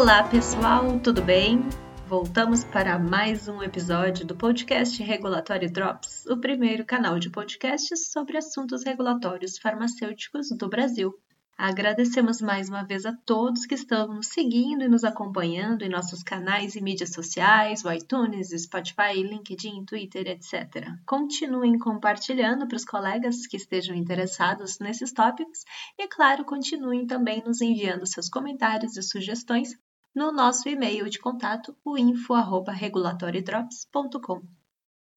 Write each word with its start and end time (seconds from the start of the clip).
Olá, 0.00 0.22
pessoal, 0.22 1.00
tudo 1.00 1.20
bem? 1.20 1.58
Voltamos 2.06 2.62
para 2.62 2.96
mais 3.00 3.48
um 3.48 3.60
episódio 3.60 4.24
do 4.24 4.36
podcast 4.36 5.02
Regulatório 5.02 5.68
Drops, 5.68 6.24
o 6.26 6.36
primeiro 6.36 6.84
canal 6.84 7.18
de 7.18 7.28
podcasts 7.28 8.12
sobre 8.12 8.38
assuntos 8.38 8.84
regulatórios 8.84 9.58
farmacêuticos 9.58 10.50
do 10.50 10.68
Brasil. 10.68 11.12
Agradecemos 11.58 12.40
mais 12.40 12.68
uma 12.68 12.84
vez 12.84 13.04
a 13.04 13.12
todos 13.12 13.66
que 13.66 13.74
estão 13.74 14.14
nos 14.14 14.28
seguindo 14.28 14.84
e 14.84 14.88
nos 14.88 15.02
acompanhando 15.02 15.82
em 15.82 15.88
nossos 15.88 16.22
canais 16.22 16.76
e 16.76 16.80
mídias 16.80 17.10
sociais, 17.10 17.84
o 17.84 17.90
iTunes, 17.90 18.50
Spotify, 18.50 19.20
LinkedIn, 19.20 19.84
Twitter, 19.84 20.28
etc. 20.28 20.86
Continuem 21.04 21.76
compartilhando 21.76 22.68
para 22.68 22.76
os 22.76 22.84
colegas 22.84 23.48
que 23.48 23.56
estejam 23.56 23.96
interessados 23.96 24.78
nesses 24.78 25.10
tópicos 25.10 25.64
e, 25.98 26.06
claro, 26.06 26.44
continuem 26.44 27.04
também 27.04 27.42
nos 27.44 27.60
enviando 27.60 28.06
seus 28.06 28.28
comentários 28.28 28.96
e 28.96 29.02
sugestões 29.02 29.76
no 30.14 30.32
nosso 30.32 30.68
e-mail 30.68 31.08
de 31.08 31.18
contato, 31.18 31.76
o 31.84 31.98
info@regulatoriodrops.com. 31.98 34.42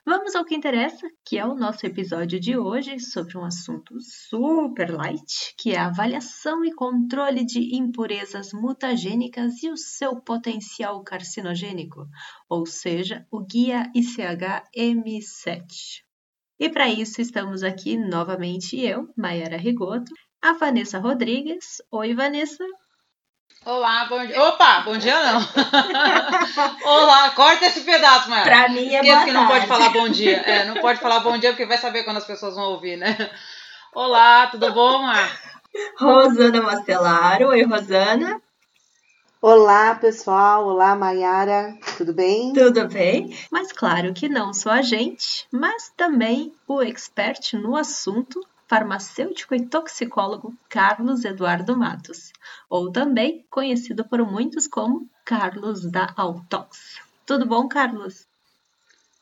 Vamos 0.04 0.34
ao 0.34 0.44
que 0.44 0.56
interessa, 0.56 1.08
que 1.24 1.38
é 1.38 1.46
o 1.46 1.54
nosso 1.54 1.86
episódio 1.86 2.40
de 2.40 2.58
hoje 2.58 3.00
sobre 3.00 3.38
um 3.38 3.46
assunto 3.46 4.02
super 4.02 4.92
light, 4.92 5.54
que 5.56 5.72
é 5.72 5.78
a 5.78 5.86
avaliação 5.86 6.66
e 6.66 6.74
controle 6.74 7.46
de 7.46 7.76
impurezas 7.76 8.52
mutagênicas 8.52 9.62
e 9.62 9.70
o 9.70 9.78
seu 9.78 10.20
potencial 10.20 11.04
carcinogênico, 11.04 12.08
ou 12.50 12.66
seja, 12.66 13.28
o 13.30 13.42
guia 13.42 13.92
ICH 13.94 14.64
M7. 14.76 16.02
E 16.60 16.68
para 16.68 16.90
isso 16.90 17.22
estamos 17.22 17.62
aqui 17.62 17.96
novamente 17.96 18.80
eu, 18.80 19.08
Mayara 19.16 19.58
Rigoto, 19.58 20.12
a 20.42 20.54
Vanessa 20.54 20.98
Rodrigues. 20.98 21.80
Oi, 21.92 22.16
Vanessa. 22.16 22.66
Olá, 23.64 24.06
bom 24.06 24.26
dia. 24.26 24.42
Opa, 24.42 24.82
bom 24.82 24.98
dia 24.98 25.16
não. 25.34 25.40
Olá, 26.84 27.30
corta 27.32 27.66
esse 27.68 27.82
pedaço, 27.82 28.28
Maia. 28.30 28.44
Pra 28.44 28.70
mim 28.70 28.90
é 28.94 29.02
Esqueça 29.02 29.14
boa 29.16 29.26
que 29.26 29.32
não 29.32 29.48
pode 29.48 29.68
tarde. 29.68 29.68
falar 29.68 29.90
bom 29.92 30.10
dia. 30.10 30.38
É, 30.38 30.66
não 30.66 30.76
pode 30.82 31.00
falar 31.00 31.20
bom 31.20 31.38
dia 31.38 31.52
porque 31.52 31.68
vai 31.68 31.78
saber 31.78 32.04
quando 32.04 32.18
as 32.18 32.26
pessoas 32.26 32.56
vão 32.56 32.72
ouvir, 32.72 32.98
né? 32.98 33.30
Olá, 33.94 34.48
tudo 34.48 34.72
bom, 34.74 35.04
Mar? 35.04 35.40
Rosana 36.00 36.62
Mastelaro. 36.62 37.50
Oi, 37.50 37.64
Rosana. 37.64 38.42
Olá, 39.40 39.94
pessoal. 39.96 40.66
Olá, 40.66 40.96
Mayara. 40.96 41.78
Tudo 41.98 42.14
bem? 42.14 42.54
Tudo 42.54 42.88
bem? 42.88 43.38
Mas 43.52 43.72
claro 43.72 44.12
que 44.14 44.28
não 44.28 44.54
só 44.56 44.72
a 44.72 44.82
gente, 44.82 45.48
mas 45.52 45.92
também 45.96 46.52
o 46.68 46.82
expert 46.82 47.54
no 47.54 47.76
assunto, 47.76 48.44
farmacêutico 48.72 49.54
e 49.54 49.66
toxicólogo 49.66 50.58
Carlos 50.70 51.26
Eduardo 51.26 51.76
Matos, 51.76 52.32
ou 52.70 52.90
também 52.90 53.46
conhecido 53.50 54.06
por 54.06 54.26
muitos 54.26 54.66
como 54.66 55.10
Carlos 55.26 55.92
da 55.92 56.14
Altox. 56.16 57.02
Tudo 57.26 57.46
bom, 57.46 57.68
Carlos? 57.68 58.26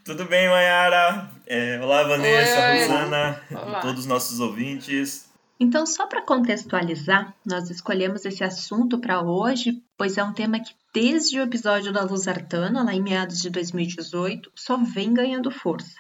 Tudo 0.06 0.26
bem, 0.26 0.48
Mayara? 0.48 1.32
É, 1.48 1.80
olá, 1.82 2.04
Vanessa, 2.04 2.60
Oi, 2.60 2.78
oi. 2.78 2.82
Rosana, 2.82 3.42
Olá. 3.50 3.80
todos 3.80 4.02
os 4.02 4.06
nossos 4.06 4.40
ouvintes. 4.40 5.28
Então, 5.60 5.84
só 5.84 6.06
para 6.06 6.22
contextualizar, 6.22 7.34
nós 7.44 7.72
escolhemos 7.72 8.26
esse 8.26 8.44
assunto 8.44 9.00
para 9.00 9.20
hoje, 9.20 9.82
pois 9.98 10.16
é 10.20 10.24
um 10.24 10.32
tema 10.32 10.60
que, 10.60 10.76
desde 10.94 11.40
o 11.40 11.44
episódio 11.44 11.92
da 11.92 12.04
Luzartana, 12.04 12.84
lá 12.84 12.94
em 12.94 13.02
meados 13.02 13.40
de 13.40 13.50
2018, 13.50 14.52
só 14.54 14.78
vem 14.78 15.12
ganhando 15.12 15.50
força. 15.50 15.96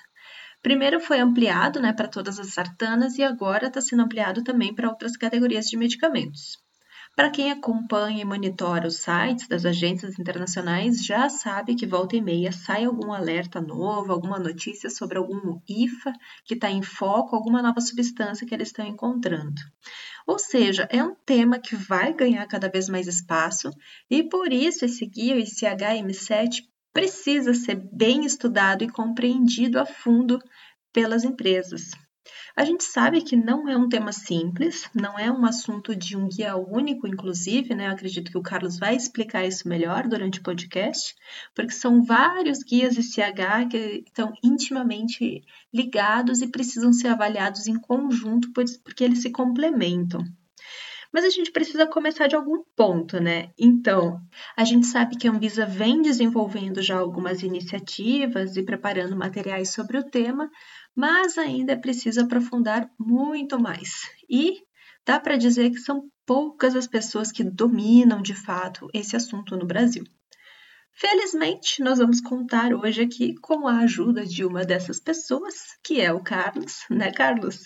Primeiro 0.62 1.00
foi 1.00 1.20
ampliado 1.20 1.80
né, 1.80 1.94
para 1.94 2.08
todas 2.08 2.40
as 2.40 2.54
sartanas 2.54 3.18
e 3.18 3.24
agora 3.24 3.68
está 3.68 3.80
sendo 3.80 4.04
ampliado 4.04 4.44
também 4.44 4.74
para 4.74 4.90
outras 4.90 5.16
categorias 5.16 5.66
de 5.68 5.78
medicamentos. 5.78 6.58
Para 7.16 7.32
quem 7.32 7.52
acompanha 7.52 8.22
e 8.22 8.26
monitora 8.26 8.88
os 8.88 8.98
sites 8.98 9.48
das 9.48 9.66
agências 9.66 10.18
internacionais, 10.18 11.04
já 11.04 11.28
sabe 11.28 11.76
que 11.76 11.86
volta 11.86 12.16
e 12.16 12.22
meia 12.22 12.52
sai 12.52 12.86
algum 12.86 13.12
alerta 13.12 13.60
novo, 13.60 14.14
alguma 14.14 14.40
notícia 14.40 14.90
sobre 14.90 15.18
algum 15.18 15.60
IFA 15.68 16.14
que 16.46 16.54
está 16.54 16.70
em 16.70 16.82
foco, 16.82 17.36
alguma 17.36 17.62
nova 17.62 17.82
substância 17.82 18.48
que 18.48 18.54
eles 18.54 18.70
estão 18.70 18.86
encontrando. 18.86 19.62
Ou 20.26 20.40
seja, 20.40 20.88
é 20.90 21.04
um 21.04 21.14
tema 21.14 21.60
que 21.60 21.76
vai 21.76 22.14
ganhar 22.14 22.46
cada 22.48 22.70
vez 22.70 22.88
mais 22.88 23.08
espaço 23.08 23.70
e 24.10 24.24
por 24.24 24.54
isso 24.54 24.86
esse 24.86 25.06
guia, 25.06 25.38
esse 25.38 25.66
HM7, 25.66 26.64
precisa 26.94 27.54
ser 27.54 27.76
bem 27.76 28.26
estudado 28.26 28.84
e 28.84 28.90
compreendido 28.90 29.80
a 29.80 29.86
fundo 29.86 30.40
pelas 30.92 31.24
empresas. 31.24 31.92
A 32.56 32.66
gente 32.66 32.84
sabe 32.84 33.22
que 33.22 33.36
não 33.36 33.70
é 33.70 33.78
um 33.78 33.88
tema 33.88 34.12
simples, 34.12 34.90
não 34.94 35.18
é 35.18 35.32
um 35.32 35.46
assunto 35.46 35.96
de 35.96 36.18
um 36.18 36.28
guia 36.28 36.56
único, 36.58 37.08
inclusive, 37.08 37.74
né? 37.74 37.88
Eu 37.88 37.92
acredito 37.92 38.30
que 38.30 38.38
o 38.38 38.42
Carlos 38.42 38.78
vai 38.78 38.96
explicar 38.96 39.46
isso 39.46 39.68
melhor 39.68 40.08
durante 40.08 40.40
o 40.40 40.44
podcast, 40.44 41.16
porque 41.56 41.72
são 41.72 42.04
vários 42.04 42.60
guias 42.60 42.98
ICH 42.98 43.70
que 43.72 44.04
estão 44.06 44.34
intimamente 44.44 45.42
ligados 45.74 46.42
e 46.42 46.52
precisam 46.52 46.92
ser 46.92 47.08
avaliados 47.08 47.66
em 47.66 47.80
conjunto, 47.80 48.52
porque 48.52 49.04
eles 49.04 49.22
se 49.22 49.32
complementam. 49.32 50.22
Mas 51.12 51.26
a 51.26 51.30
gente 51.30 51.52
precisa 51.52 51.88
começar 51.88 52.28
de 52.28 52.36
algum 52.36 52.64
ponto, 52.76 53.20
né? 53.20 53.52
Então, 53.58 54.22
a 54.56 54.64
gente 54.64 54.86
sabe 54.86 55.18
que 55.18 55.28
a 55.28 55.32
Anvisa 55.32 55.66
vem 55.66 56.02
desenvolvendo 56.02 56.82
já 56.82 56.98
algumas 56.98 57.42
iniciativas 57.42 58.56
e 58.56 58.64
preparando 58.64 59.16
materiais 59.16 59.72
sobre 59.72 59.98
o 59.98 60.04
tema, 60.04 60.50
mas 60.96 61.38
ainda 61.38 61.74
é 61.74 61.76
preciso 61.76 62.22
aprofundar 62.22 62.90
muito 63.00 63.60
mais. 63.60 64.10
E 64.30 64.62
dá 65.06 65.20
para 65.20 65.38
dizer 65.38 65.72
que 65.72 65.80
são 65.80 66.04
poucas 66.26 66.76
as 66.76 66.86
pessoas 66.86 67.32
que 67.32 67.44
dominam 67.44 68.22
de 68.22 68.36
fato 68.36 68.88
esse 68.94 69.16
assunto 69.16 69.58
no 69.58 69.66
Brasil. 69.66 70.04
Felizmente, 70.94 71.82
nós 71.82 71.98
vamos 71.98 72.20
contar 72.20 72.74
hoje 72.74 73.02
aqui 73.02 73.34
com 73.36 73.68
a 73.68 73.80
ajuda 73.80 74.26
de 74.26 74.44
uma 74.44 74.66
dessas 74.66 75.00
pessoas, 75.00 75.56
que 75.82 76.02
é 76.02 76.12
o 76.12 76.22
Carlos, 76.22 76.84
né, 76.90 77.10
Carlos? 77.12 77.64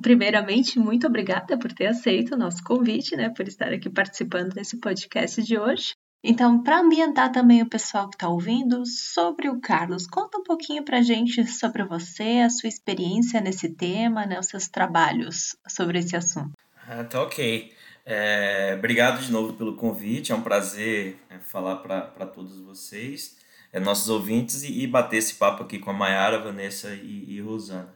Primeiramente, 0.00 0.78
muito 0.78 1.06
obrigada 1.06 1.58
por 1.58 1.72
ter 1.72 1.86
aceito 1.86 2.34
o 2.34 2.38
nosso 2.38 2.62
convite, 2.62 3.16
né, 3.16 3.30
por 3.30 3.46
estar 3.46 3.72
aqui 3.72 3.90
participando 3.90 4.52
desse 4.52 4.78
podcast 4.78 5.42
de 5.42 5.58
hoje. 5.58 5.94
Então, 6.26 6.62
para 6.62 6.80
ambientar 6.80 7.30
também 7.30 7.60
o 7.60 7.68
pessoal 7.68 8.08
que 8.08 8.16
está 8.16 8.28
ouvindo 8.28 8.86
sobre 8.86 9.50
o 9.50 9.60
Carlos, 9.60 10.06
conta 10.06 10.38
um 10.38 10.42
pouquinho 10.42 10.82
para 10.82 10.98
a 10.98 11.02
gente 11.02 11.46
sobre 11.46 11.84
você, 11.84 12.40
a 12.42 12.48
sua 12.48 12.68
experiência 12.68 13.42
nesse 13.42 13.68
tema, 13.68 14.24
né, 14.24 14.40
os 14.40 14.46
seus 14.46 14.66
trabalhos 14.66 15.54
sobre 15.68 15.98
esse 15.98 16.16
assunto. 16.16 16.52
Ah, 16.88 17.04
tá 17.04 17.22
ok. 17.22 17.72
É, 18.06 18.74
obrigado 18.78 19.20
de 19.20 19.30
novo 19.30 19.52
pelo 19.52 19.76
convite, 19.76 20.32
é 20.32 20.34
um 20.34 20.42
prazer 20.42 21.18
é, 21.28 21.38
falar 21.38 21.76
para 21.76 22.26
todos 22.26 22.58
vocês, 22.58 23.36
é, 23.70 23.78
nossos 23.78 24.08
ouvintes, 24.08 24.62
e, 24.62 24.82
e 24.82 24.86
bater 24.86 25.18
esse 25.18 25.34
papo 25.34 25.62
aqui 25.62 25.78
com 25.78 25.90
a 25.90 25.94
Mayara, 25.94 26.38
Vanessa 26.38 26.94
e, 26.94 27.34
e 27.34 27.40
Rosana. 27.42 27.94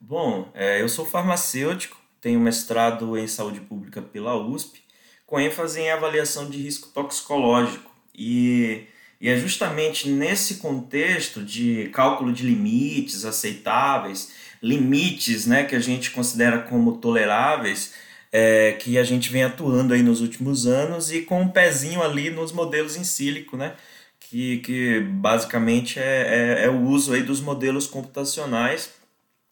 Bom, 0.00 0.50
é, 0.54 0.80
eu 0.80 0.88
sou 0.88 1.04
farmacêutico, 1.04 2.00
tenho 2.22 2.40
mestrado 2.40 3.18
em 3.18 3.26
saúde 3.26 3.60
pública 3.60 4.00
pela 4.00 4.34
USP, 4.34 4.82
com 5.26 5.38
ênfase 5.38 5.80
em 5.80 5.90
avaliação 5.90 6.48
de 6.48 6.56
risco 6.56 6.88
toxicológico. 6.88 7.90
E, 8.14 8.86
e 9.20 9.28
é 9.28 9.36
justamente 9.36 10.08
nesse 10.08 10.56
contexto 10.56 11.44
de 11.44 11.90
cálculo 11.92 12.32
de 12.32 12.44
limites 12.44 13.26
aceitáveis, 13.26 14.32
limites 14.62 15.46
né, 15.46 15.64
que 15.64 15.76
a 15.76 15.80
gente 15.80 16.10
considera 16.10 16.60
como 16.60 16.96
toleráveis, 16.96 17.92
é, 18.32 18.72
que 18.72 18.96
a 18.96 19.04
gente 19.04 19.30
vem 19.30 19.44
atuando 19.44 19.92
aí 19.92 20.02
nos 20.02 20.22
últimos 20.22 20.66
anos 20.66 21.12
e 21.12 21.22
com 21.22 21.42
um 21.42 21.48
pezinho 21.48 22.02
ali 22.02 22.30
nos 22.30 22.52
modelos 22.52 22.96
em 22.96 23.04
sílico, 23.04 23.56
né? 23.56 23.74
Que, 24.18 24.58
que 24.58 25.00
basicamente 25.00 25.98
é, 25.98 26.58
é, 26.62 26.64
é 26.66 26.70
o 26.70 26.82
uso 26.82 27.12
aí 27.12 27.22
dos 27.22 27.40
modelos 27.40 27.86
computacionais. 27.86 28.99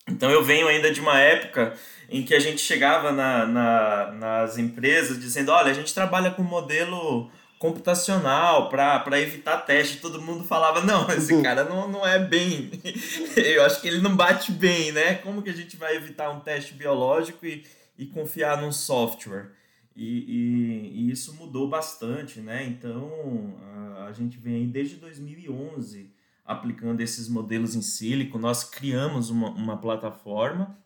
Então 0.08 0.31
eu 0.31 0.43
venho 0.43 0.66
ainda 0.66 0.90
de 0.90 1.00
uma 1.00 1.19
época 1.19 1.75
em 2.08 2.22
que 2.22 2.34
a 2.34 2.40
gente 2.40 2.60
chegava 2.60 3.12
na, 3.12 3.46
na, 3.46 4.12
nas 4.12 4.58
empresas 4.58 5.20
dizendo, 5.20 5.52
olha, 5.52 5.70
a 5.70 5.75
gente 5.75 5.93
trabalha 5.93 6.31
com 6.31 6.43
modelo 6.43 7.31
computacional 7.58 8.69
para 8.69 9.20
evitar 9.20 9.58
teste. 9.58 9.99
Todo 9.99 10.20
mundo 10.20 10.44
falava, 10.44 10.81
não, 10.81 11.08
esse 11.12 11.43
cara 11.43 11.64
não, 11.64 11.88
não 11.88 12.06
é 12.06 12.19
bem. 12.19 12.70
Eu 13.37 13.64
acho 13.64 13.81
que 13.81 13.88
ele 13.88 14.00
não 14.00 14.16
bate 14.16 14.52
bem, 14.52 14.93
né? 14.93 15.14
Como 15.16 15.43
que 15.43 15.50
a 15.50 15.55
gente 15.55 15.76
vai 15.76 15.96
evitar 15.96 16.31
um 16.31 16.40
teste 16.40 16.72
biológico 16.72 17.44
e, 17.44 17.64
e 17.99 18.06
confiar 18.06 18.62
num 18.62 18.72
software? 18.72 19.50
E, 19.94 20.04
e, 20.04 20.93
e 20.94 21.11
isso 21.11 21.34
mudou 21.34 21.69
bastante, 21.69 22.40
né? 22.40 22.64
Então 22.64 23.54
a, 23.96 24.04
a 24.04 24.12
gente 24.12 24.38
vem 24.38 24.54
aí 24.54 24.66
desde 24.66 24.96
2011 24.96 26.17
aplicando 26.48 27.00
esses 27.00 27.28
modelos 27.28 27.76
em 27.76 27.82
sílico. 27.82 28.40
Nós 28.40 28.64
criamos 28.64 29.30
uma, 29.30 29.50
uma 29.50 29.76
plataforma 29.76 30.76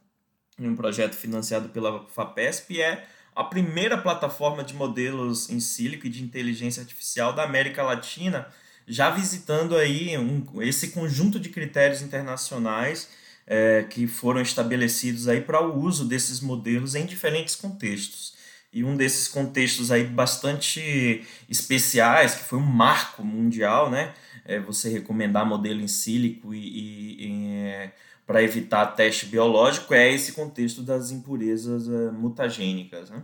um 0.59 0.77
projeto 0.77 1.15
financiado 1.15 1.69
pela 1.71 2.07
FAPESP 2.09 2.75
e 2.75 2.83
é 2.83 3.07
a 3.35 3.45
primeira 3.45 3.97
plataforma 3.97 4.63
de 4.63 4.75
modelos 4.75 5.49
em 5.49 5.59
sílico 5.59 6.07
e 6.07 6.11
de 6.11 6.23
inteligência 6.23 6.83
artificial 6.83 7.33
da 7.33 7.45
América 7.45 7.83
Latina, 7.83 8.47
já 8.87 9.11
visitando 9.11 9.77
aí 9.77 10.17
um, 10.19 10.61
esse 10.61 10.89
conjunto 10.89 11.41
de 11.41 11.49
critérios 11.49 12.03
internacionais 12.03 13.09
é, 13.47 13.85
que 13.89 14.07
foram 14.07 14.41
estabelecidos 14.41 15.29
aí 15.29 15.41
para 15.41 15.63
o 15.63 15.81
uso 15.81 16.05
desses 16.05 16.41
modelos 16.41 16.95
em 16.95 17.07
diferentes 17.07 17.55
contextos. 17.55 18.35
e 18.73 18.83
um 18.85 18.97
desses 18.97 19.29
contextos 19.29 19.91
aí 19.91 20.05
bastante 20.05 21.27
especiais, 21.49 22.35
que 22.35 22.45
foi 22.45 22.59
um 22.59 22.63
marco 22.63 23.23
mundial, 23.23 23.91
né? 23.91 24.15
É 24.45 24.59
você 24.59 24.89
recomendar 24.89 25.47
modelo 25.47 25.81
em 25.81 25.89
sílico 25.89 26.53
e, 26.53 26.59
e, 26.59 27.27
e 27.27 27.57
é, 27.67 27.93
para 28.27 28.43
evitar 28.43 28.87
teste 28.87 29.27
biológico 29.27 29.95
é 29.95 30.13
esse 30.13 30.33
contexto 30.33 30.83
das 30.83 31.11
impurezas 31.11 31.89
é, 31.89 32.11
mutagênicas, 32.11 33.11
né? 33.11 33.23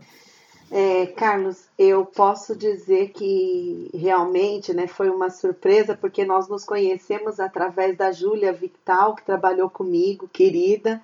É, 0.70 1.06
Carlos, 1.06 1.64
eu 1.78 2.04
posso 2.04 2.54
dizer 2.54 3.08
que 3.12 3.90
realmente 3.94 4.74
né, 4.74 4.86
foi 4.86 5.08
uma 5.08 5.30
surpresa, 5.30 5.96
porque 5.96 6.26
nós 6.26 6.46
nos 6.46 6.62
conhecemos 6.62 7.40
através 7.40 7.96
da 7.96 8.12
Júlia 8.12 8.52
Victal, 8.52 9.14
que 9.14 9.24
trabalhou 9.24 9.70
comigo, 9.70 10.28
querida, 10.30 11.02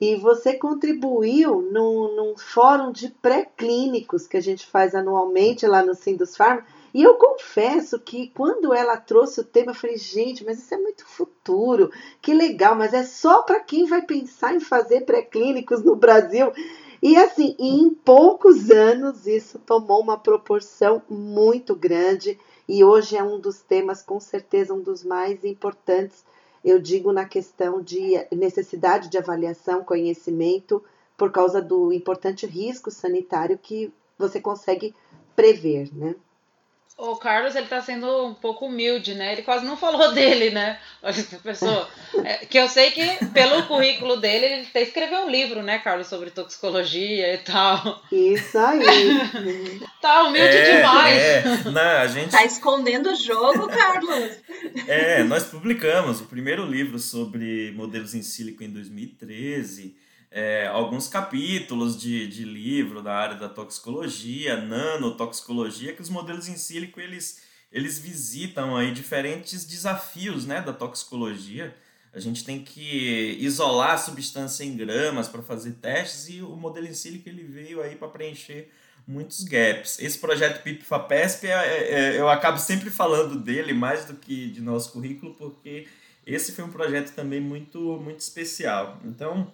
e 0.00 0.16
você 0.16 0.54
contribuiu 0.54 1.62
num, 1.62 2.16
num 2.16 2.36
fórum 2.36 2.90
de 2.90 3.08
pré-clínicos 3.08 4.26
que 4.26 4.36
a 4.36 4.42
gente 4.42 4.66
faz 4.66 4.94
anualmente 4.94 5.66
lá 5.66 5.82
no 5.82 5.94
Sindus 5.94 6.36
Farm. 6.36 6.60
E 6.96 7.02
eu 7.02 7.16
confesso 7.16 8.00
que 8.00 8.28
quando 8.28 8.72
ela 8.72 8.96
trouxe 8.96 9.42
o 9.42 9.44
tema, 9.44 9.72
eu 9.72 9.74
falei, 9.74 9.98
gente, 9.98 10.42
mas 10.42 10.58
isso 10.58 10.72
é 10.72 10.78
muito 10.78 11.04
futuro, 11.04 11.90
que 12.22 12.32
legal, 12.32 12.74
mas 12.74 12.94
é 12.94 13.04
só 13.04 13.42
para 13.42 13.60
quem 13.60 13.84
vai 13.84 14.00
pensar 14.00 14.54
em 14.54 14.60
fazer 14.60 15.02
pré-clínicos 15.02 15.82
no 15.82 15.94
Brasil. 15.94 16.50
E 17.02 17.14
assim, 17.18 17.54
em 17.58 17.90
poucos 17.90 18.70
anos 18.70 19.26
isso 19.26 19.58
tomou 19.58 20.00
uma 20.00 20.16
proporção 20.16 21.02
muito 21.06 21.76
grande 21.76 22.38
e 22.66 22.82
hoje 22.82 23.14
é 23.14 23.22
um 23.22 23.38
dos 23.38 23.60
temas, 23.60 24.02
com 24.02 24.18
certeza, 24.18 24.72
um 24.72 24.80
dos 24.80 25.04
mais 25.04 25.44
importantes 25.44 26.24
eu 26.64 26.80
digo 26.80 27.12
na 27.12 27.26
questão 27.26 27.82
de 27.82 28.14
necessidade 28.32 29.10
de 29.10 29.18
avaliação, 29.18 29.84
conhecimento, 29.84 30.82
por 31.14 31.30
causa 31.30 31.60
do 31.60 31.92
importante 31.92 32.46
risco 32.46 32.90
sanitário 32.90 33.58
que 33.58 33.92
você 34.18 34.40
consegue 34.40 34.94
prever, 35.36 35.94
né? 35.94 36.16
O 36.98 37.14
Carlos, 37.16 37.54
ele 37.54 37.66
tá 37.66 37.82
sendo 37.82 38.26
um 38.26 38.32
pouco 38.32 38.66
humilde, 38.66 39.14
né? 39.14 39.32
Ele 39.32 39.42
quase 39.42 39.66
não 39.66 39.76
falou 39.76 40.12
dele, 40.14 40.50
né? 40.50 40.78
Pessoa, 41.42 41.86
é, 42.24 42.46
que 42.46 42.58
eu 42.58 42.66
sei 42.68 42.90
que 42.90 43.26
pelo 43.26 43.64
currículo 43.64 44.16
dele, 44.16 44.46
ele 44.46 44.62
até 44.62 44.80
escreveu 44.80 45.26
um 45.26 45.30
livro, 45.30 45.62
né, 45.62 45.78
Carlos, 45.78 46.06
sobre 46.06 46.30
toxicologia 46.30 47.34
e 47.34 47.38
tal. 47.38 48.02
Isso 48.10 48.58
aí. 48.58 49.80
tá 50.00 50.22
humilde 50.22 50.56
é, 50.56 50.76
demais. 50.76 51.22
É, 51.22 51.44
não, 51.70 52.00
a 52.00 52.06
gente... 52.06 52.30
Tá 52.30 52.44
escondendo 52.46 53.10
o 53.10 53.14
jogo, 53.14 53.68
Carlos. 53.68 54.38
é, 54.88 55.22
nós 55.22 55.44
publicamos 55.44 56.22
o 56.22 56.24
primeiro 56.24 56.64
livro 56.64 56.98
sobre 56.98 57.72
modelos 57.72 58.14
em 58.14 58.22
sílico 58.22 58.64
em 58.64 58.70
2013 58.70 60.05
é, 60.36 60.66
alguns 60.66 61.08
capítulos 61.08 61.98
de, 61.98 62.28
de 62.28 62.44
livro 62.44 63.00
da 63.00 63.14
área 63.14 63.36
da 63.36 63.48
toxicologia, 63.48 64.60
nanotoxicologia, 64.60 65.94
que 65.94 66.02
os 66.02 66.10
modelos 66.10 66.46
em 66.46 66.58
sílico 66.58 67.00
eles, 67.00 67.40
eles 67.72 67.98
visitam 67.98 68.76
aí 68.76 68.92
diferentes 68.92 69.64
desafios 69.64 70.44
né, 70.44 70.60
da 70.60 70.74
toxicologia. 70.74 71.74
A 72.12 72.20
gente 72.20 72.44
tem 72.44 72.62
que 72.62 73.38
isolar 73.40 73.92
a 73.92 73.96
substância 73.96 74.62
em 74.62 74.76
gramas 74.76 75.26
para 75.26 75.40
fazer 75.40 75.72
testes 75.72 76.28
e 76.28 76.42
o 76.42 76.54
modelo 76.54 76.86
em 76.86 76.92
sílico 76.92 77.30
ele 77.30 77.42
veio 77.42 77.80
aí 77.80 77.96
para 77.96 78.08
preencher 78.08 78.70
muitos 79.08 79.42
gaps. 79.42 79.98
Esse 80.00 80.18
projeto 80.18 80.62
PIP-FAPESP, 80.62 81.46
é, 81.46 81.50
é, 81.50 81.92
é, 81.92 82.20
eu 82.20 82.28
acabo 82.28 82.58
sempre 82.58 82.90
falando 82.90 83.40
dele 83.40 83.72
mais 83.72 84.04
do 84.04 84.12
que 84.12 84.50
de 84.50 84.60
nosso 84.60 84.92
currículo, 84.92 85.32
porque 85.32 85.88
esse 86.26 86.52
foi 86.52 86.62
um 86.62 86.70
projeto 86.70 87.14
também 87.14 87.40
muito, 87.40 87.78
muito 88.02 88.20
especial. 88.20 89.00
Então, 89.02 89.50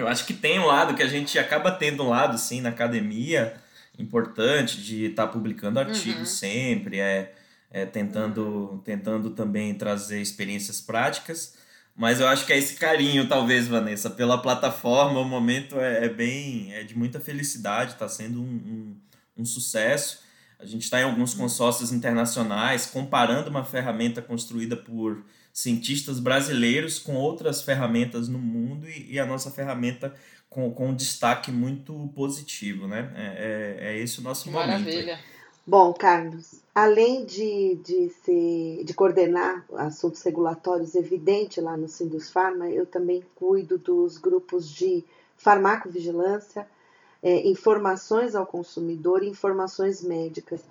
eu 0.00 0.08
acho 0.08 0.24
que 0.26 0.34
tem 0.34 0.58
um 0.58 0.66
lado 0.66 0.94
que 0.94 1.02
a 1.02 1.08
gente 1.08 1.38
acaba 1.38 1.70
tendo 1.70 2.02
um 2.02 2.08
lado, 2.08 2.38
sim, 2.38 2.60
na 2.60 2.70
academia, 2.70 3.54
importante 3.98 4.80
de 4.80 5.06
estar 5.06 5.26
tá 5.26 5.32
publicando 5.32 5.78
artigos 5.78 6.18
uhum. 6.20 6.24
sempre, 6.26 6.98
é, 7.00 7.34
é 7.70 7.84
tentando, 7.84 8.42
uhum. 8.42 8.78
tentando 8.78 9.30
também 9.30 9.74
trazer 9.74 10.20
experiências 10.20 10.80
práticas. 10.80 11.54
Mas 11.94 12.20
eu 12.20 12.26
acho 12.28 12.46
que 12.46 12.52
é 12.52 12.58
esse 12.58 12.76
carinho, 12.76 13.28
talvez, 13.28 13.68
Vanessa, 13.68 14.08
pela 14.08 14.38
plataforma. 14.38 15.20
O 15.20 15.24
momento 15.24 15.78
é, 15.78 16.06
é 16.06 16.08
bem. 16.08 16.72
é 16.72 16.82
de 16.82 16.96
muita 16.96 17.20
felicidade, 17.20 17.92
está 17.92 18.08
sendo 18.08 18.40
um, 18.40 18.44
um, 18.44 18.96
um, 19.38 19.44
sucesso. 19.44 20.22
A 20.58 20.64
gente 20.64 20.82
está 20.82 21.00
em 21.00 21.04
alguns 21.04 21.34
uhum. 21.34 21.40
consórcios 21.40 21.92
internacionais, 21.92 22.86
comparando 22.86 23.50
uma 23.50 23.64
ferramenta 23.64 24.22
construída 24.22 24.76
por 24.76 25.22
cientistas 25.62 26.18
brasileiros 26.18 26.98
com 26.98 27.16
outras 27.16 27.62
ferramentas 27.62 28.28
no 28.28 28.38
mundo 28.38 28.88
e, 28.88 29.12
e 29.12 29.18
a 29.18 29.26
nossa 29.26 29.50
ferramenta 29.50 30.14
com, 30.48 30.72
com 30.72 30.88
um 30.88 30.94
destaque 30.94 31.52
muito 31.52 32.10
positivo, 32.14 32.88
né? 32.88 33.12
É, 33.14 33.86
é, 33.86 33.92
é 33.92 33.98
esse 33.98 34.18
o 34.18 34.22
nosso 34.22 34.44
que 34.44 34.50
momento. 34.50 34.68
Maravilha. 34.68 35.20
Bom, 35.66 35.92
Carlos, 35.92 36.62
além 36.74 37.24
de, 37.24 37.76
de, 37.84 38.08
ser, 38.24 38.82
de 38.82 38.92
coordenar 38.94 39.64
assuntos 39.76 40.22
regulatórios 40.22 40.94
evidente 40.94 41.60
lá 41.60 41.76
no 41.76 41.86
Sindus 41.86 42.30
Pharma, 42.30 42.68
eu 42.68 42.84
também 42.84 43.22
cuido 43.36 43.78
dos 43.78 44.18
grupos 44.18 44.68
de 44.68 45.04
farmacovigilância, 45.36 46.66
é, 47.22 47.46
informações 47.46 48.34
ao 48.34 48.46
consumidor 48.46 49.22
e 49.22 49.28
informações 49.28 50.02
médicas. 50.02 50.62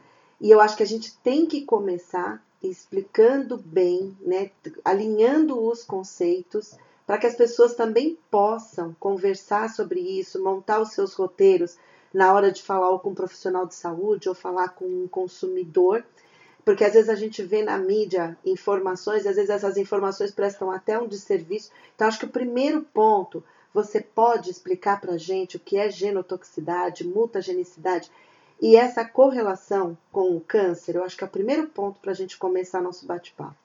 E 0.42 0.50
eu 0.50 0.60
acho 0.60 0.76
que 0.76 0.84
a 0.84 0.88
gente 0.88 1.16
tem 1.18 1.46
que 1.46 1.62
começar 1.62 2.44
explicando 2.62 3.58
bem, 3.58 4.18
né, 4.22 4.52
alinhando 4.84 5.62
os 5.62 5.84
conceitos 5.84 6.76
para 7.06 7.18
que 7.18 7.26
as 7.26 7.36
pessoas 7.36 7.74
também 7.74 8.18
possam 8.30 8.96
conversar 9.00 9.70
sobre 9.70 10.00
isso, 10.00 10.44
montar 10.44 10.80
os 10.80 10.92
seus 10.92 11.14
roteiros 11.14 11.78
na 12.14 12.34
hora 12.34 12.52
de 12.52 12.62
falar 12.62 12.90
ou 12.90 13.00
com 13.00 13.10
um 13.10 13.16
profissional 13.16 13.66
de 13.66 13.74
saúde 13.76 14.30
ou 14.30 14.36
falar 14.36 14.70
com 14.70 14.86
um 14.86 15.08
consumidor, 15.08 16.04
porque 16.64 16.84
às 16.84 16.94
vezes 16.94 17.10
a 17.10 17.16
gente 17.16 17.42
vê 17.42 17.64
na 17.64 17.78
mídia 17.78 18.38
informações, 18.46 19.26
e 19.26 19.28
às 19.28 19.36
vezes 19.36 19.50
essas 19.50 19.78
informações 19.78 20.32
prestam 20.32 20.70
até 20.70 21.00
um 21.00 21.08
desserviço. 21.08 21.72
Então 21.96 22.08
acho 22.08 22.20
que 22.20 22.26
o 22.26 22.30
primeiro 22.30 22.82
ponto, 22.82 23.44
você 23.74 24.02
pode 24.02 24.52
explicar 24.52 25.00
para 25.02 25.14
a 25.14 25.18
gente 25.18 25.58
o 25.58 25.60
que 25.60 25.78
é 25.78 25.90
genotoxicidade, 25.90 27.08
mutagenicidade, 27.08 28.12
e 28.62 28.76
essa 28.76 29.06
correlação 29.06 29.98
com 30.12 30.36
o 30.36 30.42
câncer, 30.42 30.96
eu 30.96 31.04
acho 31.04 31.16
que 31.16 31.24
é 31.24 31.28
o 31.28 31.30
primeiro 31.30 31.68
ponto 31.68 32.00
para 32.00 32.12
a 32.12 32.16
gente 32.16 32.38
começar 32.38 32.82
nosso 32.82 33.06
bate-papo. 33.06 33.56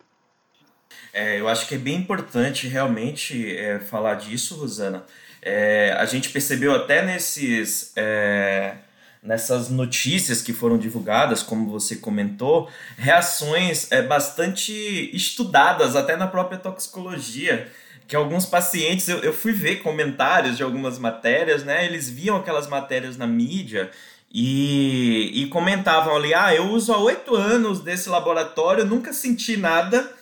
É, 1.12 1.40
eu 1.40 1.48
acho 1.48 1.66
que 1.66 1.74
é 1.74 1.78
bem 1.78 1.96
importante 1.96 2.68
realmente 2.68 3.56
é, 3.56 3.78
falar 3.80 4.14
disso, 4.14 4.56
Rosana. 4.56 5.04
É, 5.42 5.92
a 5.98 6.06
gente 6.06 6.30
percebeu 6.30 6.74
até 6.74 7.04
nesses, 7.04 7.92
é, 7.96 8.76
nessas 9.22 9.68
notícias 9.68 10.40
que 10.40 10.52
foram 10.52 10.78
divulgadas, 10.78 11.42
como 11.42 11.70
você 11.70 11.96
comentou, 11.96 12.68
reações 12.96 13.90
é, 13.90 14.00
bastante 14.00 14.72
estudadas 15.14 15.96
até 15.96 16.16
na 16.16 16.26
própria 16.26 16.58
toxicologia 16.58 17.70
que 18.06 18.14
alguns 18.14 18.44
pacientes, 18.44 19.08
eu, 19.08 19.18
eu 19.20 19.32
fui 19.32 19.52
ver 19.52 19.76
comentários 19.76 20.56
de 20.56 20.62
algumas 20.62 20.98
matérias, 20.98 21.64
né? 21.64 21.86
Eles 21.86 22.08
viam 22.08 22.36
aquelas 22.36 22.66
matérias 22.66 23.16
na 23.16 23.26
mídia 23.26 23.90
e, 24.36 25.42
e 25.42 25.46
comentavam 25.46 26.16
ali: 26.16 26.34
ah, 26.34 26.52
eu 26.52 26.70
uso 26.70 26.92
há 26.92 26.98
oito 26.98 27.36
anos 27.36 27.78
desse 27.78 28.08
laboratório, 28.08 28.84
nunca 28.84 29.12
senti 29.12 29.56
nada. 29.56 30.12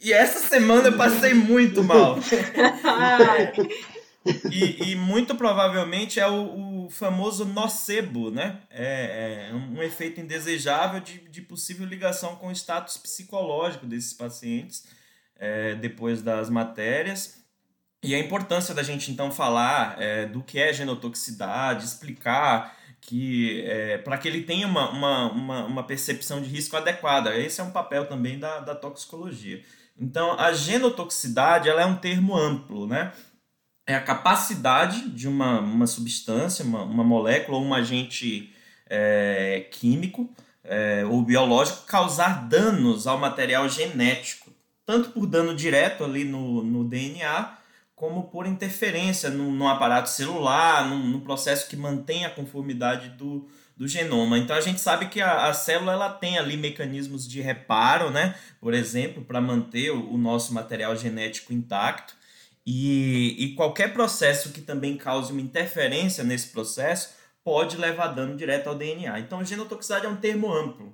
E 0.00 0.12
essa 0.12 0.38
semana 0.38 0.88
eu 0.88 0.96
passei 0.96 1.34
muito 1.34 1.82
mal. 1.82 2.16
e, 4.52 4.92
e, 4.92 4.94
muito 4.94 5.34
provavelmente 5.34 6.20
é 6.20 6.28
o, 6.28 6.84
o 6.84 6.90
famoso 6.90 7.44
nocebo, 7.44 8.30
né? 8.30 8.60
É, 8.70 9.48
é, 9.50 9.54
um 9.54 9.82
efeito 9.82 10.20
indesejável 10.20 11.00
de, 11.00 11.18
de 11.28 11.42
possível 11.42 11.86
ligação 11.86 12.36
com 12.36 12.48
o 12.48 12.52
status 12.52 12.96
psicológico 12.98 13.86
desses 13.86 14.12
pacientes 14.12 14.84
é, 15.36 15.74
depois 15.74 16.22
das 16.22 16.48
matérias. 16.50 17.42
E 18.02 18.14
a 18.14 18.18
importância 18.18 18.72
da 18.74 18.84
gente 18.84 19.10
então 19.10 19.32
falar 19.32 20.00
é, 20.00 20.26
do 20.26 20.42
que 20.42 20.60
é 20.60 20.72
genotoxicidade, 20.72 21.86
explicar 21.86 22.75
que 23.06 23.62
é, 23.64 23.98
para 23.98 24.18
que 24.18 24.26
ele 24.26 24.42
tenha 24.42 24.66
uma, 24.66 24.90
uma, 24.90 25.32
uma, 25.32 25.64
uma, 25.64 25.82
percepção 25.84 26.42
de 26.42 26.48
risco 26.48 26.76
adequada. 26.76 27.38
Esse 27.38 27.60
é 27.60 27.64
um 27.64 27.70
papel 27.70 28.06
também 28.06 28.36
da, 28.36 28.58
da 28.58 28.74
toxicologia. 28.74 29.62
Então, 29.98 30.38
a 30.38 30.52
genotoxicidade 30.52 31.68
ela 31.68 31.82
é 31.82 31.86
um 31.86 31.94
termo 31.94 32.36
amplo, 32.36 32.86
né? 32.86 33.12
É 33.86 33.94
a 33.94 34.02
capacidade 34.02 35.08
de 35.10 35.28
uma, 35.28 35.60
uma 35.60 35.86
substância, 35.86 36.64
uma, 36.64 36.82
uma 36.82 37.04
molécula 37.04 37.58
ou 37.58 37.64
um 37.64 37.72
agente 37.72 38.52
é, 38.90 39.68
químico 39.70 40.28
é, 40.64 41.04
ou 41.06 41.22
biológico 41.22 41.86
causar 41.86 42.48
danos 42.48 43.06
ao 43.06 43.18
material 43.18 43.68
genético, 43.68 44.50
tanto 44.84 45.10
por 45.10 45.26
dano 45.26 45.54
direto 45.54 46.02
ali 46.02 46.24
no, 46.24 46.64
no 46.64 46.82
DNA, 46.82 47.56
como 47.96 48.24
por 48.24 48.46
interferência 48.46 49.30
no, 49.30 49.50
no 49.50 49.66
aparato 49.66 50.10
celular, 50.10 50.86
no, 50.86 50.98
no, 50.98 51.22
processo 51.22 51.66
que 51.66 51.74
mantém 51.74 52.26
a 52.26 52.30
conformidade 52.30 53.08
do, 53.08 53.48
do 53.74 53.88
genoma. 53.88 54.38
Então 54.38 54.54
a 54.54 54.60
gente 54.60 54.78
sabe 54.78 55.08
que 55.08 55.18
a, 55.18 55.46
a 55.46 55.54
célula 55.54 55.94
ela 55.94 56.10
tem 56.10 56.36
ali 56.38 56.58
mecanismos 56.58 57.26
de 57.26 57.40
reparo, 57.40 58.10
né? 58.10 58.34
Por 58.60 58.74
exemplo, 58.74 59.24
para 59.24 59.40
manter 59.40 59.90
o, 59.90 60.12
o, 60.12 60.18
nosso 60.18 60.52
material 60.52 60.94
genético 60.94 61.54
intacto. 61.54 62.14
E, 62.66 63.34
e 63.38 63.54
qualquer 63.54 63.94
processo 63.94 64.52
que 64.52 64.60
também 64.60 64.98
cause 64.98 65.32
uma 65.32 65.40
interferência 65.40 66.22
nesse 66.22 66.48
processo 66.48 67.14
pode 67.42 67.78
levar 67.78 68.08
dano 68.08 68.36
direto 68.36 68.68
ao 68.68 68.74
DNA. 68.74 69.20
Então, 69.20 69.42
genotoxicidade 69.42 70.04
é 70.04 70.08
um 70.08 70.16
termo 70.16 70.52
amplo. 70.52 70.92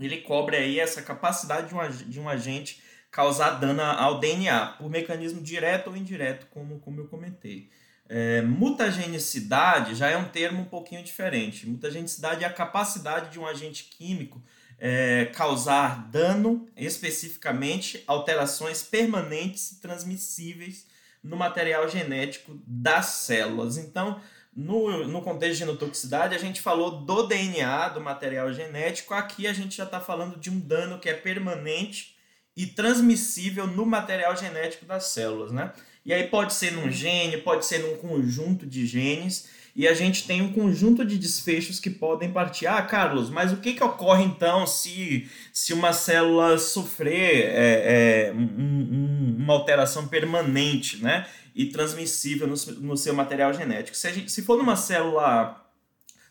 Ele 0.00 0.16
cobre 0.22 0.56
aí 0.56 0.80
essa 0.80 1.00
capacidade 1.00 1.68
de 1.68 1.74
um, 1.74 2.10
de 2.10 2.18
um 2.18 2.28
agente 2.28 2.82
causar 3.14 3.60
dano 3.60 3.80
ao 3.80 4.18
DNA, 4.18 4.74
por 4.76 4.90
mecanismo 4.90 5.40
direto 5.40 5.88
ou 5.88 5.96
indireto, 5.96 6.48
como, 6.50 6.80
como 6.80 7.00
eu 7.00 7.06
comentei. 7.06 7.70
É, 8.08 8.42
mutagenicidade 8.42 9.94
já 9.94 10.10
é 10.10 10.16
um 10.16 10.24
termo 10.24 10.62
um 10.62 10.64
pouquinho 10.64 11.00
diferente. 11.04 11.64
Mutagenicidade 11.64 12.42
é 12.42 12.46
a 12.48 12.52
capacidade 12.52 13.30
de 13.30 13.38
um 13.38 13.46
agente 13.46 13.84
químico 13.84 14.42
é, 14.80 15.26
causar 15.26 16.08
dano, 16.08 16.66
especificamente 16.76 18.02
alterações 18.04 18.82
permanentes 18.82 19.70
e 19.70 19.80
transmissíveis 19.80 20.84
no 21.22 21.36
material 21.36 21.88
genético 21.88 22.60
das 22.66 23.06
células. 23.06 23.78
Então, 23.78 24.20
no, 24.52 25.06
no 25.06 25.22
contexto 25.22 25.52
de 25.52 25.58
genotoxicidade, 25.60 26.34
a 26.34 26.38
gente 26.38 26.60
falou 26.60 27.04
do 27.04 27.28
DNA, 27.28 27.90
do 27.90 28.00
material 28.00 28.52
genético. 28.52 29.14
Aqui 29.14 29.46
a 29.46 29.52
gente 29.52 29.76
já 29.76 29.84
está 29.84 30.00
falando 30.00 30.36
de 30.36 30.50
um 30.50 30.58
dano 30.58 30.98
que 30.98 31.08
é 31.08 31.14
permanente 31.14 32.13
e 32.56 32.66
transmissível 32.66 33.66
no 33.66 33.84
material 33.84 34.36
genético 34.36 34.84
das 34.86 35.06
células, 35.06 35.50
né? 35.50 35.72
E 36.04 36.12
aí 36.12 36.28
pode 36.28 36.52
ser 36.52 36.72
num 36.72 36.90
gene, 36.90 37.38
pode 37.38 37.64
ser 37.64 37.78
num 37.78 37.96
conjunto 37.96 38.66
de 38.66 38.86
genes, 38.86 39.48
e 39.76 39.88
a 39.88 39.94
gente 39.94 40.24
tem 40.24 40.40
um 40.40 40.52
conjunto 40.52 41.04
de 41.04 41.18
desfechos 41.18 41.80
que 41.80 41.90
podem 41.90 42.30
partir. 42.30 42.66
Ah, 42.66 42.80
Carlos, 42.82 43.28
mas 43.28 43.52
o 43.52 43.56
que, 43.56 43.72
que 43.72 43.82
ocorre 43.82 44.22
então 44.22 44.66
se, 44.66 45.28
se 45.52 45.72
uma 45.72 45.92
célula 45.92 46.58
sofrer 46.58 47.46
é, 47.46 48.28
é, 48.28 48.32
um, 48.32 48.38
um, 48.38 49.36
uma 49.40 49.54
alteração 49.54 50.06
permanente 50.06 51.02
né, 51.02 51.26
e 51.54 51.66
transmissível 51.66 52.46
no, 52.46 52.54
no 52.80 52.96
seu 52.96 53.14
material 53.14 53.52
genético? 53.52 53.96
Se, 53.96 54.12
gente, 54.12 54.30
se 54.30 54.42
for 54.42 54.56
numa 54.56 54.76
célula 54.76 55.60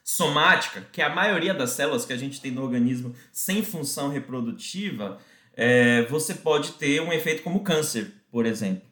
somática, 0.05 0.87
que 0.91 1.01
é 1.01 1.05
a 1.05 1.13
maioria 1.13 1.53
das 1.53 1.71
células 1.71 2.05
que 2.05 2.13
a 2.13 2.17
gente 2.17 2.39
tem 2.39 2.51
no 2.51 2.61
organismo 2.61 3.13
sem 3.31 3.61
função 3.61 4.09
reprodutiva, 4.09 5.19
é, 5.55 6.03
você 6.03 6.33
pode 6.33 6.73
ter 6.73 7.01
um 7.01 7.13
efeito 7.13 7.43
como 7.43 7.63
câncer, 7.63 8.11
por 8.31 8.45
exemplo. 8.45 8.83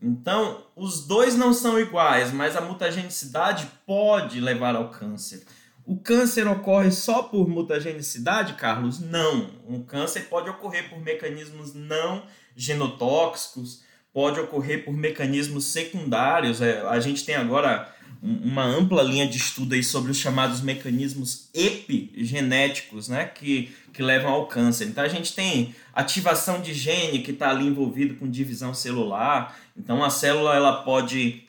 Então, 0.00 0.66
os 0.76 1.06
dois 1.06 1.34
não 1.36 1.52
são 1.52 1.80
iguais, 1.80 2.32
mas 2.32 2.56
a 2.56 2.60
mutagenicidade 2.60 3.68
pode 3.86 4.40
levar 4.40 4.76
ao 4.76 4.90
câncer. 4.90 5.44
O 5.84 5.96
câncer 5.96 6.46
ocorre 6.48 6.90
só 6.90 7.22
por 7.22 7.48
mutagenicidade, 7.48 8.54
Carlos? 8.54 9.00
Não. 9.00 9.50
Um 9.68 9.82
câncer 9.82 10.28
pode 10.28 10.50
ocorrer 10.50 10.90
por 10.90 11.00
mecanismos 11.00 11.74
não 11.74 12.24
genotóxicos, 12.56 13.82
pode 14.12 14.40
ocorrer 14.40 14.84
por 14.84 14.92
mecanismos 14.92 15.66
secundários. 15.66 16.60
É, 16.60 16.80
a 16.80 16.98
gente 16.98 17.24
tem 17.24 17.36
agora 17.36 17.94
uma 18.22 18.64
ampla 18.64 19.02
linha 19.02 19.26
de 19.28 19.36
estudo 19.36 19.74
aí 19.74 19.82
sobre 19.84 20.10
os 20.10 20.16
chamados 20.16 20.60
mecanismos 20.60 21.48
epigenéticos, 21.54 23.08
né, 23.08 23.26
que, 23.26 23.72
que 23.96 24.02
levam 24.02 24.30
ao 24.30 24.46
câncer. 24.46 24.84
Então 24.84 25.02
a 25.02 25.08
gente 25.08 25.34
tem 25.34 25.74
ativação 25.94 26.60
de 26.60 26.74
gene 26.74 27.20
que 27.20 27.30
está 27.30 27.48
ali 27.48 27.66
envolvido 27.66 28.14
com 28.16 28.28
divisão 28.28 28.74
celular. 28.74 29.58
Então 29.74 30.04
a 30.04 30.10
célula 30.10 30.54
ela 30.54 30.82
pode 30.82 31.42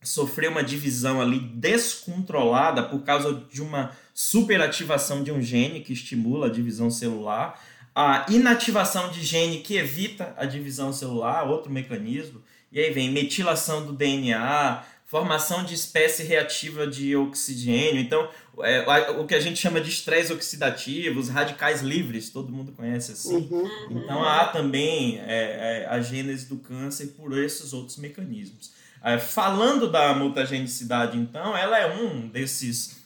sofrer 0.00 0.48
uma 0.48 0.62
divisão 0.62 1.20
ali 1.20 1.40
descontrolada 1.40 2.84
por 2.84 3.02
causa 3.02 3.34
de 3.50 3.60
uma 3.60 3.90
superativação 4.14 5.24
de 5.24 5.32
um 5.32 5.42
gene 5.42 5.80
que 5.80 5.92
estimula 5.92 6.46
a 6.46 6.50
divisão 6.50 6.88
celular, 6.88 7.60
a 7.92 8.24
inativação 8.28 9.10
de 9.10 9.24
gene 9.24 9.58
que 9.58 9.76
evita 9.76 10.32
a 10.36 10.44
divisão 10.44 10.92
celular, 10.92 11.48
outro 11.48 11.70
mecanismo, 11.70 12.40
e 12.70 12.78
aí 12.78 12.92
vem 12.92 13.10
metilação 13.10 13.84
do 13.84 13.92
DNA, 13.92 14.84
formação 15.08 15.64
de 15.64 15.74
espécie 15.74 16.22
reativa 16.22 16.86
de 16.86 17.16
oxigênio. 17.16 17.98
Então, 17.98 18.28
é, 18.62 19.10
o 19.12 19.26
que 19.26 19.34
a 19.34 19.40
gente 19.40 19.58
chama 19.58 19.80
de 19.80 19.88
estresse 19.88 20.30
oxidativo, 20.30 21.18
os 21.18 21.30
radicais 21.30 21.80
livres, 21.80 22.28
todo 22.28 22.52
mundo 22.52 22.72
conhece 22.72 23.12
assim. 23.12 23.48
Uhum. 23.50 23.70
Então, 23.90 24.22
há 24.22 24.44
também 24.48 25.18
é, 25.20 25.24
é, 25.26 25.86
a 25.88 25.98
gênese 26.02 26.46
do 26.46 26.58
câncer 26.58 27.14
por 27.16 27.36
esses 27.36 27.72
outros 27.72 27.96
mecanismos. 27.96 28.70
É, 29.02 29.16
falando 29.16 29.90
da 29.90 30.12
mutagenicidade, 30.12 31.16
então, 31.16 31.56
ela 31.56 31.78
é 31.78 31.90
um 31.90 32.28
desses. 32.28 32.98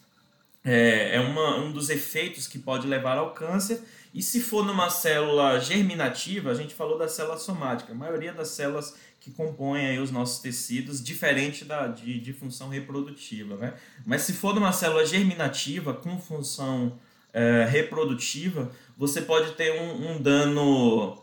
É, 0.64 1.16
é 1.16 1.20
uma, 1.20 1.56
um 1.58 1.70
dos 1.70 1.88
efeitos 1.88 2.48
que 2.48 2.58
pode 2.58 2.86
levar 2.88 3.16
ao 3.16 3.30
câncer. 3.30 3.80
E 4.14 4.22
se 4.22 4.40
for 4.40 4.64
numa 4.64 4.90
célula 4.90 5.58
germinativa, 5.58 6.50
a 6.50 6.54
gente 6.54 6.74
falou 6.74 6.98
da 6.98 7.08
célula 7.08 7.38
somática. 7.38 7.92
A 7.92 7.96
maioria 7.96 8.32
das 8.32 8.48
células 8.48 8.94
que 9.22 9.30
compõem 9.30 10.00
os 10.00 10.10
nossos 10.10 10.40
tecidos, 10.40 11.02
diferente 11.02 11.64
da, 11.64 11.86
de, 11.86 12.18
de 12.18 12.32
função 12.32 12.68
reprodutiva. 12.68 13.56
Né? 13.56 13.72
Mas 14.04 14.22
se 14.22 14.32
for 14.32 14.58
uma 14.58 14.72
célula 14.72 15.06
germinativa 15.06 15.94
com 15.94 16.18
função 16.18 16.98
é, 17.32 17.64
reprodutiva, 17.70 18.70
você 18.98 19.22
pode 19.22 19.52
ter 19.52 19.80
um, 19.80 20.10
um, 20.10 20.20
dano 20.20 21.16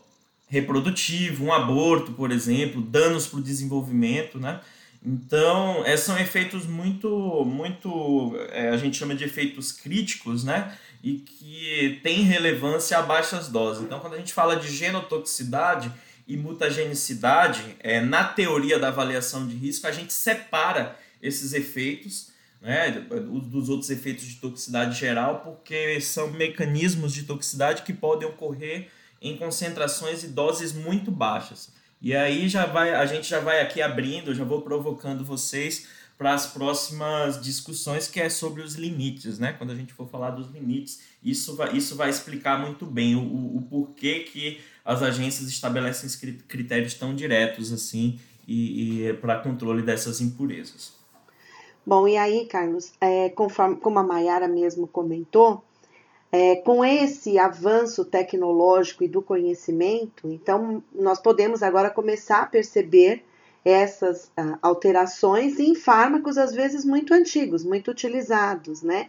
reprodutivo, 0.48 1.44
um 1.44 1.52
aborto, 1.52 2.12
por 2.12 2.32
exemplo, 2.32 2.80
danos 2.80 3.26
para 3.26 3.38
o 3.38 3.42
desenvolvimento, 3.42 4.38
né? 4.38 4.60
Então, 5.02 5.82
é, 5.86 5.96
são 5.96 6.18
efeitos 6.18 6.66
muito, 6.66 7.08
muito, 7.46 8.34
é, 8.50 8.68
a 8.68 8.76
gente 8.76 8.98
chama 8.98 9.14
de 9.14 9.24
efeitos 9.24 9.72
críticos, 9.72 10.44
né? 10.44 10.76
E 11.02 11.14
que 11.14 12.00
têm 12.02 12.22
relevância 12.22 12.98
a 12.98 13.02
baixas 13.02 13.48
doses. 13.48 13.82
Então, 13.82 14.00
quando 14.00 14.14
a 14.14 14.18
gente 14.18 14.32
fala 14.32 14.56
de 14.56 14.68
genotoxicidade, 14.68 15.90
e 16.30 16.36
mutagenicidade, 16.36 17.76
é, 17.80 18.00
na 18.00 18.22
teoria 18.22 18.78
da 18.78 18.86
avaliação 18.86 19.48
de 19.48 19.56
risco, 19.56 19.88
a 19.88 19.90
gente 19.90 20.12
separa 20.12 20.96
esses 21.20 21.52
efeitos 21.52 22.30
né, 22.60 22.90
dos 22.90 23.68
outros 23.68 23.90
efeitos 23.90 24.24
de 24.26 24.36
toxicidade 24.36 24.96
geral, 24.96 25.40
porque 25.40 26.00
são 26.00 26.30
mecanismos 26.30 27.12
de 27.12 27.24
toxicidade 27.24 27.82
que 27.82 27.92
podem 27.92 28.28
ocorrer 28.28 28.88
em 29.20 29.36
concentrações 29.36 30.22
e 30.22 30.28
doses 30.28 30.72
muito 30.72 31.10
baixas. 31.10 31.72
E 32.00 32.14
aí 32.14 32.48
já 32.48 32.64
vai, 32.64 32.94
a 32.94 33.04
gente 33.06 33.28
já 33.28 33.40
vai 33.40 33.60
aqui 33.60 33.82
abrindo, 33.82 34.32
já 34.32 34.44
vou 34.44 34.62
provocando 34.62 35.24
vocês 35.24 35.88
para 36.20 36.34
as 36.34 36.44
próximas 36.44 37.40
discussões 37.40 38.06
que 38.06 38.20
é 38.20 38.28
sobre 38.28 38.60
os 38.60 38.74
limites, 38.74 39.38
né? 39.38 39.54
Quando 39.56 39.70
a 39.70 39.74
gente 39.74 39.94
for 39.94 40.06
falar 40.06 40.32
dos 40.32 40.50
limites, 40.50 41.00
isso 41.24 41.56
vai, 41.56 41.74
isso 41.74 41.96
vai 41.96 42.10
explicar 42.10 42.60
muito 42.60 42.84
bem 42.84 43.16
o, 43.16 43.22
o, 43.56 43.62
porquê 43.70 44.20
que 44.20 44.60
as 44.84 45.02
agências 45.02 45.48
estabelecem 45.48 46.10
critérios 46.46 46.92
tão 46.92 47.14
diretos 47.14 47.72
assim 47.72 48.20
e, 48.46 49.06
e 49.06 49.12
para 49.14 49.38
controle 49.38 49.80
dessas 49.80 50.20
impurezas. 50.20 50.92
Bom, 51.86 52.06
e 52.06 52.18
aí, 52.18 52.44
Carlos, 52.44 52.92
é, 53.00 53.30
conforme 53.30 53.76
como 53.76 53.98
a 53.98 54.02
Mayara 54.02 54.46
mesmo 54.46 54.86
comentou, 54.86 55.64
é, 56.30 56.56
com 56.56 56.84
esse 56.84 57.38
avanço 57.38 58.04
tecnológico 58.04 59.04
e 59.04 59.08
do 59.08 59.22
conhecimento, 59.22 60.30
então 60.30 60.84
nós 60.94 61.18
podemos 61.18 61.62
agora 61.62 61.88
começar 61.88 62.42
a 62.42 62.46
perceber 62.46 63.24
essas 63.64 64.30
ah, 64.36 64.58
alterações 64.62 65.58
em 65.58 65.74
fármacos 65.74 66.38
às 66.38 66.52
vezes 66.52 66.84
muito 66.84 67.12
antigos, 67.12 67.64
muito 67.64 67.90
utilizados, 67.90 68.82
né? 68.82 69.08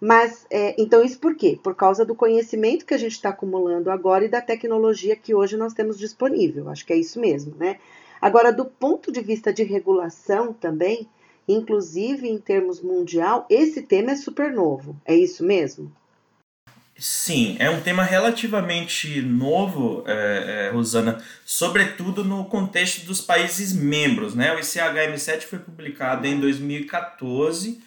Mas, 0.00 0.46
é, 0.50 0.74
então, 0.78 1.02
isso 1.02 1.18
por 1.18 1.34
quê? 1.34 1.58
Por 1.62 1.74
causa 1.74 2.04
do 2.04 2.14
conhecimento 2.14 2.84
que 2.84 2.92
a 2.92 2.98
gente 2.98 3.12
está 3.12 3.30
acumulando 3.30 3.90
agora 3.90 4.24
e 4.24 4.28
da 4.28 4.42
tecnologia 4.42 5.16
que 5.16 5.34
hoje 5.34 5.56
nós 5.56 5.72
temos 5.72 5.98
disponível. 5.98 6.68
Acho 6.68 6.84
que 6.84 6.92
é 6.92 6.96
isso 6.96 7.18
mesmo, 7.18 7.54
né? 7.56 7.78
Agora, 8.20 8.52
do 8.52 8.64
ponto 8.64 9.10
de 9.10 9.20
vista 9.20 9.52
de 9.52 9.62
regulação 9.62 10.52
também, 10.52 11.08
inclusive 11.48 12.28
em 12.28 12.38
termos 12.38 12.82
mundial, 12.82 13.46
esse 13.48 13.82
tema 13.82 14.10
é 14.10 14.16
super 14.16 14.52
novo. 14.52 14.96
É 15.04 15.14
isso 15.14 15.44
mesmo? 15.44 15.90
Sim, 16.98 17.56
é 17.58 17.68
um 17.68 17.80
tema 17.80 18.02
relativamente 18.02 19.20
novo, 19.20 20.02
é, 20.06 20.68
é, 20.68 20.70
Rosana, 20.70 21.22
sobretudo 21.44 22.24
no 22.24 22.46
contexto 22.46 23.04
dos 23.04 23.20
países 23.20 23.72
membros. 23.74 24.34
Né? 24.34 24.54
O 24.54 24.58
ICHM7 24.58 25.42
foi 25.42 25.58
publicado 25.58 26.26
em 26.26 26.40
2014 26.40 27.84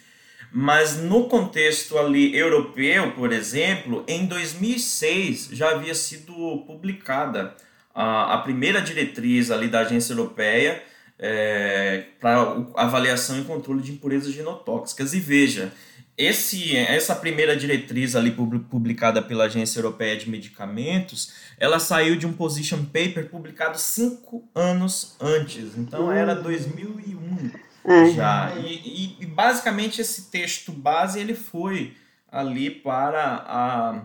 mas 0.52 0.96
no 0.96 1.28
contexto 1.28 1.96
ali 1.96 2.36
europeu, 2.36 3.12
por 3.12 3.32
exemplo, 3.32 4.04
em 4.08 4.26
2006 4.26 5.50
já 5.52 5.70
havia 5.70 5.94
sido 5.94 6.64
publicada 6.66 7.54
a, 7.94 8.34
a 8.34 8.38
primeira 8.38 8.80
diretriz 8.80 9.50
ali 9.50 9.68
da 9.68 9.80
agência 9.80 10.12
europeia 10.12 10.82
é, 11.18 12.04
para 12.20 12.64
avaliação 12.74 13.38
e 13.38 13.44
controle 13.44 13.80
de 13.80 13.92
impurezas 13.92 14.32
genotóxicas. 14.32 15.14
E 15.14 15.20
veja, 15.20 15.72
esse, 16.20 16.76
essa 16.76 17.14
primeira 17.14 17.56
diretriz 17.56 18.14
ali 18.14 18.30
publicada 18.30 19.22
pela 19.22 19.44
Agência 19.44 19.78
Europeia 19.78 20.14
de 20.18 20.28
Medicamentos, 20.28 21.32
ela 21.58 21.78
saiu 21.78 22.14
de 22.14 22.26
um 22.26 22.32
position 22.34 22.84
paper 22.84 23.30
publicado 23.30 23.78
cinco 23.78 24.46
anos 24.54 25.16
antes, 25.18 25.78
então 25.78 26.12
era 26.12 26.34
2001 26.34 27.50
é. 27.86 28.10
já. 28.10 28.52
E, 28.58 28.74
e, 28.74 29.16
e, 29.20 29.26
basicamente 29.26 30.02
esse 30.02 30.30
texto 30.30 30.70
base 30.72 31.18
ele 31.18 31.34
foi 31.34 31.96
ali 32.30 32.68
para 32.68 33.24
a, 33.24 34.02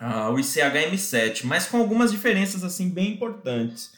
a, 0.00 0.30
o 0.30 0.34
ICHM7, 0.34 1.44
mas 1.44 1.68
com 1.68 1.76
algumas 1.76 2.10
diferenças 2.10 2.64
assim 2.64 2.88
bem 2.88 3.12
importantes. 3.12 3.92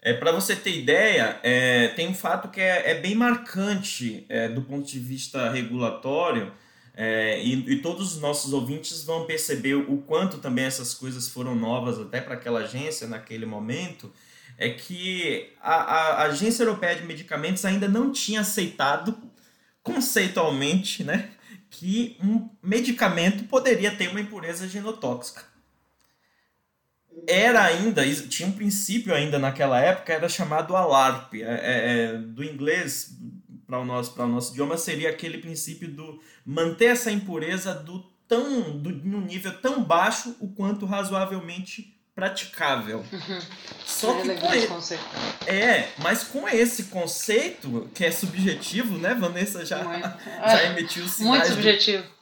É, 0.00 0.14
para 0.14 0.32
você 0.32 0.56
ter 0.56 0.78
ideia, 0.78 1.38
é, 1.42 1.88
tem 1.88 2.08
um 2.08 2.14
fato 2.14 2.48
que 2.48 2.62
é, 2.62 2.92
é 2.92 2.94
bem 2.94 3.14
marcante 3.14 4.24
é, 4.30 4.48
do 4.48 4.62
ponto 4.62 4.86
de 4.86 4.98
vista 4.98 5.50
regulatório, 5.50 6.50
é, 6.96 7.42
e, 7.42 7.54
e, 7.72 7.82
todos 7.82 8.14
os 8.14 8.20
nossos 8.20 8.52
ouvintes 8.52 9.02
vão 9.02 9.26
perceber 9.26 9.74
o 9.74 9.98
quanto 9.98 10.38
também 10.38 10.64
essas 10.64 10.94
coisas 10.94 11.28
foram 11.28 11.54
novas 11.54 11.98
até 11.98 12.20
para 12.20 12.34
aquela 12.34 12.60
agência 12.60 13.08
naquele 13.08 13.44
momento, 13.44 14.12
é 14.56 14.70
que 14.70 15.52
a, 15.60 15.74
a, 15.74 16.22
Agência 16.26 16.62
Europeia 16.62 16.94
de 16.94 17.04
Medicamentos 17.04 17.64
ainda 17.64 17.88
não 17.88 18.12
tinha 18.12 18.42
aceitado 18.42 19.18
conceitualmente 19.82 21.02
né, 21.02 21.30
que 21.68 22.16
um 22.22 22.48
medicamento 22.62 23.42
poderia 23.44 23.94
ter 23.94 24.08
uma 24.08 24.20
impureza 24.20 24.68
genotóxica. 24.68 25.42
Era 27.26 27.64
ainda, 27.64 28.04
tinha 28.28 28.48
um 28.48 28.52
princípio 28.52 29.12
ainda 29.12 29.36
naquela 29.38 29.80
época, 29.80 30.12
era 30.12 30.28
chamado 30.28 30.76
ALARP, 30.76 31.34
é, 31.34 31.42
é, 31.42 32.04
é 32.04 32.18
do 32.18 32.44
inglês 32.44 33.16
para 33.66 33.78
o 33.78 33.84
nosso 33.84 34.12
para 34.12 34.24
o 34.24 34.28
nosso 34.28 34.52
idioma 34.52 34.76
seria 34.76 35.10
aquele 35.10 35.38
princípio 35.38 35.88
do 35.88 36.20
manter 36.44 36.86
essa 36.86 37.10
impureza 37.10 37.74
do 37.74 38.04
tão 38.28 38.78
do, 38.78 38.90
no 38.90 39.20
nível 39.20 39.56
tão 39.60 39.82
baixo 39.82 40.36
o 40.40 40.48
quanto 40.48 40.86
razoavelmente 40.86 41.94
praticável. 42.14 43.04
Só 43.84 44.18
é 44.18 44.22
que 44.22 44.40
com 44.40 44.54
esse 44.54 44.66
conceito. 44.68 45.04
É, 45.46 45.88
mas 45.98 46.24
com 46.24 46.48
esse 46.48 46.84
conceito 46.84 47.90
que 47.94 48.04
é 48.04 48.10
subjetivo, 48.10 48.96
né? 48.98 49.14
Vanessa 49.14 49.64
já 49.64 49.82
já 50.46 50.64
emitiu 50.64 51.06
sinais 51.08 51.38
Muito 51.40 51.46
subjetivo. 51.48 52.02
Do, 52.02 52.13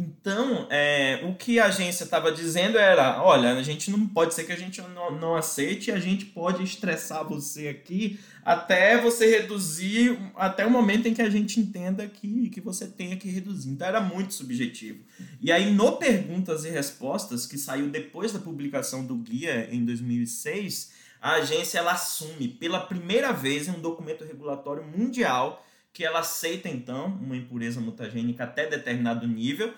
então, 0.00 0.66
é, 0.70 1.20
o 1.24 1.34
que 1.34 1.58
a 1.58 1.66
agência 1.66 2.04
estava 2.04 2.32
dizendo 2.32 2.78
era: 2.78 3.22
olha, 3.22 3.52
a 3.52 3.62
gente 3.62 3.90
não 3.90 4.06
pode 4.06 4.32
ser 4.32 4.44
que 4.44 4.52
a 4.52 4.56
gente 4.56 4.80
não, 4.80 5.10
não 5.10 5.36
aceite, 5.36 5.92
a 5.92 6.00
gente 6.00 6.24
pode 6.24 6.64
estressar 6.64 7.22
você 7.22 7.68
aqui 7.68 8.18
até 8.42 8.98
você 8.98 9.26
reduzir, 9.26 10.18
até 10.34 10.64
o 10.64 10.70
momento 10.70 11.06
em 11.06 11.12
que 11.12 11.20
a 11.20 11.28
gente 11.28 11.60
entenda 11.60 12.08
que, 12.08 12.48
que 12.48 12.62
você 12.62 12.86
tenha 12.86 13.14
que 13.14 13.28
reduzir. 13.28 13.68
Então, 13.68 13.86
era 13.86 14.00
muito 14.00 14.32
subjetivo. 14.32 15.04
E 15.38 15.52
aí, 15.52 15.70
no 15.70 15.98
Perguntas 15.98 16.64
e 16.64 16.70
Respostas, 16.70 17.44
que 17.44 17.58
saiu 17.58 17.90
depois 17.90 18.32
da 18.32 18.38
publicação 18.38 19.04
do 19.04 19.16
guia 19.16 19.68
em 19.70 19.84
2006, 19.84 20.92
a 21.20 21.32
agência 21.32 21.78
ela 21.78 21.92
assume 21.92 22.48
pela 22.48 22.80
primeira 22.80 23.34
vez 23.34 23.68
em 23.68 23.72
um 23.72 23.80
documento 23.80 24.24
regulatório 24.24 24.82
mundial 24.82 25.62
que 25.92 26.04
ela 26.04 26.20
aceita 26.20 26.68
então 26.68 27.06
uma 27.06 27.36
impureza 27.36 27.80
mutagênica 27.80 28.44
até 28.44 28.66
determinado 28.66 29.26
nível, 29.26 29.74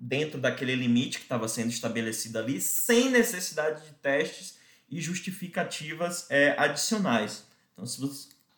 dentro 0.00 0.40
daquele 0.40 0.74
limite 0.74 1.18
que 1.18 1.24
estava 1.24 1.46
sendo 1.46 1.68
estabelecido 1.68 2.38
ali, 2.38 2.58
sem 2.60 3.10
necessidade 3.10 3.84
de 3.84 3.92
testes 3.92 4.58
e 4.90 5.00
justificativas 5.00 6.26
é, 6.30 6.54
adicionais. 6.56 7.44
Então, 7.74 7.84
se 7.84 8.00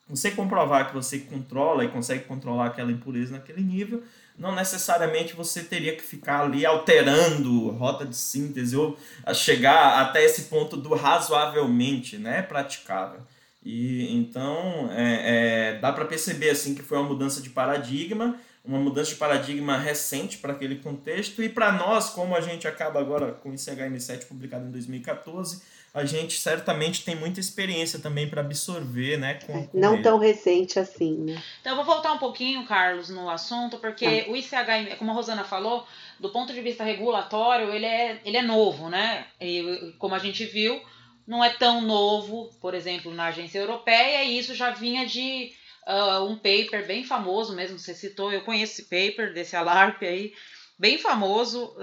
você 0.09 0.31
comprovar 0.31 0.89
que 0.89 0.95
você 0.95 1.19
controla 1.19 1.85
e 1.85 1.89
consegue 1.89 2.25
controlar 2.25 2.67
aquela 2.67 2.93
impureza 2.93 3.33
naquele 3.33 3.63
nível, 3.63 4.05
não 4.39 4.55
necessariamente 4.55 5.35
você 5.35 5.63
teria 5.63 5.95
que 5.97 6.03
ficar 6.03 6.43
ali 6.43 6.65
alterando 6.65 7.71
rota 7.71 8.07
de 8.07 8.17
síntese 8.17 8.77
ou 8.77 8.97
chegar 9.35 10.01
até 10.01 10.25
esse 10.25 10.43
ponto 10.43 10.77
do 10.77 10.95
razoavelmente 10.95 12.19
né, 12.19 12.41
praticável. 12.41 13.21
E 13.65 14.13
então 14.17 14.91
é, 14.93 15.75
é, 15.75 15.79
dá 15.79 15.93
para 15.93 16.05
perceber 16.05 16.51
assim 16.51 16.75
que 16.75 16.83
foi 16.83 16.99
uma 16.99 17.09
mudança 17.09 17.41
de 17.41 17.51
paradigma, 17.51 18.37
uma 18.65 18.79
mudança 18.79 19.11
de 19.11 19.17
paradigma 19.17 19.77
recente 19.77 20.39
para 20.39 20.53
aquele 20.53 20.77
contexto 20.77 21.43
e 21.43 21.49
para 21.49 21.73
nós, 21.73 22.11
como 22.11 22.35
a 22.35 22.41
gente 22.41 22.69
acaba 22.69 23.01
agora 23.01 23.33
com 23.33 23.51
o 23.51 23.53
ICHM7 23.53 24.27
publicado 24.27 24.67
em 24.67 24.71
2014, 24.71 25.63
a 25.95 26.07
gente 26.07 26.39
certamente 26.39 27.05
tem 27.05 27.15
muita 27.15 27.39
experiência 27.39 27.99
também 27.99 28.29
para 28.29 28.41
absorver, 28.41 29.19
né? 29.19 29.35
Com, 29.47 29.67
com 29.67 29.79
Não 29.79 29.95
ele. 29.95 30.03
tão 30.03 30.19
recente 30.19 30.79
assim, 30.79 31.19
né? 31.19 31.43
Então 31.61 31.73
eu 31.73 31.77
vou 31.77 31.85
voltar 31.85 32.13
um 32.13 32.19
pouquinho, 32.19 32.65
Carlos, 32.65 33.11
no 33.11 33.29
assunto, 33.29 33.79
porque 33.79 34.25
ah. 34.27 34.31
o 34.31 34.37
ICHM, 34.37 34.97
como 34.97 35.11
a 35.11 35.15
Rosana 35.15 35.45
falou, 35.45 35.87
do 36.19 36.31
ponto 36.31 36.55
de 36.55 36.61
vista 36.63 36.83
regulatório, 36.83 37.75
ele 37.75 37.85
é, 37.85 38.21
ele 38.25 38.39
é 38.39 38.43
novo, 38.43 38.89
né? 38.89 39.27
E 39.39 39.95
como 39.99 40.15
a 40.15 40.19
gente 40.19 40.47
viu, 40.47 40.81
não 41.27 41.45
é 41.45 41.51
tão 41.51 41.83
novo, 41.83 42.49
por 42.61 42.75
exemplo, 42.75 43.13
na 43.13 43.27
agência 43.27 43.59
europeia, 43.59 44.25
e 44.25 44.39
isso 44.39 44.55
já 44.55 44.71
vinha 44.71 45.05
de 45.05 45.53
uh, 45.87 46.25
um 46.25 46.37
paper 46.37 46.87
bem 46.87 47.05
famoso 47.05 47.55
mesmo, 47.55 47.79
você 47.79 47.95
citou, 47.95 48.33
eu 48.33 48.43
conheço 48.43 48.81
esse 48.81 48.83
paper 48.85 49.33
desse 49.33 49.57
Alarp 49.57 50.03
aí, 50.03 50.33
bem 50.79 50.99
famoso, 50.99 51.75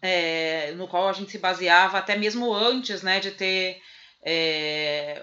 é, 0.00 0.72
no 0.72 0.86
qual 0.86 1.08
a 1.08 1.12
gente 1.12 1.32
se 1.32 1.38
baseava 1.38 1.98
até 1.98 2.16
mesmo 2.16 2.52
antes 2.52 3.02
né, 3.02 3.18
de 3.20 3.32
ter 3.32 3.80
é, 4.24 5.20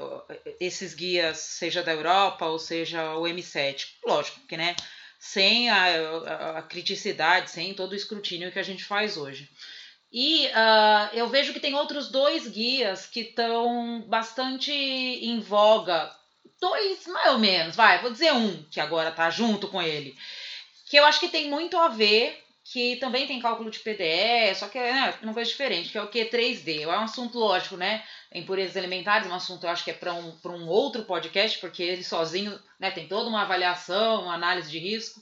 esses 0.60 0.94
guias, 0.94 1.38
seja 1.38 1.82
da 1.82 1.91
Europa 1.91 2.46
ou 2.46 2.60
seja 2.60 3.15
o 3.15 3.24
M7. 3.24 3.88
Lógico 4.06 4.39
que, 4.48 4.56
né? 4.56 4.76
Sem 5.20 5.70
a, 5.70 6.58
a, 6.58 6.62
criticidade, 6.63 7.52
sem 7.52 7.74
todo 7.74 7.91
o 7.91 7.96
escrutínio 7.96 8.52
que 8.52 8.60
a 8.60 8.63
gente 8.63 8.84
faz 8.84 9.17
hoje. 9.17 9.50
E 10.12 10.48
uh, 10.48 11.13
eu 11.13 11.30
vejo 11.30 11.54
que 11.54 11.60
tem 11.60 11.74
outros 11.74 12.10
dois 12.10 12.48
guias 12.48 13.06
que 13.06 13.22
estão 13.22 14.04
bastante 14.08 14.72
em 14.72 15.39
voga. 15.39 16.12
Dois, 16.62 17.08
mais 17.08 17.34
ou 17.34 17.39
menos, 17.39 17.76
vai, 17.76 18.00
vou 18.04 18.12
dizer 18.12 18.32
um, 18.34 18.63
que 18.69 18.80
agora 18.80 19.10
está 19.10 19.32
junto 19.32 19.67
com 19.67 19.82
ele. 19.82 20.15
Que 20.86 20.97
eu 20.97 21.06
acho 21.06 21.19
que 21.19 21.28
tem 21.28 21.50
muito 21.50 21.76
a 21.76 21.88
ver, 21.88 22.41
que 22.63 22.97
também 22.97 23.26
tem 23.26 23.41
cálculo 23.41 23.71
de 23.71 23.80
PDE, 23.80 24.54
só 24.56 24.67
que 24.67 24.78
é 24.78 24.93
né, 24.93 25.13
uma 25.24 25.34
coisa 25.34 25.50
diferente, 25.50 25.89
que 25.89 25.97
é 25.97 26.02
o 26.04 26.08
que 26.08 26.24
3D. 26.24 26.82
É 26.84 26.88
um 26.88 27.02
assunto 27.02 27.39
lógico, 27.39 27.76
né? 27.76 28.04
Impurezas 28.32 28.78
alimentares, 28.78 29.28
um 29.28 29.34
assunto 29.34 29.65
eu 29.65 29.71
acho 29.71 29.84
que 29.84 29.89
é 29.89 29.95
para 29.95 30.13
um, 30.13 30.38
um 30.45 30.67
outro 30.67 31.04
podcast, 31.04 31.58
porque 31.58 31.82
ele 31.82 32.04
sozinho 32.04 32.58
né, 32.80 32.91
tem 32.91 33.08
toda 33.08 33.28
uma 33.28 33.41
avaliação, 33.41 34.24
uma 34.24 34.36
análise 34.36 34.69
de 34.69 34.78
risco. 34.78 35.19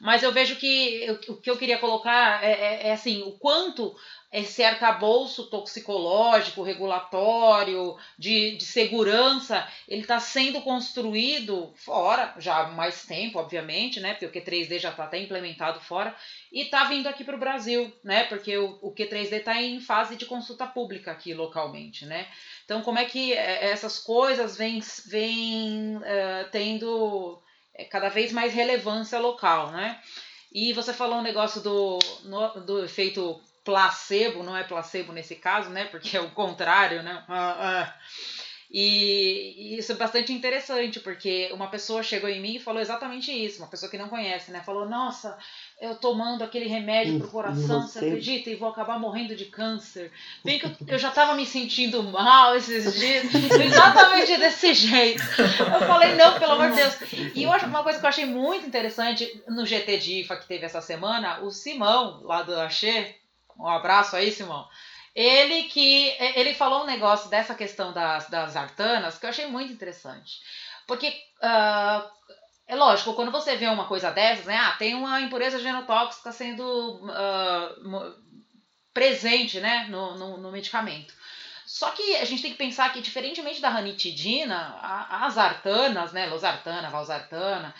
Mas 0.00 0.22
eu 0.22 0.32
vejo 0.32 0.56
que 0.56 1.06
o 1.28 1.36
que 1.36 1.50
eu 1.50 1.58
queria 1.58 1.78
colocar 1.78 2.42
é, 2.42 2.52
é, 2.52 2.88
é 2.88 2.92
assim, 2.92 3.22
o 3.22 3.32
quanto 3.32 3.94
esse 4.32 4.62
arcabouço 4.62 5.50
toxicológico, 5.50 6.62
regulatório, 6.62 7.96
de, 8.16 8.56
de 8.56 8.64
segurança, 8.64 9.66
ele 9.88 10.02
está 10.02 10.20
sendo 10.20 10.62
construído 10.62 11.72
fora, 11.74 12.34
já 12.38 12.58
há 12.58 12.68
mais 12.68 13.04
tempo, 13.04 13.40
obviamente, 13.40 13.98
né? 13.98 14.14
Porque 14.14 14.26
o 14.26 14.32
Q3D 14.32 14.78
já 14.78 14.90
está 14.90 15.04
até 15.04 15.20
implementado 15.20 15.80
fora, 15.80 16.14
e 16.52 16.62
está 16.62 16.84
vindo 16.84 17.08
aqui 17.08 17.24
para 17.24 17.34
o 17.34 17.40
Brasil, 17.40 17.92
né? 18.04 18.24
Porque 18.24 18.56
o, 18.56 18.78
o 18.80 18.94
Q3D 18.94 19.32
está 19.32 19.60
em 19.60 19.80
fase 19.80 20.14
de 20.16 20.26
consulta 20.26 20.64
pública 20.64 21.10
aqui 21.10 21.34
localmente, 21.34 22.06
né? 22.06 22.28
Então, 22.64 22.82
como 22.82 23.00
é 23.00 23.04
que 23.04 23.32
é, 23.32 23.70
essas 23.70 23.98
coisas 23.98 24.56
vêm, 24.56 24.80
vêm 25.06 25.96
uh, 25.96 26.48
tendo 26.52 27.42
cada 27.84 28.08
vez 28.08 28.32
mais 28.32 28.52
relevância 28.52 29.18
local, 29.18 29.70
né? 29.70 30.00
E 30.52 30.72
você 30.72 30.92
falou 30.92 31.18
um 31.18 31.22
negócio 31.22 31.60
do, 31.60 31.98
no, 32.24 32.60
do 32.60 32.84
efeito 32.84 33.40
placebo, 33.64 34.42
não 34.42 34.56
é 34.56 34.64
placebo 34.64 35.12
nesse 35.12 35.36
caso, 35.36 35.70
né? 35.70 35.84
Porque 35.86 36.16
é 36.16 36.20
o 36.20 36.30
contrário, 36.30 37.02
né? 37.02 37.24
Ah, 37.28 37.56
ah. 37.58 37.94
E, 38.72 39.74
e 39.74 39.78
isso 39.78 39.90
é 39.90 39.96
bastante 39.96 40.32
interessante, 40.32 41.00
porque 41.00 41.50
uma 41.52 41.66
pessoa 41.66 42.04
chegou 42.04 42.30
em 42.30 42.40
mim 42.40 42.54
e 42.54 42.60
falou 42.60 42.80
exatamente 42.80 43.32
isso, 43.32 43.58
uma 43.58 43.66
pessoa 43.66 43.90
que 43.90 43.98
não 43.98 44.08
conhece, 44.08 44.52
né? 44.52 44.62
Falou, 44.64 44.88
nossa, 44.88 45.36
eu 45.80 45.96
tomando 45.96 46.44
aquele 46.44 46.68
remédio 46.68 47.18
pro 47.18 47.28
coração, 47.28 47.82
você 47.82 47.98
acredita? 47.98 48.48
E 48.48 48.54
vou 48.54 48.68
acabar 48.68 48.96
morrendo 48.96 49.34
de 49.34 49.46
câncer. 49.46 50.12
Bem 50.44 50.60
que 50.60 50.66
eu, 50.66 50.70
eu 50.86 50.98
já 51.00 51.08
estava 51.08 51.34
me 51.34 51.44
sentindo 51.44 52.00
mal 52.04 52.54
esses 52.54 52.94
dias, 52.94 53.24
exatamente 53.60 54.36
desse 54.36 54.72
jeito. 54.72 55.22
Eu 55.40 55.86
falei, 55.88 56.14
não, 56.14 56.38
pelo 56.38 56.52
amor 56.52 56.70
de 56.70 56.76
Deus. 56.76 56.96
E 57.34 57.42
eu 57.42 57.52
acho 57.52 57.66
uma 57.66 57.82
coisa 57.82 57.98
que 57.98 58.04
eu 58.04 58.08
achei 58.08 58.24
muito 58.24 58.64
interessante 58.64 59.42
no 59.48 59.66
GT 59.66 59.98
DIFA 59.98 60.36
que 60.36 60.46
teve 60.46 60.64
essa 60.64 60.80
semana, 60.80 61.40
o 61.40 61.50
Simão, 61.50 62.22
lá 62.22 62.42
do 62.42 62.54
Axê, 62.60 63.16
um 63.58 63.66
abraço 63.66 64.14
aí, 64.14 64.30
Simão. 64.30 64.64
Ele 65.14 65.64
que 65.64 66.14
ele 66.36 66.54
falou 66.54 66.82
um 66.82 66.86
negócio 66.86 67.28
dessa 67.28 67.54
questão 67.54 67.92
das, 67.92 68.28
das 68.28 68.56
artanas 68.56 69.18
que 69.18 69.26
eu 69.26 69.30
achei 69.30 69.46
muito 69.46 69.72
interessante. 69.72 70.40
Porque 70.86 71.08
uh, 71.42 72.10
é 72.70 72.76
lógico, 72.76 73.14
quando 73.14 73.32
você 73.32 73.56
vê 73.56 73.66
uma 73.66 73.86
coisa 73.86 74.12
dessas, 74.12 74.46
né? 74.46 74.56
Ah, 74.56 74.76
tem 74.78 74.94
uma 74.94 75.20
impureza 75.20 75.58
genotóxica 75.58 76.30
sendo 76.30 76.64
uh, 77.04 78.14
presente 78.94 79.58
né, 79.58 79.88
no, 79.90 80.16
no, 80.16 80.36
no, 80.36 80.52
medicamento. 80.52 81.12
Só 81.66 81.90
que 81.90 82.16
a 82.16 82.24
gente 82.24 82.42
tem 82.42 82.52
que 82.52 82.56
pensar 82.56 82.92
que, 82.92 83.00
diferentemente 83.00 83.60
da 83.60 83.68
ranitidina, 83.68 84.78
as 85.10 85.36
artanas, 85.36 86.12
né? 86.12 86.26
Losartana, 86.26 86.90
valsartana, 86.90 87.74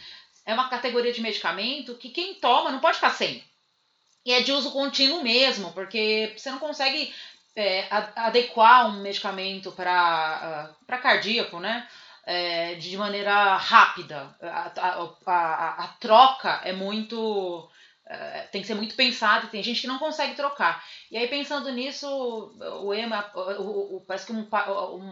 é 0.44 0.52
uma 0.52 0.68
categoria 0.68 1.12
de 1.12 1.20
medicamento 1.20 1.94
que 1.94 2.10
quem 2.10 2.34
toma 2.34 2.72
não 2.72 2.80
pode 2.80 2.96
ficar 2.96 3.10
sem. 3.10 3.44
E 4.24 4.32
é 4.32 4.42
de 4.42 4.52
uso 4.52 4.72
contínuo 4.72 5.22
mesmo, 5.22 5.72
porque 5.72 6.34
você 6.36 6.50
não 6.50 6.58
consegue 6.58 7.12
é, 7.56 7.86
adequar 8.16 8.88
um 8.88 9.00
medicamento 9.00 9.72
para 9.72 10.74
uh, 10.88 11.02
cardíaco, 11.02 11.58
né? 11.58 11.88
É, 12.24 12.74
de 12.74 12.96
maneira 12.96 13.56
rápida. 13.56 14.36
A, 14.42 14.72
a, 14.76 15.14
a, 15.26 15.84
a 15.84 15.88
troca 16.00 16.60
é 16.64 16.72
muito. 16.72 17.68
É, 18.06 18.40
tem 18.52 18.60
que 18.60 18.66
ser 18.66 18.74
muito 18.74 18.96
pensada, 18.96 19.46
tem 19.46 19.62
gente 19.62 19.80
que 19.80 19.86
não 19.86 19.98
consegue 19.98 20.34
trocar. 20.34 20.84
E 21.10 21.16
aí, 21.16 21.28
pensando 21.28 21.70
nisso, 21.70 22.06
o 22.82 22.92
EMA, 22.92 23.30
o, 23.34 23.96
o, 23.96 24.00
parece 24.00 24.26
que 24.26 24.32
um, 24.32 24.46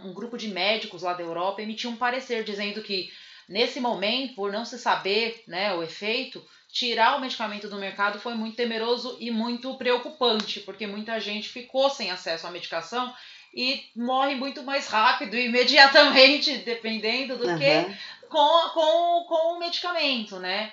um 0.05 0.12
grupo 0.12 0.37
de 0.37 0.49
médicos 0.49 1.03
lá 1.03 1.14
da 1.14 1.23
Europa 1.23 1.62
emitiu 1.62 1.90
um 1.90 1.97
parecer 1.97 2.42
dizendo 2.42 2.83
que 2.83 3.09
nesse 3.49 3.81
momento, 3.81 4.35
por 4.35 4.53
não 4.53 4.64
se 4.64 4.79
saber 4.79 5.42
né, 5.47 5.73
o 5.75 5.83
efeito, 5.83 6.44
tirar 6.71 7.17
o 7.17 7.21
medicamento 7.21 7.69
do 7.69 7.79
mercado 7.79 8.21
foi 8.21 8.35
muito 8.35 8.57
temeroso 8.57 9.17
e 9.21 9.31
muito 9.31 9.75
preocupante, 9.77 10.61
porque 10.61 10.87
muita 10.87 11.19
gente 11.19 11.49
ficou 11.49 11.89
sem 11.91 12.11
acesso 12.11 12.47
à 12.47 12.51
medicação 12.51 13.13
e 13.55 13.85
morre 13.97 14.35
muito 14.35 14.63
mais 14.63 14.89
rápido 14.89 15.35
e 15.35 15.47
imediatamente, 15.49 16.59
dependendo 16.59 17.37
do 17.37 17.47
uhum. 17.47 17.59
que 17.59 17.97
com, 18.29 18.69
com, 18.71 19.25
com 19.27 19.55
o 19.55 19.59
medicamento, 19.59 20.39
né? 20.39 20.71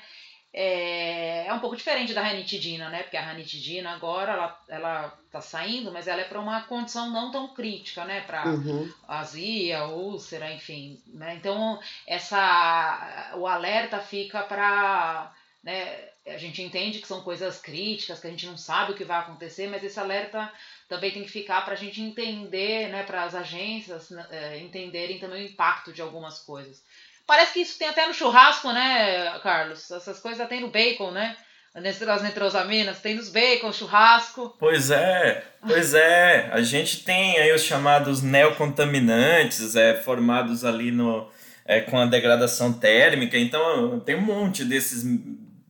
É, 0.57 1.47
é 1.47 1.53
um 1.53 1.59
pouco 1.59 1.75
diferente 1.75 2.13
da 2.13 2.21
ranitidina, 2.21 2.87
né? 2.87 3.03
Porque 3.03 3.17
a 3.17 3.21
ranitidina 3.21 3.91
agora 3.91 4.31
ela, 4.31 4.63
ela 4.69 5.19
tá 5.29 5.41
saindo, 5.41 5.91
mas 5.91 6.07
ela 6.07 6.21
é 6.21 6.23
para 6.23 6.39
uma 6.39 6.61
condição 6.61 7.09
não 7.09 7.29
tão 7.29 7.49
crítica, 7.49 8.05
né? 8.05 8.21
Para 8.21 8.47
uhum. 8.47 8.89
azia, 9.05 9.83
úlcera, 9.87 10.49
enfim. 10.53 10.97
Né? 11.07 11.35
Então 11.35 11.77
essa 12.07 13.33
o 13.35 13.45
alerta 13.45 13.99
fica 13.99 14.43
para 14.43 15.34
né, 15.65 15.97
a 16.27 16.37
gente 16.37 16.61
entende 16.61 16.99
que 16.99 17.07
são 17.07 17.21
coisas 17.21 17.59
críticas, 17.59 18.19
que 18.19 18.27
a 18.27 18.29
gente 18.29 18.45
não 18.45 18.55
sabe 18.55 18.91
o 18.91 18.95
que 18.95 19.03
vai 19.03 19.19
acontecer, 19.19 19.67
mas 19.67 19.83
esse 19.83 19.99
alerta 19.99 20.51
também 20.87 21.11
tem 21.11 21.23
que 21.23 21.31
ficar 21.31 21.65
para 21.65 21.73
a 21.73 21.77
gente 21.77 21.99
entender, 21.99 22.89
né, 22.89 23.01
para 23.01 23.23
as 23.23 23.33
agências 23.33 24.11
né, 24.11 24.25
é, 24.29 24.59
entenderem 24.59 25.17
também 25.17 25.43
o 25.43 25.49
impacto 25.49 25.91
de 25.91 26.03
algumas 26.03 26.37
coisas. 26.37 26.83
Parece 27.25 27.53
que 27.53 27.59
isso 27.61 27.79
tem 27.79 27.87
até 27.87 28.05
no 28.05 28.13
churrasco, 28.13 28.71
né, 28.71 29.39
Carlos? 29.39 29.89
Essas 29.89 30.19
coisas 30.19 30.47
tem 30.47 30.61
no 30.61 30.69
bacon, 30.69 31.09
né? 31.09 31.35
As 31.73 32.23
nitrosaminas, 32.23 33.01
tem 33.01 33.15
nos 33.15 33.29
bacon, 33.29 33.73
churrasco. 33.73 34.55
Pois 34.59 34.91
é, 34.91 35.43
pois 35.67 35.93
é. 35.93 36.47
A 36.53 36.61
gente 36.61 37.03
tem 37.03 37.37
aí 37.37 37.51
os 37.51 37.63
chamados 37.63 38.21
neocontaminantes, 38.21 39.75
é, 39.75 39.95
formados 39.95 40.63
ali 40.63 40.91
no, 40.91 41.29
é, 41.65 41.81
com 41.81 41.99
a 41.99 42.05
degradação 42.05 42.71
térmica. 42.71 43.37
Então, 43.37 43.99
tem 43.99 44.15
um 44.15 44.21
monte 44.21 44.63
desses 44.63 45.03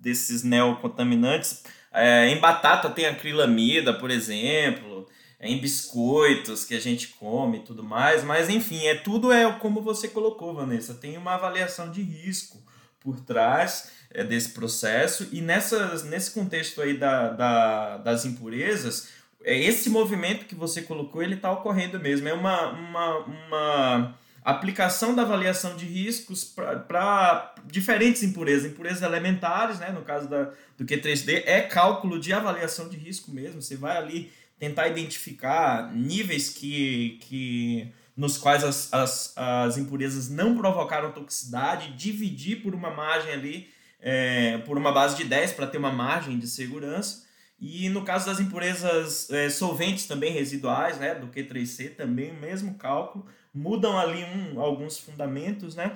desses 0.05 0.43
neocontaminantes. 0.43 1.63
É, 1.91 2.29
em 2.29 2.39
batata 2.39 2.91
tem 2.91 3.07
acrilamida, 3.07 3.91
por 3.91 4.11
exemplo, 4.11 5.07
é, 5.39 5.49
em 5.49 5.57
biscoitos 5.57 6.63
que 6.63 6.75
a 6.75 6.79
gente 6.79 7.07
come 7.07 7.57
e 7.57 7.61
tudo 7.61 7.83
mais, 7.83 8.23
mas 8.23 8.47
enfim, 8.47 8.85
é 8.85 8.93
tudo 8.93 9.31
é 9.31 9.51
como 9.53 9.81
você 9.81 10.07
colocou, 10.07 10.53
Vanessa. 10.53 10.93
Tem 10.93 11.17
uma 11.17 11.33
avaliação 11.33 11.91
de 11.91 12.03
risco 12.03 12.61
por 12.99 13.19
trás 13.19 13.91
é, 14.11 14.23
desse 14.23 14.49
processo 14.49 15.27
e 15.31 15.41
nessas, 15.41 16.03
nesse 16.03 16.29
contexto 16.31 16.81
aí 16.81 16.95
da, 16.95 17.29
da, 17.29 17.97
das 17.97 18.25
impurezas, 18.25 19.09
é, 19.43 19.57
esse 19.57 19.89
movimento 19.89 20.45
que 20.45 20.53
você 20.53 20.83
colocou, 20.83 21.23
ele 21.23 21.35
está 21.35 21.51
ocorrendo 21.51 21.99
mesmo. 21.99 22.27
É 22.27 22.33
uma, 22.33 22.71
uma, 22.71 23.17
uma 23.17 24.15
aplicação 24.45 25.15
da 25.15 25.23
avaliação 25.23 25.75
de 25.75 25.85
riscos 25.85 26.43
para 26.43 27.55
diferentes 27.65 28.21
impurezas, 28.21 28.71
impurezas 28.71 29.01
elementares, 29.01 29.79
né, 29.79 29.89
no 29.89 30.03
caso 30.03 30.29
da, 30.29 30.51
do 30.77 30.85
Q3D, 30.85 31.41
é 31.47 31.61
cálculo 31.61 32.19
de 32.19 32.31
avaliação 32.31 32.87
de 32.87 32.95
risco 32.95 33.31
mesmo. 33.31 33.59
Você 33.59 33.75
vai 33.75 33.97
ali 33.97 34.31
tentar 34.59 34.87
identificar 34.87 35.91
níveis 35.91 36.49
que, 36.49 37.17
que 37.21 37.91
nos 38.15 38.37
quais 38.37 38.63
as, 38.63 38.93
as, 38.93 39.33
as 39.35 39.77
impurezas 39.79 40.29
não 40.29 40.55
provocaram 40.55 41.11
toxicidade, 41.11 41.93
dividir 41.93 42.61
por 42.61 42.75
uma 42.75 42.91
margem 42.91 43.33
ali, 43.33 43.69
é, 43.99 44.59
por 44.59 44.77
uma 44.77 44.91
base 44.91 45.17
de 45.17 45.23
10 45.23 45.53
para 45.53 45.65
ter 45.65 45.79
uma 45.79 45.91
margem 45.91 46.37
de 46.37 46.47
segurança. 46.47 47.25
E 47.59 47.89
no 47.89 48.03
caso 48.03 48.27
das 48.27 48.39
impurezas 48.39 49.27
é, 49.31 49.49
solventes 49.49 50.05
também 50.05 50.31
residuais, 50.31 50.99
né, 50.99 51.15
do 51.15 51.27
Q3C, 51.29 51.95
também 51.95 52.29
o 52.29 52.39
mesmo 52.39 52.75
cálculo 52.75 53.25
mudam 53.55 53.97
ali 53.97 54.23
um, 54.23 54.59
alguns 54.59 54.99
fundamentos, 54.99 55.75
né? 55.75 55.95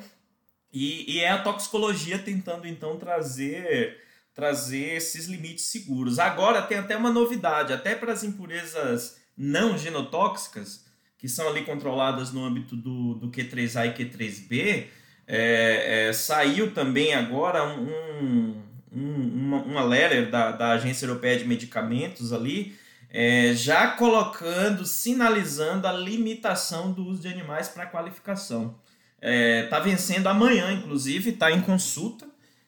E, 0.72 1.18
e 1.18 1.20
é 1.20 1.30
a 1.30 1.42
toxicologia 1.42 2.18
tentando 2.18 2.68
então 2.68 2.98
trazer 2.98 4.00
trazer 4.34 4.96
esses 4.96 5.26
limites 5.26 5.66
seguros. 5.66 6.18
Agora 6.18 6.62
tem 6.62 6.78
até 6.78 6.96
uma 6.96 7.12
novidade, 7.12 7.74
até 7.74 7.94
para 7.94 8.14
as 8.14 8.24
impurezas 8.24 9.18
não 9.36 9.78
genotóxicas, 9.78 10.86
que 11.18 11.28
são 11.28 11.50
ali 11.50 11.64
controladas 11.64 12.32
no 12.32 12.46
âmbito 12.46 12.78
do, 12.78 13.16
do 13.16 13.30
Q3A 13.30 13.88
e 13.88 13.94
Q3B, 13.94 14.88
é, 15.28 16.08
é, 16.08 16.14
saiu 16.14 16.74
também 16.74 17.14
agora 17.14 17.66
um, 17.66 17.90
um, 18.24 18.64
um, 18.94 19.56
um 19.56 19.88
letter 19.88 20.32
da, 20.32 20.54
da 20.54 20.72
Agência 20.72 21.06
Europeia 21.06 21.38
de 21.38 21.46
Medicamentos 21.46 22.32
ali, 22.32 22.78
é, 23.12 23.54
já 23.54 23.92
colocando, 23.92 24.86
sinalizando 24.86 25.88
a 25.88 25.92
limitação 25.92 26.92
do 26.92 27.06
uso 27.06 27.22
de 27.22 27.28
animais 27.28 27.68
para 27.68 27.86
qualificação. 27.86 28.76
Está 29.16 29.30
é, 29.30 29.64
tá 29.64 29.80
vencendo 29.80 30.28
amanhã, 30.28 30.72
inclusive, 30.72 31.32
está 31.32 31.52
em 31.52 31.62
consulta 31.62 32.28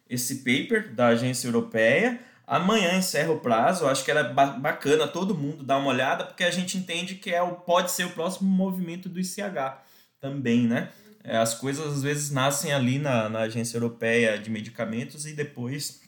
esse 0.09 0.37
paper 0.37 0.93
da 0.93 1.07
agência 1.07 1.47
europeia. 1.47 2.19
Amanhã 2.45 2.97
encerra 2.97 3.31
o 3.31 3.39
prazo, 3.39 3.87
acho 3.87 4.03
que 4.03 4.11
era 4.11 4.23
bacana 4.23 5.07
todo 5.07 5.37
mundo 5.37 5.63
dar 5.63 5.77
uma 5.77 5.89
olhada, 5.89 6.25
porque 6.25 6.43
a 6.43 6.51
gente 6.51 6.77
entende 6.77 7.15
que 7.15 7.29
é 7.29 7.41
o, 7.41 7.53
pode 7.53 7.91
ser 7.91 8.05
o 8.05 8.09
próximo 8.09 8.49
movimento 8.49 9.07
do 9.07 9.19
ICH 9.19 9.77
também, 10.19 10.67
né? 10.67 10.89
É, 11.23 11.37
as 11.37 11.53
coisas 11.53 11.85
às 11.85 12.03
vezes 12.03 12.31
nascem 12.31 12.73
ali 12.73 12.97
na, 12.97 13.29
na 13.29 13.41
agência 13.41 13.77
europeia 13.77 14.37
de 14.37 14.49
medicamentos 14.49 15.25
e 15.25 15.33
depois 15.33 16.00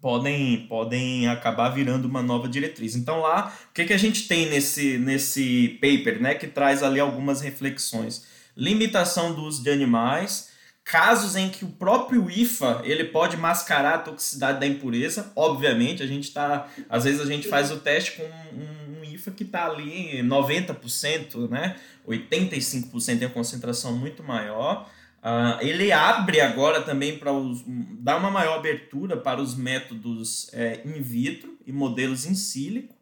podem, 0.00 0.66
podem 0.68 1.28
acabar 1.28 1.68
virando 1.70 2.06
uma 2.06 2.22
nova 2.22 2.48
diretriz. 2.48 2.94
Então 2.96 3.20
lá, 3.20 3.54
o 3.70 3.74
que, 3.74 3.84
que 3.84 3.92
a 3.92 3.98
gente 3.98 4.26
tem 4.28 4.48
nesse, 4.48 4.98
nesse 4.98 5.78
paper, 5.80 6.20
né, 6.20 6.34
que 6.34 6.46
traz 6.46 6.82
ali 6.82 7.00
algumas 7.00 7.40
reflexões? 7.40 8.26
Limitação 8.56 9.34
do 9.34 9.42
uso 9.42 9.62
de 9.62 9.70
animais, 9.70 10.50
casos 10.84 11.34
em 11.34 11.48
que 11.48 11.64
o 11.64 11.68
próprio 11.68 12.30
IFA 12.30 12.82
ele 12.84 13.04
pode 13.04 13.36
mascarar 13.36 13.94
a 13.94 13.98
toxicidade 13.98 14.60
da 14.60 14.66
impureza, 14.66 15.32
obviamente, 15.34 16.02
a 16.02 16.06
gente 16.06 16.24
está, 16.24 16.68
às 16.88 17.04
vezes 17.04 17.20
a 17.20 17.26
gente 17.26 17.48
faz 17.48 17.70
o 17.70 17.78
teste 17.78 18.12
com 18.12 18.22
um, 18.22 19.00
um 19.00 19.04
IFA 19.04 19.30
que 19.30 19.44
está 19.44 19.66
ali 19.66 20.22
90%, 20.22 21.48
né, 21.48 21.76
85% 22.06 23.06
tem 23.06 23.26
uma 23.26 23.30
concentração 23.30 23.96
muito 23.96 24.22
maior, 24.22 24.88
Uh, 25.24 25.56
ele 25.62 25.90
abre 25.90 26.42
agora 26.42 26.82
também 26.82 27.18
para 27.18 27.32
os. 27.32 27.64
dá 27.98 28.18
uma 28.18 28.30
maior 28.30 28.58
abertura 28.58 29.16
para 29.16 29.40
os 29.40 29.54
métodos 29.54 30.52
é, 30.52 30.82
in 30.84 31.00
vitro 31.00 31.58
e 31.66 31.72
modelos 31.72 32.26
em 32.26 32.34
sílico 32.34 32.94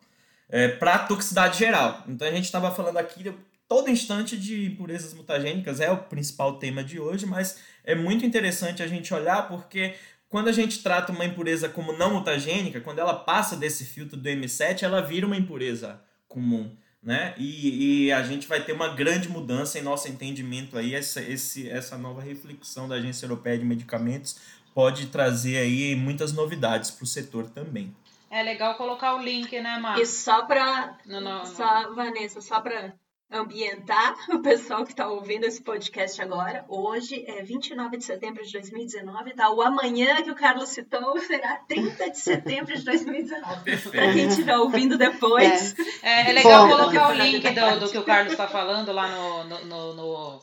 é, 0.49 0.69
para 0.69 1.01
toxicidade 1.01 1.59
geral. 1.59 2.05
Então 2.07 2.29
a 2.29 2.31
gente 2.31 2.45
estava 2.45 2.71
falando 2.71 2.99
aqui 2.99 3.35
todo 3.67 3.91
instante 3.91 4.37
de 4.37 4.67
impurezas 4.67 5.15
mutagênicas, 5.15 5.81
é 5.81 5.91
o 5.91 5.97
principal 5.97 6.59
tema 6.59 6.85
de 6.85 7.01
hoje, 7.01 7.27
mas 7.27 7.59
é 7.83 7.95
muito 7.97 8.25
interessante 8.25 8.85
a 8.85 8.87
gente 8.87 9.13
olhar 9.13 9.49
porque 9.49 9.95
quando 10.29 10.47
a 10.47 10.53
gente 10.53 10.81
trata 10.81 11.11
uma 11.11 11.25
impureza 11.25 11.69
como 11.69 11.93
não 11.93 12.15
mutagênica, 12.15 12.81
quando 12.81 13.01
ela 13.01 13.15
passa 13.15 13.57
desse 13.57 13.85
filtro 13.85 14.17
do 14.17 14.29
M7, 14.29 14.85
ela 14.85 15.01
vira 15.01 15.27
uma 15.27 15.37
impureza 15.37 16.01
comum 16.29 16.77
né? 17.03 17.35
E, 17.37 18.07
e, 18.07 18.13
a 18.13 18.23
gente 18.23 18.47
vai 18.47 18.63
ter 18.63 18.73
uma 18.73 18.89
grande 18.95 19.29
mudança 19.29 19.79
em 19.79 19.83
nosso 19.83 20.09
entendimento 20.09 20.79
aí, 20.79 20.95
essa, 20.95 21.21
esse, 21.21 21.69
essa 21.69 21.99
nova 21.99 22.23
reflexão 22.23 22.89
da 22.89 22.95
Agência 22.95 23.27
Europeia 23.27 23.59
de 23.59 23.65
Medicamentos 23.65 24.37
pode 24.73 25.07
trazer 25.07 25.59
aí 25.59 25.97
muitas 25.97 26.33
novidades 26.33 26.91
para 26.91 27.05
o 27.05 27.07
setor 27.07 27.51
também. 27.51 27.95
É 28.31 28.43
legal 28.43 28.77
colocar 28.77 29.15
o 29.15 29.23
link, 29.23 29.61
né, 29.61 29.79
Marcos? 29.79 30.09
E 30.09 30.11
só 30.11 30.47
para, 30.47 30.97
só, 31.45 31.93
Vanessa, 31.93 32.41
só 32.41 32.61
para 32.61 32.95
ambientar 33.33 34.15
o 34.31 34.41
pessoal 34.41 34.85
que 34.85 34.93
está 34.93 35.09
ouvindo 35.09 35.45
esse 35.45 35.63
podcast 35.63 36.21
agora. 36.21 36.65
Hoje 36.69 37.25
é 37.27 37.43
29 37.43 37.97
de 37.97 38.05
setembro 38.05 38.45
de 38.45 38.53
2019, 38.53 39.35
tá? 39.35 39.51
O 39.51 39.63
amanhã 39.63 40.23
que 40.23 40.31
o 40.31 40.35
Carlos 40.35 40.69
citou 40.69 41.19
será 41.21 41.57
30 41.69 42.11
de 42.11 42.19
setembro 42.19 42.77
de 42.77 42.85
2019. 42.85 43.77
Para 43.91 44.13
quem 44.13 44.29
estiver 44.29 44.57
ouvindo 44.57 44.99
depois. 44.99 45.75
É, 46.03 46.31
é 46.31 46.33
legal 46.33 46.69
Bom, 46.69 46.77
colocar 46.77 47.11
o 47.11 47.15
link 47.15 47.51
do, 47.51 47.81
do 47.81 47.91
que 47.91 47.99
o 47.99 48.05
Carlos 48.05 48.33
está 48.33 48.47
falando 48.47 48.93
lá 48.93 49.09
no, 49.09 49.45
no, 49.45 49.65
no, 49.65 49.95
no 49.95 50.43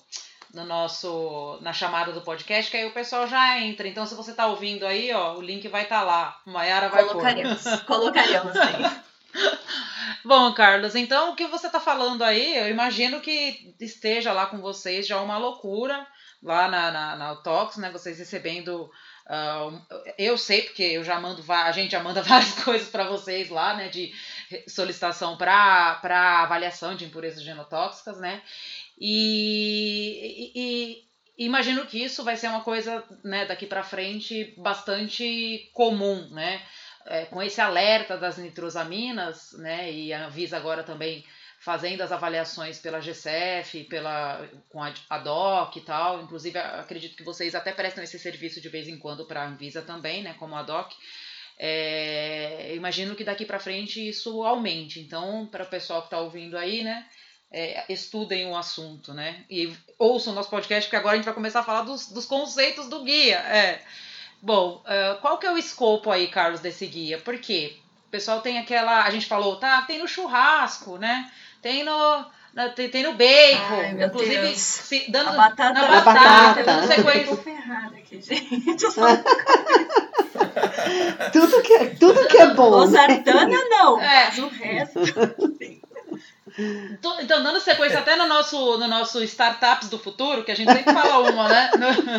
no 0.54 0.66
nosso 0.66 1.60
na 1.62 1.72
chamada 1.72 2.12
do 2.12 2.22
podcast, 2.22 2.72
que 2.72 2.78
aí 2.78 2.86
o 2.86 2.94
pessoal 2.94 3.28
já 3.28 3.60
entra. 3.60 3.88
Então, 3.88 4.06
se 4.06 4.16
você 4.16 4.32
está 4.32 4.48
ouvindo 4.48 4.86
aí, 4.86 5.14
ó, 5.14 5.38
o 5.38 5.42
link 5.42 5.68
vai 5.68 5.84
estar 5.84 6.00
tá 6.00 6.06
lá. 6.06 6.40
Maiara 6.46 6.90
vai 6.90 7.06
colocaremos, 7.06 7.62
pôr. 7.62 7.86
Colocaremos, 7.86 8.54
sim. 8.54 9.02
Bom, 10.24 10.54
Carlos, 10.54 10.96
então 10.96 11.32
o 11.32 11.36
que 11.36 11.48
você 11.48 11.68
está 11.68 11.80
falando 11.80 12.24
aí, 12.24 12.58
eu 12.58 12.70
imagino 12.70 13.22
que 13.22 13.76
esteja 13.80 14.34
lá 14.34 14.46
com 14.48 14.60
vocês 14.60 15.08
já 15.08 15.22
uma 15.22 15.38
loucura 15.38 16.06
lá 16.42 16.68
na, 16.68 16.92
na, 16.92 17.16
na 17.16 17.42
né? 17.78 17.92
Vocês 17.92 18.18
recebendo. 18.20 18.90
Uh, 19.28 19.80
eu 20.18 20.38
sei, 20.38 20.64
porque 20.64 20.82
eu 20.82 21.04
já 21.04 21.20
mando, 21.20 21.44
a 21.52 21.72
gente 21.72 21.92
já 21.92 22.02
manda 22.02 22.22
várias 22.24 22.64
coisas 22.64 22.90
para 22.90 23.08
vocês 23.08 23.50
lá, 23.50 23.76
né? 23.76 23.88
De 23.90 24.12
solicitação 24.68 25.38
para 25.38 26.00
avaliação 26.42 26.96
de 26.96 27.06
impurezas 27.06 27.44
genotóxicas, 27.44 28.20
né? 28.20 28.42
E, 29.00 30.52
e, 30.56 31.06
e, 31.38 31.46
imagino 31.46 31.86
que 31.86 32.04
isso 32.04 32.24
vai 32.24 32.36
ser 32.36 32.48
uma 32.48 32.62
coisa, 32.62 33.04
né, 33.24 33.46
daqui 33.46 33.66
para 33.66 33.84
frente 33.84 34.54
bastante 34.58 35.70
comum, 35.74 36.28
né? 36.32 36.62
É, 37.10 37.26
com 37.26 37.42
esse 37.42 37.60
alerta 37.60 38.16
das 38.16 38.38
nitrosaminas, 38.38 39.54
né, 39.54 39.92
e 39.92 40.14
a 40.14 40.28
Anvisa 40.28 40.56
agora 40.56 40.84
também 40.84 41.26
fazendo 41.60 42.02
as 42.02 42.12
avaliações 42.12 42.78
pela 42.78 43.02
GCF, 43.02 43.84
pela, 43.86 44.48
com 44.70 44.82
a, 44.82 44.94
a 45.10 45.18
DOC 45.18 45.78
e 45.78 45.82
tal. 45.82 46.22
Inclusive, 46.22 46.58
acredito 46.58 47.18
que 47.18 47.24
vocês 47.24 47.54
até 47.56 47.74
prestam 47.74 48.04
esse 48.04 48.18
serviço 48.18 48.62
de 48.62 48.70
vez 48.70 48.88
em 48.88 48.98
quando 48.98 49.26
para 49.26 49.42
a 49.42 49.48
Anvisa 49.48 49.82
também, 49.82 50.22
né, 50.22 50.36
como 50.38 50.56
a 50.56 50.62
DOC. 50.62 50.96
É, 51.58 52.74
imagino 52.76 53.16
que 53.16 53.26
daqui 53.26 53.44
para 53.44 53.60
frente 53.60 54.08
isso 54.08 54.44
aumente. 54.44 55.00
Então, 55.02 55.48
para 55.48 55.66
o 55.66 55.70
pessoal 55.70 56.02
que 56.02 56.08
está 56.08 56.20
ouvindo 56.20 56.58
aí, 56.58 56.84
né, 56.84 57.06
é, 57.52 57.92
estudem 57.92 58.46
o 58.46 58.56
assunto, 58.56 59.14
né? 59.14 59.44
E 59.50 59.74
ouçam 59.98 60.32
o 60.32 60.36
nosso 60.36 60.50
podcast, 60.50 60.88
porque 60.88 60.96
agora 60.96 61.16
a 61.16 61.18
gente 61.18 61.26
vai 61.26 61.34
começar 61.34 61.62
a 61.62 61.64
falar 61.64 61.82
dos, 61.82 62.12
dos 62.12 62.26
conceitos 62.26 62.88
do 62.88 63.04
guia. 63.04 63.40
É. 63.40 63.84
Bom, 64.42 64.82
uh, 64.86 65.20
qual 65.22 65.38
que 65.38 65.46
é 65.46 65.52
o 65.52 65.58
escopo 65.58 66.10
aí, 66.10 66.28
Carlos, 66.28 66.62
desse 66.62 66.86
guia? 66.86 67.18
Porque 67.18 67.76
o 68.08 68.12
pessoal 68.12 68.42
tem 68.42 68.58
aquela. 68.58 69.04
A 69.04 69.10
gente 69.10 69.28
falou, 69.28 69.58
tá, 69.58 69.82
tem 69.84 70.00
no 70.00 70.08
churrasco, 70.08 70.98
né? 70.98 71.30
Tem 71.62 71.84
no. 71.84 72.26
Na, 72.54 72.70
tem, 72.70 72.90
tem, 72.90 73.04
no 73.04 73.14
bacon, 73.14 73.80
Ai, 73.80 74.06
inclusive 74.06 74.56
se, 74.56 75.12
dando 75.12 75.30
a 75.30 75.34
batata, 75.34 75.72
na 75.72 75.88
batata, 75.88 76.14
batata. 76.14 76.64
dando 76.64 76.88
sequência. 76.88 77.20
Eu 77.20 77.38
tô 77.38 77.44
ferrada 77.44 77.96
aqui, 77.96 78.20
gente. 78.20 78.84
Eu 78.84 78.92
só... 78.92 79.06
tudo, 81.32 81.62
que, 81.62 81.74
é, 81.74 81.86
tudo 81.90 82.28
que 82.28 82.38
é 82.38 82.48
bom. 82.48 82.70
Losartana 82.70 83.46
né? 83.46 83.56
não, 83.70 84.02
é. 84.02 84.26
mas 84.26 84.40
o 84.40 84.48
resto. 84.48 85.00
Então, 87.22 87.44
dando 87.44 87.60
sequência 87.60 88.00
até 88.00 88.16
no 88.16 88.28
nosso, 88.28 88.78
no 88.78 88.88
nosso 88.88 89.24
Startups 89.24 89.90
do 89.90 89.98
Futuro, 89.98 90.44
que 90.44 90.52
a 90.52 90.56
gente 90.56 90.72
sempre 90.72 90.94
fala 90.94 91.20
uma, 91.30 91.48
né? 91.48 91.72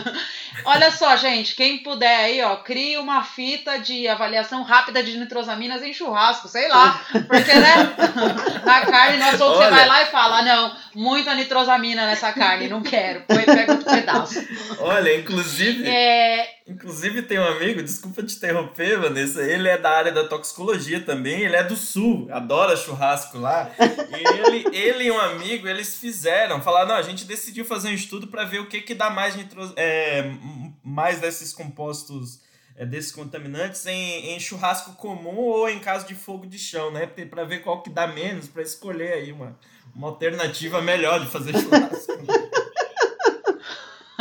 Olha 0.65 0.91
só, 0.91 1.17
gente, 1.17 1.55
quem 1.55 1.79
puder 1.83 2.25
aí, 2.25 2.43
ó, 2.43 2.57
crie 2.57 2.97
uma 2.99 3.23
fita 3.23 3.79
de 3.79 4.09
avaliação 4.09 4.63
rápida 4.63 5.03
de 5.03 5.17
nitrosaminas 5.17 5.83
em 5.83 5.93
churrasco, 5.93 6.49
sei 6.49 6.69
lá. 6.69 7.01
Porque, 7.13 7.55
né? 7.55 7.95
Na 8.65 8.81
carne, 8.87 9.19
nós 9.19 9.41
outros, 9.41 9.65
você 9.65 9.71
vai 9.71 9.87
lá 9.87 10.03
e 10.03 10.07
fala, 10.07 10.43
não, 10.43 10.77
muita 10.95 11.35
nitrosamina 11.35 12.07
nessa 12.07 12.33
carne, 12.33 12.69
não 12.69 12.83
quero. 12.83 13.23
Põe, 13.23 13.45
pega 13.45 13.73
outro 13.73 13.91
pedaço. 13.91 14.47
Olha, 14.79 15.17
inclusive. 15.17 15.87
É... 15.87 16.60
Inclusive 16.71 17.23
tem 17.23 17.37
um 17.37 17.45
amigo, 17.45 17.83
desculpa 17.83 18.23
te 18.23 18.37
interromper, 18.37 19.01
Vanessa, 19.01 19.43
ele 19.43 19.69
é 19.69 19.77
da 19.77 19.91
área 19.91 20.13
da 20.13 20.29
toxicologia 20.29 21.01
também, 21.01 21.41
ele 21.41 21.57
é 21.57 21.65
do 21.65 21.75
sul, 21.75 22.29
adora 22.31 22.77
churrasco 22.77 23.39
lá. 23.39 23.73
Ele, 23.77 24.69
ele 24.73 25.05
e 25.05 25.11
um 25.11 25.19
amigo, 25.19 25.67
eles 25.67 25.97
fizeram, 25.97 26.63
falaram, 26.63 26.91
não, 26.91 26.95
a 26.95 27.03
gente 27.03 27.25
decidiu 27.25 27.65
fazer 27.65 27.89
um 27.89 27.93
estudo 27.93 28.29
para 28.29 28.45
ver 28.45 28.61
o 28.61 28.69
que 28.69 28.83
que 28.83 28.95
dá 28.95 29.11
mais, 29.11 29.35
nitro, 29.35 29.73
é, 29.75 30.33
mais 30.81 31.19
desses 31.19 31.53
compostos, 31.53 32.41
é, 32.77 32.87
desses 32.87 33.11
contaminantes 33.11 33.85
em, 33.87 34.37
em 34.37 34.39
churrasco 34.39 34.93
comum 34.93 35.39
ou 35.39 35.69
em 35.69 35.81
caso 35.81 36.07
de 36.07 36.15
fogo 36.15 36.47
de 36.47 36.59
chão, 36.59 36.93
né? 36.93 37.05
Para 37.05 37.43
ver 37.43 37.65
qual 37.65 37.83
que 37.83 37.91
dá 37.91 38.07
menos, 38.07 38.47
para 38.47 38.63
escolher 38.63 39.15
aí 39.15 39.33
uma, 39.33 39.59
uma 39.93 40.07
alternativa 40.07 40.81
melhor 40.81 41.19
de 41.19 41.27
fazer 41.27 41.53
churrasco. 41.53 42.13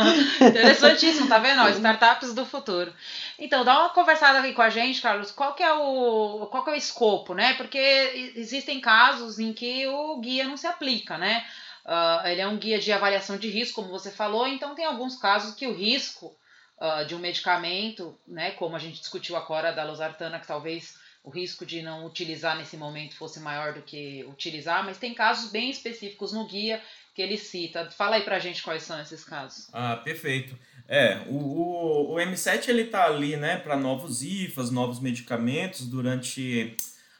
Interessantíssimo, 0.40 1.28
tá 1.28 1.38
vendo? 1.38 1.60
Ó, 1.62 1.68
startups 1.68 2.34
do 2.34 2.46
futuro. 2.46 2.92
Então, 3.38 3.64
dá 3.64 3.80
uma 3.80 3.90
conversada 3.90 4.38
aqui 4.38 4.52
com 4.52 4.62
a 4.62 4.70
gente, 4.70 5.00
Carlos. 5.00 5.30
Qual 5.30 5.54
que 5.54 5.62
é 5.62 5.72
o, 5.72 6.46
qual 6.50 6.64
que 6.64 6.70
é 6.70 6.72
o 6.74 6.76
escopo, 6.76 7.34
né? 7.34 7.54
Porque 7.54 8.32
existem 8.36 8.80
casos 8.80 9.38
em 9.38 9.52
que 9.52 9.86
o 9.86 10.20
guia 10.20 10.44
não 10.44 10.56
se 10.56 10.66
aplica, 10.66 11.18
né? 11.18 11.44
Uh, 11.84 12.26
ele 12.26 12.40
é 12.40 12.46
um 12.46 12.58
guia 12.58 12.78
de 12.78 12.92
avaliação 12.92 13.38
de 13.38 13.48
risco, 13.48 13.82
como 13.82 13.88
você 13.90 14.10
falou, 14.10 14.46
então 14.46 14.74
tem 14.74 14.84
alguns 14.84 15.16
casos 15.16 15.54
que 15.54 15.66
o 15.66 15.74
risco 15.74 16.36
uh, 16.78 17.04
de 17.06 17.14
um 17.14 17.18
medicamento, 17.18 18.18
né, 18.26 18.50
como 18.52 18.76
a 18.76 18.78
gente 18.78 19.00
discutiu 19.00 19.34
agora 19.34 19.72
da 19.72 19.82
losartana, 19.82 20.38
que 20.38 20.46
talvez 20.46 20.94
o 21.22 21.30
risco 21.30 21.66
de 21.66 21.82
não 21.82 22.06
utilizar 22.06 22.56
nesse 22.56 22.76
momento 22.76 23.16
fosse 23.16 23.40
maior 23.40 23.74
do 23.74 23.82
que 23.82 24.24
utilizar, 24.24 24.84
mas 24.84 24.98
tem 24.98 25.12
casos 25.12 25.50
bem 25.50 25.70
específicos 25.70 26.32
no 26.32 26.46
guia 26.46 26.82
que 27.20 27.22
ele 27.22 27.36
cita. 27.36 27.90
Fala 27.90 28.16
aí 28.16 28.22
pra 28.22 28.38
gente 28.38 28.62
quais 28.62 28.82
são 28.82 28.98
esses 29.00 29.22
casos. 29.22 29.68
Ah, 29.72 29.96
perfeito. 29.96 30.56
É, 30.88 31.20
o, 31.28 31.36
o, 31.36 32.14
o 32.14 32.16
M7 32.16 32.68
ele 32.68 32.84
tá 32.84 33.04
ali, 33.04 33.36
né, 33.36 33.58
para 33.58 33.76
novos 33.76 34.22
IFAs, 34.22 34.70
novos 34.70 34.98
medicamentos 34.98 35.86
durante 35.86 36.74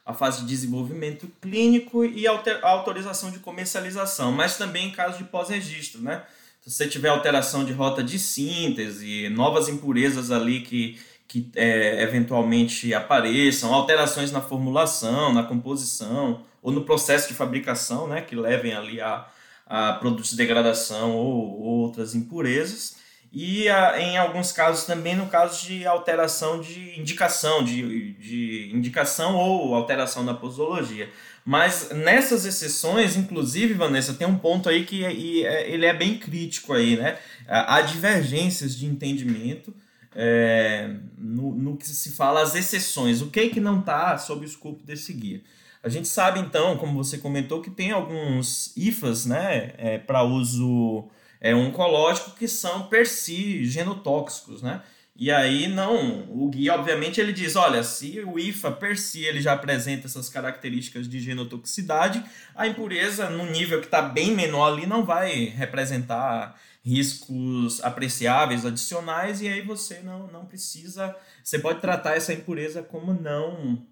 a 0.04 0.14
fase 0.14 0.40
de 0.40 0.46
desenvolvimento 0.48 1.30
clínico 1.40 2.04
e 2.04 2.26
a 2.26 2.32
autorização 2.62 3.30
de 3.30 3.38
comercialização, 3.38 4.32
mas 4.32 4.56
também 4.56 4.88
em 4.88 4.90
caso 4.90 5.18
de 5.18 5.24
pós-registro, 5.24 6.00
né? 6.00 6.24
Se 6.62 6.70
você 6.70 6.88
tiver 6.88 7.08
alteração 7.08 7.64
de 7.64 7.72
rota 7.72 8.02
de 8.02 8.18
síntese, 8.18 9.28
novas 9.28 9.68
impurezas 9.68 10.30
ali 10.30 10.60
que, 10.60 10.98
que 11.28 11.50
é, 11.54 12.02
eventualmente 12.02 12.92
apareçam, 12.92 13.72
alterações 13.72 14.32
na 14.32 14.40
formulação, 14.40 15.32
na 15.32 15.42
composição 15.42 16.44
ou 16.60 16.72
no 16.72 16.84
processo 16.84 17.28
de 17.28 17.34
fabricação, 17.34 18.08
né, 18.08 18.20
que 18.20 18.34
levem 18.34 18.74
ali 18.74 19.00
a, 19.00 19.26
a 19.70 19.92
produtos 19.92 20.30
de 20.30 20.36
degradação 20.36 21.12
ou, 21.12 21.60
ou 21.60 21.78
outras 21.82 22.12
impurezas. 22.16 22.96
E 23.32 23.68
a, 23.68 24.00
em 24.00 24.18
alguns 24.18 24.50
casos 24.50 24.84
também 24.84 25.14
no 25.14 25.26
caso 25.26 25.64
de 25.64 25.86
alteração 25.86 26.60
de 26.60 26.98
indicação, 26.98 27.62
de, 27.62 28.14
de 28.14 28.72
indicação 28.74 29.36
ou 29.36 29.72
alteração 29.72 30.26
da 30.26 30.34
posologia. 30.34 31.08
Mas 31.44 31.90
nessas 31.90 32.44
exceções, 32.44 33.16
inclusive, 33.16 33.72
Vanessa, 33.74 34.12
tem 34.12 34.26
um 34.26 34.36
ponto 34.36 34.68
aí 34.68 34.84
que 34.84 35.06
e, 35.06 35.46
é, 35.46 35.70
ele 35.70 35.86
é 35.86 35.94
bem 35.94 36.18
crítico 36.18 36.72
aí, 36.72 36.96
né? 36.96 37.18
Há 37.46 37.80
divergências 37.82 38.76
de 38.76 38.86
entendimento 38.86 39.72
é, 40.14 40.90
no, 41.16 41.54
no 41.54 41.76
que 41.76 41.86
se 41.86 42.10
fala 42.10 42.42
as 42.42 42.56
exceções. 42.56 43.22
O 43.22 43.30
que 43.30 43.40
é 43.40 43.48
que 43.48 43.60
não 43.60 43.78
está 43.78 44.18
sob 44.18 44.44
o 44.44 44.48
escopo 44.48 44.82
desse 44.84 45.12
guia? 45.12 45.40
A 45.82 45.88
gente 45.88 46.08
sabe, 46.08 46.40
então, 46.40 46.76
como 46.76 47.02
você 47.02 47.16
comentou, 47.18 47.62
que 47.62 47.70
tem 47.70 47.90
alguns 47.90 48.76
IFAs 48.76 49.24
né, 49.24 49.72
é, 49.78 49.98
para 49.98 50.22
uso 50.22 51.08
é, 51.40 51.54
oncológico 51.54 52.32
que 52.32 52.46
são 52.46 52.86
per 52.88 53.06
si 53.06 53.64
genotóxicos, 53.64 54.60
né? 54.60 54.82
E 55.16 55.30
aí 55.30 55.68
não, 55.68 56.24
o 56.30 56.48
guia 56.48 56.74
obviamente 56.74 57.20
ele 57.20 57.32
diz, 57.32 57.54
olha, 57.54 57.82
se 57.82 58.20
o 58.20 58.38
IFA 58.38 58.72
per 58.72 58.98
si 58.98 59.22
ele 59.24 59.40
já 59.42 59.52
apresenta 59.52 60.06
essas 60.06 60.30
características 60.30 61.06
de 61.06 61.20
genotoxicidade, 61.20 62.24
a 62.54 62.66
impureza 62.66 63.28
no 63.28 63.44
nível 63.44 63.80
que 63.80 63.86
está 63.86 64.00
bem 64.00 64.34
menor 64.34 64.72
ali 64.72 64.86
não 64.86 65.04
vai 65.04 65.44
representar 65.44 66.58
riscos 66.82 67.82
apreciáveis 67.84 68.64
adicionais 68.64 69.42
e 69.42 69.48
aí 69.48 69.60
você 69.60 70.00
não, 70.00 70.26
não 70.28 70.46
precisa, 70.46 71.14
você 71.44 71.58
pode 71.58 71.80
tratar 71.80 72.16
essa 72.16 72.32
impureza 72.32 72.82
como 72.82 73.12
não 73.12 73.86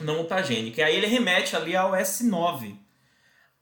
não 0.00 0.18
mutagênica. 0.18 0.80
E 0.80 0.84
aí 0.84 0.96
ele 0.96 1.06
remete 1.06 1.54
ali 1.54 1.76
ao 1.76 1.92
S9. 1.92 2.76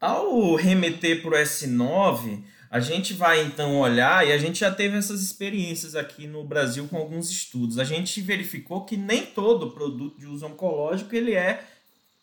Ao 0.01 0.55
remeter 0.57 1.23
para 1.23 1.31
o 1.31 1.35
S9, 1.35 2.43
a 2.73 2.81
gente 2.81 3.13
vai 3.13 3.43
então 3.43 3.79
olhar, 3.79 4.27
e 4.27 4.33
a 4.33 4.39
gente 4.39 4.61
já 4.61 4.71
teve 4.71 4.97
essas 4.97 5.23
experiências 5.23 5.95
aqui 5.95 6.27
no 6.27 6.43
Brasil 6.43 6.89
com 6.89 6.97
alguns 6.97 7.31
estudos. 7.31 7.79
A 7.79 7.85
gente 7.85 8.21
verificou 8.21 8.85
que 8.85 8.97
nem 8.97 9.27
todo 9.27 9.73
produto 9.73 10.19
de 10.19 10.27
uso 10.27 10.47
oncológico 10.47 11.15
ele 11.15 11.35
é 11.35 11.63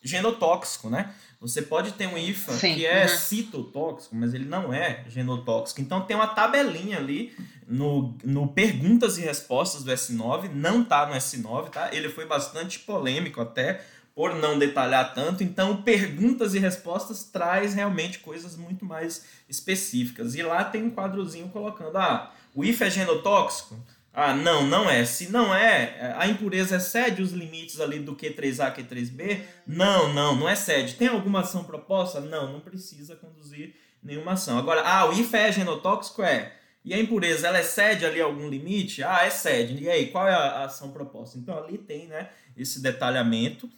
genotóxico, 0.02 0.90
né? 0.90 1.14
Você 1.40 1.62
pode 1.62 1.94
ter 1.94 2.08
um 2.08 2.18
IFA 2.18 2.54
Sim. 2.54 2.76
que 2.76 2.86
é 2.86 3.04
uhum. 3.04 3.08
citotóxico, 3.10 4.16
mas 4.16 4.34
ele 4.34 4.46
não 4.46 4.74
é 4.74 5.06
genotóxico. 5.08 5.82
Então 5.82 6.02
tem 6.02 6.16
uma 6.16 6.28
tabelinha 6.28 6.98
ali 6.98 7.34
no, 7.68 8.18
no 8.24 8.48
perguntas 8.48 9.18
e 9.18 9.22
respostas 9.22 9.84
do 9.84 9.92
S9, 9.92 10.50
não 10.54 10.84
tá 10.84 11.06
no 11.06 11.14
S9, 11.14 11.70
tá? 11.70 11.90
Ele 11.94 12.10
foi 12.10 12.26
bastante 12.26 12.80
polêmico 12.80 13.40
até 13.40 13.82
por 14.16 14.36
não 14.36 14.60
detalhar 14.60 15.14
tanto. 15.14 15.44
Então, 15.44 15.82
perguntas 15.82 16.54
e 16.54 16.60
respostas 16.60 17.24
traz 17.24 17.74
realmente 17.74 18.20
coisas 18.20 18.56
muito 18.58 18.86
mais 18.86 19.26
específicas. 19.48 20.36
E 20.36 20.44
lá 20.44 20.64
tem 20.64 20.84
um 20.84 20.92
quadrozinho 20.92 21.50
colocando: 21.50 21.98
ah, 21.98 22.34
o 22.54 22.64
IF 22.64 22.84
é 22.84 22.90
genotóxico? 22.90 23.76
Ah, 24.14 24.34
não, 24.34 24.66
não 24.66 24.90
é. 24.90 25.06
Se 25.06 25.32
não 25.32 25.54
é, 25.54 26.14
a 26.18 26.28
impureza 26.28 26.78
excede 26.78 27.22
os 27.22 27.32
limites 27.32 27.80
ali 27.80 28.00
do 28.00 28.16
Q3A, 28.16 28.76
Q3B? 28.76 29.42
Não, 29.66 30.14
não, 30.14 30.36
não 30.36 30.50
excede. 30.50 30.96
Tem 30.96 31.08
alguma 31.08 31.42
ação 31.42 31.64
proposta? 31.64 32.20
Não, 32.20 32.52
não 32.52 32.60
precisa 32.60 33.16
conduzir 33.16 33.76
nenhuma 34.02 34.34
ação. 34.34 34.58
Agora, 34.58 34.82
ah, 34.82 35.10
o 35.10 35.14
IF 35.14 35.36
é 35.36 35.52
genotóxico? 35.52 36.24
É. 36.24 36.54
E 36.84 36.94
a 36.94 37.00
impureza, 37.00 37.48
ela 37.48 37.60
excede 37.60 38.06
ali 38.06 38.20
algum 38.20 38.50
limite? 38.50 39.04
Ah, 39.04 39.28
excede. 39.28 39.84
E 39.84 39.90
aí, 39.90 40.08
qual 40.08 40.28
é 40.28 40.34
a 40.34 40.64
ação 40.64 40.92
proposta? 40.92 41.38
Então, 41.38 41.58
ali 41.58 41.78
tem, 41.78 42.08
né, 42.08 42.30
esse 42.58 42.82
detalhamento. 42.82 43.70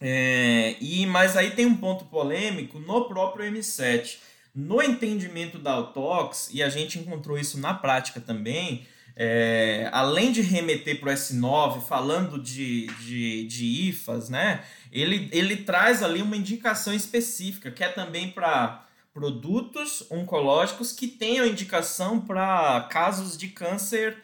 É, 0.00 0.76
e 0.80 1.06
Mas 1.06 1.36
aí 1.36 1.50
tem 1.50 1.66
um 1.66 1.76
ponto 1.76 2.04
polêmico 2.06 2.78
no 2.78 3.06
próprio 3.06 3.50
M7. 3.50 4.18
No 4.54 4.82
entendimento 4.82 5.58
da 5.58 5.72
Autox, 5.72 6.50
e 6.52 6.62
a 6.62 6.68
gente 6.68 6.98
encontrou 6.98 7.38
isso 7.38 7.60
na 7.60 7.74
prática 7.74 8.20
também, 8.20 8.86
é, 9.14 9.88
além 9.92 10.32
de 10.32 10.40
remeter 10.40 11.00
para 11.00 11.10
o 11.10 11.12
S9 11.12 11.82
falando 11.82 12.40
de, 12.40 12.86
de, 12.86 13.44
de 13.46 13.88
IFAs, 13.88 14.28
né, 14.28 14.64
ele, 14.92 15.28
ele 15.32 15.56
traz 15.56 16.02
ali 16.02 16.22
uma 16.22 16.36
indicação 16.36 16.94
específica, 16.94 17.70
que 17.70 17.82
é 17.82 17.88
também 17.88 18.30
para 18.30 18.86
produtos 19.12 20.04
oncológicos 20.10 20.92
que 20.92 21.08
tenham 21.08 21.44
indicação 21.44 22.20
para 22.20 22.82
casos 22.90 23.36
de 23.36 23.48
câncer 23.48 24.16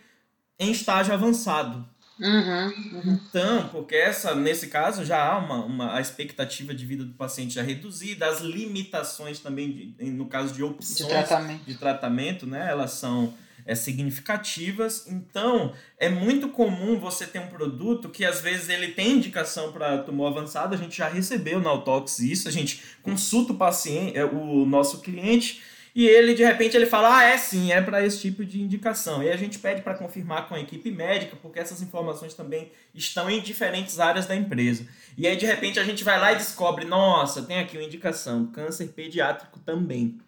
em 0.59 0.71
estágio 0.71 1.13
avançado. 1.13 1.85
Uhum, 2.21 2.67
uhum. 2.93 3.21
Então, 3.29 3.69
porque 3.69 3.97
essa, 3.97 4.35
nesse 4.35 4.69
caso 4.69 5.05
já 5.05 5.21
há 5.21 5.39
uma, 5.39 5.65
uma, 5.65 5.97
a 5.97 6.01
expectativa 6.01 6.73
de 6.73 6.87
vida 6.87 7.05
do 7.05 7.13
paciente 7.15 7.55
já 7.55 7.63
reduzida, 7.63 8.27
as 8.27 8.41
limitações 8.41 9.41
também, 9.41 9.95
de, 9.99 10.11
no 10.11 10.27
caso 10.27 10.55
de 10.55 10.63
opções 10.63 10.99
de 10.99 11.09
tratamento, 11.09 11.65
de 11.65 11.75
tratamento 11.75 12.47
né, 12.47 12.69
elas 12.71 12.93
são 12.93 13.35
é, 13.67 13.75
significativas. 13.75 15.07
Então, 15.09 15.73
é 15.99 16.09
muito 16.09 16.49
comum 16.49 16.99
você 16.99 17.27
ter 17.27 17.41
um 17.41 17.49
produto 17.49 18.09
que 18.09 18.25
às 18.25 18.41
vezes 18.41 18.69
ele 18.69 18.89
tem 18.89 19.13
indicação 19.13 19.73
para 19.73 19.99
tumor 19.99 20.29
avançado, 20.29 20.75
a 20.75 20.79
gente 20.79 20.97
já 20.97 21.09
recebeu 21.09 21.61
na 21.61 21.71
Autox 21.71 22.21
isso, 22.21 22.49
a 22.49 22.53
gente 22.53 22.81
consulta 23.03 23.53
o 23.53 23.57
paciente, 23.57 24.17
é, 24.17 24.25
o 24.25 24.65
nosso 24.65 25.01
cliente 25.01 25.63
e 25.95 26.07
ele 26.07 26.35
de 26.35 26.45
repente 26.45 26.77
ele 26.77 26.87
fala: 26.87 27.19
"Ah, 27.19 27.25
é 27.25 27.39
sim, 27.39 27.73
é 27.73 27.81
para 27.81 28.05
esse 28.05 28.21
tipo 28.21 28.45
de 28.45 28.61
indicação". 28.61 29.23
E 29.23 29.31
a 29.31 29.37
gente 29.37 29.59
pede 29.59 29.83
para 29.83 29.95
confirmar 29.95 30.49
com 30.49 30.55
a 30.55 30.61
equipe 30.61 30.91
médica, 30.91 31.37
porque 31.41 31.59
essas 31.59 31.83
informações 31.83 32.35
também 32.35 32.73
estão 32.95 33.31
em 33.31 33.41
diferentes 33.41 34.01
áreas 34.01 34.27
da 34.27 34.35
empresa. 34.35 34.87
E 35.17 35.27
aí 35.27 35.37
de 35.37 35.47
repente 35.47 35.79
a 35.79 35.85
gente 35.85 36.03
vai 36.05 36.19
lá 36.19 36.33
e 36.33 36.37
descobre: 36.37 36.85
"Nossa, 36.85 37.43
tem 37.43 37.59
aqui 37.59 37.77
uma 37.77 37.85
indicação, 37.85 38.47
câncer 38.47 38.89
pediátrico 38.89 39.61
também". 39.61 40.19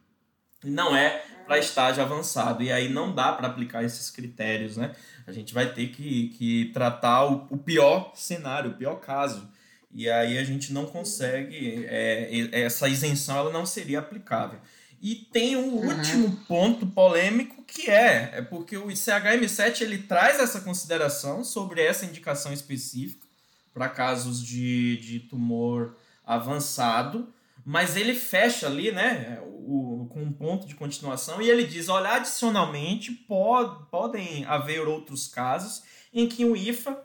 Não 0.65 0.97
é 0.97 1.23
para 1.47 1.59
estágio 1.59 2.03
avançado. 2.03 2.63
E 2.63 2.73
aí 2.73 2.89
não 2.89 3.15
dá 3.15 3.33
para 3.33 3.47
aplicar 3.47 3.85
esses 3.85 4.11
critérios, 4.11 4.77
né? 4.77 4.95
A 5.27 5.33
gente 5.33 5.55
vai 5.55 5.73
ter 5.73 5.89
que, 5.89 6.29
que 6.31 6.71
tratar 6.73 7.25
o, 7.25 7.47
o 7.51 7.59
pior 7.59 8.13
cenário, 8.15 8.73
o 8.73 8.75
pior 8.75 8.97
caso. 8.97 9.49
E 9.93 10.11
aí 10.11 10.37
a 10.37 10.45
gente 10.45 10.73
não 10.73 10.85
consegue, 10.85 11.87
é, 11.89 12.51
essa 12.53 12.89
isenção 12.89 13.39
ela 13.39 13.53
não 13.53 13.65
seria 13.65 14.01
aplicável. 14.01 14.59
E 15.01 15.15
tem 15.15 15.57
um 15.57 15.77
uhum. 15.77 15.89
último 15.89 16.37
ponto 16.49 16.87
polêmico 16.87 17.63
que 17.65 17.91
é, 17.91 18.31
é 18.35 18.43
porque 18.43 18.77
o 18.77 18.87
ICHM7 18.87 19.83
ele 19.83 19.99
traz 19.99 20.41
essa 20.41 20.61
consideração 20.61 21.45
sobre 21.45 21.83
essa 21.83 22.07
indicação 22.07 22.53
específica 22.53 23.27
para 23.75 23.89
casos 23.89 24.43
de, 24.43 24.97
de 24.97 25.21
tumor 25.21 25.97
avançado, 26.25 27.33
mas 27.65 27.97
ele 27.97 28.15
fecha 28.15 28.67
ali, 28.67 28.91
né, 28.91 29.39
o, 29.45 30.09
com 30.11 30.23
um 30.23 30.33
ponto 30.33 30.67
de 30.67 30.75
continuação 30.75 31.43
e 31.43 31.51
ele 31.51 31.65
diz, 31.65 31.89
olha, 31.89 32.13
adicionalmente 32.13 33.13
pode, 33.13 33.85
podem 33.91 34.45
haver 34.47 34.89
outros 34.89 35.29
casos 35.29 35.83
em 36.13 36.27
que 36.27 36.45
o 36.45 36.57
IFA 36.57 36.99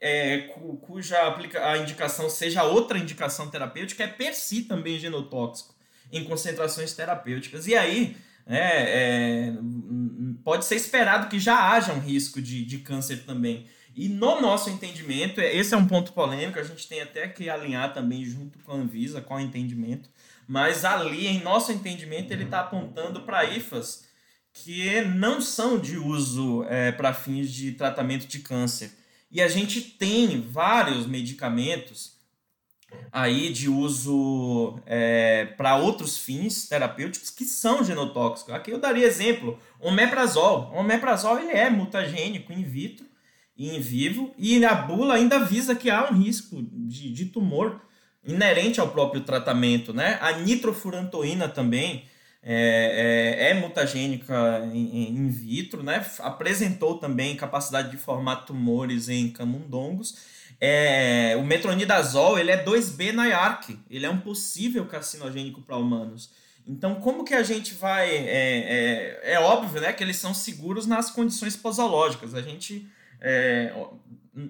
é, 0.00 0.54
cuja 0.82 1.26
aplica, 1.26 1.66
a 1.66 1.78
indicação 1.78 2.28
seja 2.28 2.64
outra 2.64 2.98
indicação 2.98 3.48
terapêutica 3.48 4.04
é 4.04 4.06
per 4.06 4.34
si 4.34 4.62
também 4.62 4.98
genotóxico 4.98 5.74
em 6.12 6.24
concentrações 6.24 6.92
terapêuticas. 6.92 7.66
E 7.66 7.74
aí, 7.74 8.16
é, 8.46 8.58
é, 8.58 9.52
pode 10.42 10.64
ser 10.64 10.76
esperado 10.76 11.28
que 11.28 11.38
já 11.38 11.70
haja 11.70 11.92
um 11.92 12.00
risco 12.00 12.40
de, 12.40 12.64
de 12.64 12.78
câncer 12.78 13.24
também. 13.24 13.66
E 13.94 14.08
no 14.08 14.40
nosso 14.40 14.70
entendimento, 14.70 15.40
esse 15.40 15.74
é 15.74 15.76
um 15.76 15.86
ponto 15.86 16.12
polêmico, 16.12 16.58
a 16.58 16.62
gente 16.62 16.88
tem 16.88 17.00
até 17.00 17.28
que 17.28 17.50
alinhar 17.50 17.92
também 17.92 18.24
junto 18.24 18.58
com 18.60 18.72
a 18.72 18.76
Anvisa, 18.76 19.20
qual 19.20 19.38
o 19.38 19.42
entendimento, 19.42 20.08
mas 20.46 20.84
ali, 20.84 21.26
em 21.26 21.42
nosso 21.42 21.72
entendimento, 21.72 22.32
ele 22.32 22.44
está 22.44 22.60
apontando 22.60 23.22
para 23.22 23.44
IFAs 23.44 24.08
que 24.52 25.00
não 25.02 25.40
são 25.40 25.78
de 25.78 25.96
uso 25.96 26.64
é, 26.64 26.90
para 26.90 27.14
fins 27.14 27.52
de 27.52 27.72
tratamento 27.72 28.26
de 28.26 28.40
câncer. 28.40 28.92
E 29.30 29.40
a 29.40 29.48
gente 29.48 29.80
tem 29.80 30.40
vários 30.40 31.06
medicamentos 31.06 32.19
aí 33.12 33.52
de 33.52 33.68
uso 33.68 34.78
é, 34.86 35.46
para 35.56 35.76
outros 35.76 36.18
fins 36.18 36.68
terapêuticos 36.68 37.30
que 37.30 37.44
são 37.44 37.84
genotóxicos. 37.84 38.54
Aqui 38.54 38.70
eu 38.70 38.78
daria 38.78 39.06
exemplo, 39.06 39.58
omeprazol. 39.80 40.70
O 40.72 40.80
omeprazol 40.80 41.38
ele 41.38 41.52
é 41.52 41.68
mutagênico 41.68 42.52
in 42.52 42.62
vitro 42.62 43.06
e 43.56 43.76
in 43.76 43.80
vivo 43.80 44.32
e 44.38 44.64
a 44.64 44.74
bula 44.74 45.14
ainda 45.14 45.36
avisa 45.36 45.74
que 45.74 45.90
há 45.90 46.10
um 46.10 46.14
risco 46.14 46.62
de, 46.72 47.12
de 47.12 47.26
tumor 47.26 47.80
inerente 48.24 48.80
ao 48.80 48.88
próprio 48.88 49.22
tratamento, 49.22 49.92
né? 49.92 50.18
A 50.20 50.32
nitrofurantoína 50.32 51.48
também 51.48 52.04
é, 52.42 53.38
é, 53.42 53.50
é 53.50 53.54
mutagênica 53.54 54.62
in, 54.72 55.14
in, 55.14 55.28
vitro, 55.28 55.82
né? 55.82 56.04
Apresentou 56.20 56.98
também 56.98 57.36
capacidade 57.36 57.90
de 57.90 57.96
formar 57.96 58.44
tumores 58.44 59.08
em 59.08 59.30
camundongos 59.30 60.39
é, 60.60 61.36
o 61.38 61.44
metronidazol 61.44 62.38
ele 62.38 62.50
é 62.50 62.62
2B 62.62 63.12
na 63.12 63.26
IARC, 63.26 63.78
ele 63.88 64.04
é 64.04 64.10
um 64.10 64.20
possível 64.20 64.84
carcinogênico 64.86 65.62
para 65.62 65.76
humanos. 65.76 66.30
Então, 66.66 66.96
como 66.96 67.24
que 67.24 67.34
a 67.34 67.42
gente 67.42 67.74
vai. 67.74 68.08
É, 68.10 69.20
é, 69.24 69.32
é, 69.32 69.40
óbvio 69.40 69.80
né, 69.80 69.92
que 69.92 70.04
eles 70.04 70.16
são 70.16 70.34
seguros 70.34 70.86
nas 70.86 71.10
condições 71.10 71.56
posológicas. 71.56 72.34
A 72.34 72.42
gente, 72.42 72.86
é, 73.20 73.72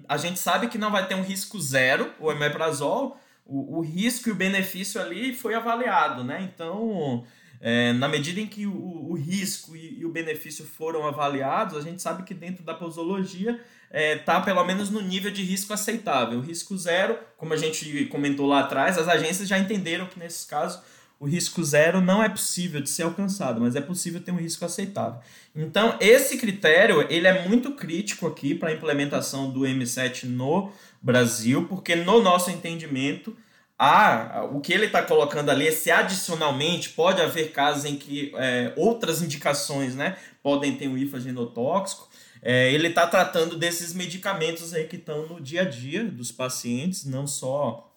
a 0.07 0.17
gente 0.17 0.37
sabe 0.37 0.67
que 0.67 0.77
não 0.77 0.91
vai 0.91 1.07
ter 1.07 1.15
um 1.15 1.23
risco 1.23 1.59
zero, 1.59 2.13
o 2.19 2.27
omeprazol, 2.27 3.17
o, 3.45 3.77
o 3.77 3.81
risco 3.81 4.29
e 4.29 4.31
o 4.31 4.35
benefício 4.35 5.01
ali 5.01 5.33
foi 5.33 5.55
avaliado. 5.55 6.23
Né? 6.23 6.47
Então, 6.53 7.25
é, 7.59 7.93
na 7.93 8.07
medida 8.07 8.39
em 8.39 8.47
que 8.47 8.67
o, 8.67 9.09
o 9.09 9.13
risco 9.13 9.75
e, 9.75 9.99
e, 9.99 10.05
o 10.05 10.11
benefício 10.11 10.65
foram 10.65 11.07
avaliados, 11.07 11.77
a 11.77 11.81
gente 11.81 12.01
sabe 12.01 12.23
que 12.23 12.33
dentro 12.33 12.63
da 12.63 12.73
posologia 12.73 13.59
é, 13.91 14.15
tá 14.15 14.39
pelo 14.39 14.63
menos 14.63 14.89
no 14.89 15.01
nível 15.01 15.31
de 15.31 15.43
risco 15.43 15.73
aceitável. 15.73 16.39
Risco 16.39 16.77
zero, 16.77 17.17
como 17.37 17.53
a 17.53 17.57
gente 17.57 18.05
comentou 18.05 18.47
lá 18.47 18.61
atrás, 18.61 18.97
as 18.97 19.07
agências 19.07 19.47
já 19.47 19.59
entenderam 19.59 20.07
que 20.07 20.17
nesses 20.17 20.45
casos 20.45 20.81
o 21.19 21.27
risco 21.27 21.63
zero 21.63 22.01
não 22.01 22.23
é 22.23 22.27
possível 22.27 22.81
de 22.81 22.89
ser 22.89 23.03
alcançado, 23.03 23.61
mas 23.61 23.75
é 23.75 23.81
possível 23.81 24.19
ter 24.19 24.31
um 24.31 24.37
risco 24.37 24.65
aceitável. 24.65 25.19
Então, 25.55 25.95
esse 25.99 26.35
critério 26.37 27.05
ele 27.11 27.27
é 27.27 27.47
muito 27.47 27.73
crítico 27.73 28.25
aqui 28.25 28.55
para 28.55 28.69
a 28.69 28.73
implementação 28.73 29.51
do 29.51 29.59
M7 29.59 30.23
no 30.23 30.71
Brasil, 30.99 31.67
porque 31.67 31.95
no 31.95 32.23
nosso 32.23 32.49
entendimento 32.49 33.37
há, 33.77 34.47
o 34.51 34.61
que 34.61 34.73
ele 34.73 34.85
está 34.85 35.03
colocando 35.03 35.49
ali 35.49 35.67
é 35.67 35.71
se 35.71 35.91
adicionalmente 35.91 36.89
pode 36.89 37.21
haver 37.21 37.51
casos 37.51 37.85
em 37.85 37.95
que 37.95 38.31
é, 38.35 38.73
outras 38.75 39.21
indicações 39.21 39.93
né, 39.93 40.17
podem 40.41 40.75
ter 40.75 40.87
um 40.87 40.97
IFA 40.97 41.19
genotóxico. 41.19 42.09
É, 42.41 42.71
ele 42.73 42.87
está 42.87 43.05
tratando 43.05 43.57
desses 43.57 43.93
medicamentos 43.93 44.73
aí 44.73 44.85
que 44.85 44.95
estão 44.95 45.27
no 45.27 45.39
dia 45.39 45.61
a 45.61 45.65
dia 45.65 46.03
dos 46.03 46.31
pacientes, 46.31 47.05
não 47.05 47.27
só, 47.27 47.93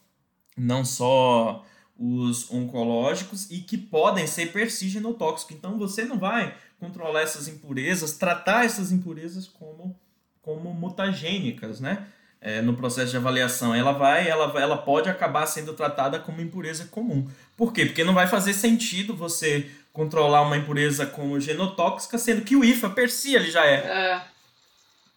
não 0.56 0.84
só 0.84 1.64
os 1.98 2.50
oncológicos, 2.50 3.50
e 3.50 3.58
que 3.60 3.78
podem 3.78 4.26
ser 4.26 4.52
per 4.52 4.70
si 4.70 4.88
genotóxicos. 4.88 5.56
Então 5.56 5.78
você 5.78 6.04
não 6.04 6.18
vai 6.18 6.56
controlar 6.78 7.22
essas 7.22 7.48
impurezas, 7.48 8.18
tratar 8.18 8.64
essas 8.64 8.92
impurezas 8.92 9.46
como, 9.46 9.98
como 10.42 10.74
mutagênicas, 10.74 11.80
né? 11.80 12.06
é, 12.44 12.60
no 12.60 12.74
processo 12.74 13.10
de 13.10 13.16
avaliação, 13.16 13.74
ela 13.74 13.92
vai, 13.92 14.28
ela, 14.28 14.52
ela 14.60 14.76
pode 14.76 15.08
acabar 15.08 15.46
sendo 15.46 15.72
tratada 15.72 16.18
como 16.18 16.42
impureza 16.42 16.84
comum. 16.84 17.26
Por 17.56 17.72
quê? 17.72 17.86
Porque 17.86 18.04
não 18.04 18.12
vai 18.12 18.26
fazer 18.26 18.52
sentido 18.52 19.16
você 19.16 19.66
controlar 19.94 20.42
uma 20.42 20.58
impureza 20.58 21.06
como 21.06 21.40
genotóxica, 21.40 22.18
sendo 22.18 22.42
que 22.42 22.54
o 22.54 22.62
IFA 22.62 22.90
per 22.90 23.10
si 23.10 23.34
ele 23.34 23.50
já 23.50 23.64
é, 23.64 23.76
é. 23.76 24.22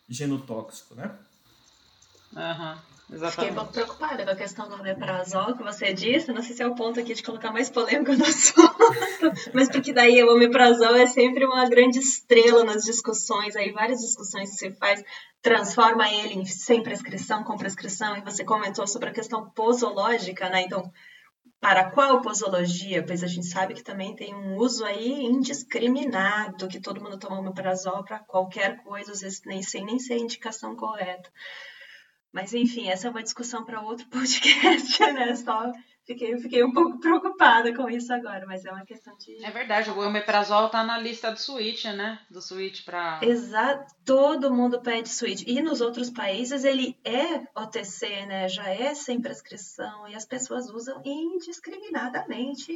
Genotóxico, 0.10 0.96
né? 0.96 1.12
Aham. 2.36 2.74
Uhum. 2.74 2.98
Exatamente. 3.10 3.36
Fiquei 3.36 3.52
um 3.52 3.56
pouco 3.56 3.72
preocupada 3.72 4.26
com 4.26 4.32
a 4.32 4.36
questão 4.36 4.68
do 4.68 4.76
omeprazol 4.76 5.56
que 5.56 5.64
você 5.64 5.94
disse. 5.94 6.32
Não 6.34 6.42
sei 6.42 6.56
se 6.56 6.62
é 6.62 6.68
o 6.68 6.76
ponto 6.76 7.00
aqui 7.00 7.14
de 7.14 7.24
colocar 7.24 7.52
mais 7.52 7.70
polêmica 7.70 8.14
no 8.16 8.26
assunto, 8.26 9.32
mas 9.54 9.70
porque 9.70 9.94
daí 9.94 10.22
o 10.24 10.34
omeprazol 10.34 10.96
é 10.96 11.08
sempre 11.08 11.46
uma 11.46 11.68
grande 11.70 12.00
estrela 12.00 12.66
nas 12.66 12.84
discussões, 12.84 13.56
aí 13.56 13.72
várias 13.72 14.02
discussões 14.02 14.50
que 14.52 14.58
você 14.58 14.72
faz, 14.72 15.04
transforma 15.42 16.10
ele 16.12 16.34
em 16.34 16.46
sem 16.46 16.84
prescrição, 16.84 17.46
com 17.46 17.58
prescrição, 17.58 18.18
e 18.18 18.22
você 18.22 18.44
comentou 18.44 18.86
sobre 18.86 19.10
a 19.10 19.14
questão 19.14 19.50
posológica, 19.52 20.50
né? 20.50 20.64
Então, 20.64 20.92
para 21.60 21.90
qual 21.92 22.22
posologia? 22.22 23.04
Pois 23.04 23.24
a 23.24 23.28
gente 23.28 23.48
sabe 23.48 23.74
que 23.74 23.84
também 23.84 24.16
tem 24.16 24.34
um 24.34 24.56
uso 24.58 24.86
aí 24.86 25.24
indiscriminado, 25.24 26.68
que 26.68 26.80
todo 26.80 27.02
mundo 27.02 27.18
toma 27.18 27.40
omeprazol 27.40 28.04
para 28.04 28.20
qualquer 28.20 28.78
coisa, 28.84 29.12
às 29.12 29.22
vezes 29.22 29.42
nem 29.46 29.62
sem 29.62 29.84
nem 29.84 30.00
ser 30.00 30.14
a 30.14 30.20
indicação 30.20 30.76
correta. 30.76 31.30
Mas 32.32 32.54
enfim, 32.54 32.90
essa 32.90 33.08
é 33.08 33.10
uma 33.10 33.24
discussão 33.24 33.66
para 33.66 33.82
outro 33.82 34.08
podcast, 34.10 35.00
né? 35.14 35.36
Só 35.36 35.72
fiquei, 36.08 36.38
fiquei 36.40 36.64
um 36.64 36.72
pouco 36.72 36.98
preocupada 37.00 37.76
com 37.76 37.90
isso 37.90 38.12
agora, 38.14 38.46
mas 38.48 38.64
é 38.66 38.72
uma 38.72 38.86
questão 38.86 39.16
de. 39.18 39.44
É 39.44 39.52
verdade, 39.52 39.92
o 39.92 40.00
omeprazol 40.00 40.70
tá 40.70 40.84
na 40.84 40.98
lista 40.98 41.30
do 41.30 41.38
switch, 41.38 41.86
né? 41.86 42.20
Do 42.32 42.42
switch 42.42 42.86
para. 42.86 43.20
Exato, 43.22 43.94
todo 44.06 44.54
mundo 44.54 44.82
pede 44.82 45.10
switch. 45.10 45.44
E 45.46 45.62
nos 45.62 45.82
outros 45.82 46.10
países 46.10 46.64
ele 46.64 46.98
é 47.04 47.44
OTC, 47.54 48.26
né? 48.26 48.48
Já 48.48 48.70
é 48.70 48.96
sem 48.96 49.22
prescrição 49.22 50.08
e 50.08 50.16
as 50.16 50.26
pessoas 50.26 50.70
usam 50.70 51.02
indiscriminadamente 51.06 52.74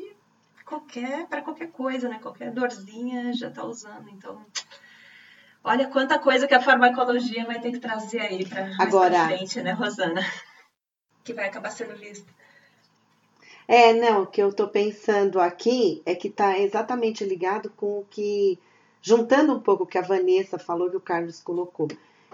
qualquer 0.65 1.27
para 1.27 1.41
qualquer 1.41 1.71
coisa, 1.71 2.09
né? 2.09 2.19
Qualquer 2.21 2.51
dorzinha 2.51 3.33
já 3.33 3.49
tá 3.49 3.63
usando, 3.63 4.09
então 4.09 4.45
Olha 5.63 5.87
quanta 5.87 6.17
coisa 6.17 6.47
que 6.47 6.55
a 6.55 6.61
farmacologia 6.61 7.45
vai 7.45 7.59
ter 7.59 7.71
que 7.71 7.79
trazer 7.79 8.19
aí 8.19 8.43
para 8.47 8.71
Agora, 8.79 9.27
frente, 9.27 9.61
né, 9.61 9.73
Rosana? 9.73 10.19
Que 11.23 11.33
vai 11.33 11.45
acabar 11.45 11.69
sendo 11.69 11.95
vista. 11.97 12.25
É, 13.67 13.93
não, 13.93 14.23
o 14.23 14.27
que 14.27 14.41
eu 14.41 14.49
estou 14.49 14.67
pensando 14.67 15.39
aqui 15.39 16.01
é 16.05 16.13
que 16.15 16.27
está 16.27 16.59
exatamente 16.59 17.23
ligado 17.23 17.69
com 17.77 17.99
o 17.99 18.05
que, 18.09 18.59
juntando 19.01 19.53
um 19.53 19.59
pouco 19.59 19.83
o 19.83 19.87
que 19.87 19.97
a 19.97 20.01
Vanessa 20.01 20.59
falou 20.59 20.89
que 20.89 20.97
o 20.97 21.01
Carlos 21.01 21.39
colocou. 21.39 21.87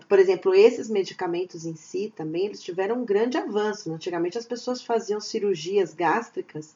por 0.07 0.19
exemplo, 0.19 0.53
esses 0.53 0.89
medicamentos 0.89 1.65
em 1.65 1.75
si 1.75 2.11
também 2.15 2.45
eles 2.45 2.63
tiveram 2.63 3.01
um 3.01 3.05
grande 3.05 3.37
avanço. 3.37 3.91
Antigamente 3.91 4.37
as 4.37 4.45
pessoas 4.45 4.81
faziam 4.81 5.19
cirurgias 5.19 5.93
gástricas 5.93 6.75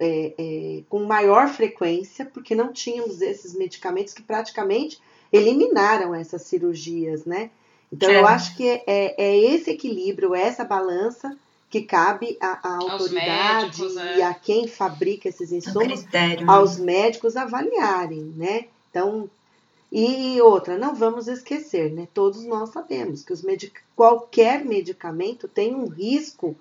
é, 0.00 0.34
é, 0.38 0.82
com 0.88 1.04
maior 1.04 1.48
frequência, 1.48 2.24
porque 2.24 2.54
não 2.54 2.72
tínhamos 2.72 3.20
esses 3.20 3.54
medicamentos 3.54 4.12
que 4.12 4.22
praticamente 4.22 5.00
eliminaram 5.32 6.14
essas 6.14 6.42
cirurgias, 6.42 7.24
né? 7.24 7.50
Então 7.92 8.10
é. 8.10 8.20
eu 8.20 8.26
acho 8.26 8.56
que 8.56 8.68
é, 8.68 8.82
é, 8.86 9.38
esse 9.38 9.70
equilíbrio, 9.70 10.34
essa 10.34 10.64
balança 10.64 11.36
que 11.70 11.82
cabe 11.82 12.36
à, 12.40 12.76
autoridade 12.76 13.82
médicos, 13.82 13.94
e 14.16 14.22
a 14.22 14.32
quem 14.32 14.66
fabrica 14.66 15.28
esses 15.28 15.52
insumos, 15.52 16.02
critério, 16.02 16.46
né? 16.46 16.52
aos 16.52 16.78
médicos 16.78 17.36
avaliarem, 17.36 18.32
né? 18.36 18.66
Então, 18.90 19.28
e 19.90 20.40
outra, 20.40 20.78
não 20.78 20.94
vamos 20.94 21.28
esquecer, 21.28 21.92
né? 21.92 22.08
Todos 22.12 22.44
nós 22.44 22.70
sabemos 22.70 23.22
que 23.22 23.32
os 23.32 23.42
medic 23.42 23.80
qualquer 23.94 24.64
medicamento 24.64 25.46
tem 25.48 25.74
um 25.74 25.86
risco 25.86 26.56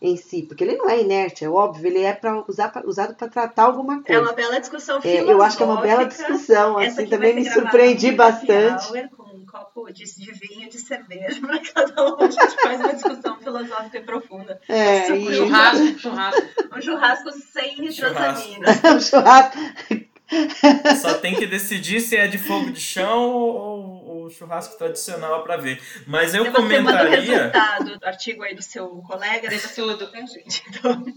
em 0.00 0.16
si, 0.16 0.42
porque 0.42 0.64
ele 0.64 0.76
não 0.76 0.88
é 0.88 1.00
inerte, 1.00 1.44
é 1.44 1.50
óbvio, 1.50 1.86
ele 1.86 2.00
é 2.00 2.12
para 2.12 2.42
usar 2.48 2.72
usado 2.84 3.14
para 3.14 3.28
tratar 3.28 3.64
alguma 3.64 3.94
é 3.94 3.96
coisa. 3.96 4.12
É 4.12 4.18
uma 4.18 4.32
bela 4.32 4.58
discussão 4.58 5.00
filosófica. 5.00 5.30
É, 5.30 5.34
eu 5.34 5.42
acho 5.42 5.56
que 5.56 5.62
é 5.62 5.66
uma 5.66 5.80
bela 5.80 6.04
discussão, 6.04 6.78
assim, 6.78 7.06
também 7.06 7.34
me 7.34 7.44
surpreendi 7.44 8.12
bastante. 8.12 8.90
Hour, 8.90 9.08
com 9.10 9.36
um 9.36 9.44
copo 9.44 9.92
de, 9.92 10.04
de 10.04 10.32
vinho, 10.32 10.70
de 10.70 10.78
cerveja, 10.78 11.38
para 11.44 11.60
cada 11.60 12.14
um 12.14 12.16
a 12.18 12.30
gente 12.30 12.62
faz 12.62 12.80
uma 12.80 12.94
discussão 12.94 13.36
filosófica 13.38 13.98
e 13.98 14.02
profunda. 14.02 14.60
É, 14.68 15.10
e... 15.14 15.34
churrasco, 15.34 15.98
churrasco. 15.98 16.42
Um 16.74 16.80
churrasco 16.80 17.30
sem 17.52 17.80
nitrosamina. 17.80 18.68
um 18.94 19.00
churrasco 19.00 19.58
só 21.00 21.14
tem 21.14 21.34
que 21.34 21.46
decidir 21.46 22.00
se 22.00 22.16
é 22.16 22.28
de 22.28 22.38
fogo 22.38 22.70
de 22.70 22.80
chão 22.80 23.32
ou, 23.32 23.99
churrasco 24.30 24.76
tradicional 24.78 25.42
para 25.42 25.56
ver. 25.56 25.80
Mas 26.06 26.34
eu 26.34 26.50
comentaria. 26.52 26.82
Você 26.82 26.82
manda 26.82 27.08
o 27.08 27.20
resultado 27.20 27.98
do 27.98 28.06
artigo 28.06 28.42
aí 28.42 28.54
do 28.54 28.62
seu 28.62 28.88
colega, 29.02 29.48
daí 29.48 29.58
você 29.58 29.80
tudo, 29.80 30.10
né, 30.10 30.26
gente? 30.26 30.62
Então... 30.68 31.04